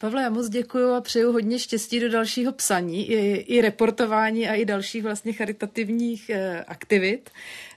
Pavle, 0.00 0.22
já 0.22 0.30
moc 0.30 0.48
děkuji 0.48 0.94
a 0.94 1.00
přeju 1.00 1.32
hodně 1.32 1.58
štěstí 1.58 2.00
do 2.00 2.08
dalšího 2.08 2.52
psaní, 2.52 3.10
i, 3.10 3.16
i 3.34 3.60
reportování 3.60 4.48
a 4.48 4.54
i 4.54 4.64
dalších 4.64 5.02
vlastně 5.02 5.32
charitativních 5.32 6.30
eh, 6.30 6.64
aktivit. 6.64 7.30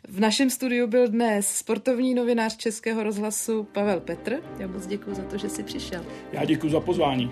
V 0.07 0.19
našem 0.19 0.49
studiu 0.49 0.87
byl 0.87 1.07
dnes 1.07 1.47
sportovní 1.47 2.13
novinář 2.13 2.57
Českého 2.57 3.03
rozhlasu 3.03 3.63
Pavel 3.63 3.99
Petr. 3.99 4.41
Já 4.59 4.67
moc 4.67 4.87
děkuji 4.87 5.15
za 5.15 5.23
to, 5.23 5.37
že 5.37 5.49
jsi 5.49 5.63
přišel. 5.63 6.05
Já 6.31 6.45
děkuji 6.45 6.69
za 6.69 6.79
pozvání. 6.79 7.31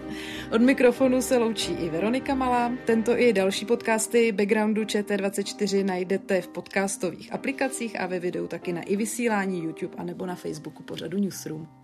Od 0.52 0.62
mikrofonu 0.62 1.22
se 1.22 1.38
loučí 1.38 1.72
i 1.72 1.90
Veronika 1.90 2.36
Malá. 2.36 2.72
Tento 2.86 3.20
i 3.20 3.34
další 3.34 3.66
podcasty 3.66 4.32
Backgroundu 4.32 4.82
ČT24 4.84 5.86
najdete 5.86 6.42
v 6.42 6.48
podcastových 6.48 7.34
aplikacích 7.34 8.02
a 8.02 8.08
ve 8.08 8.20
videu 8.20 8.48
taky 8.48 8.74
na 8.74 8.82
i 8.82 8.96
vysílání 8.96 9.64
YouTube 9.64 9.96
a 9.98 10.04
nebo 10.04 10.26
na 10.26 10.36
Facebooku 10.36 10.84
pořadu 10.84 11.18
Newsroom. 11.18 11.81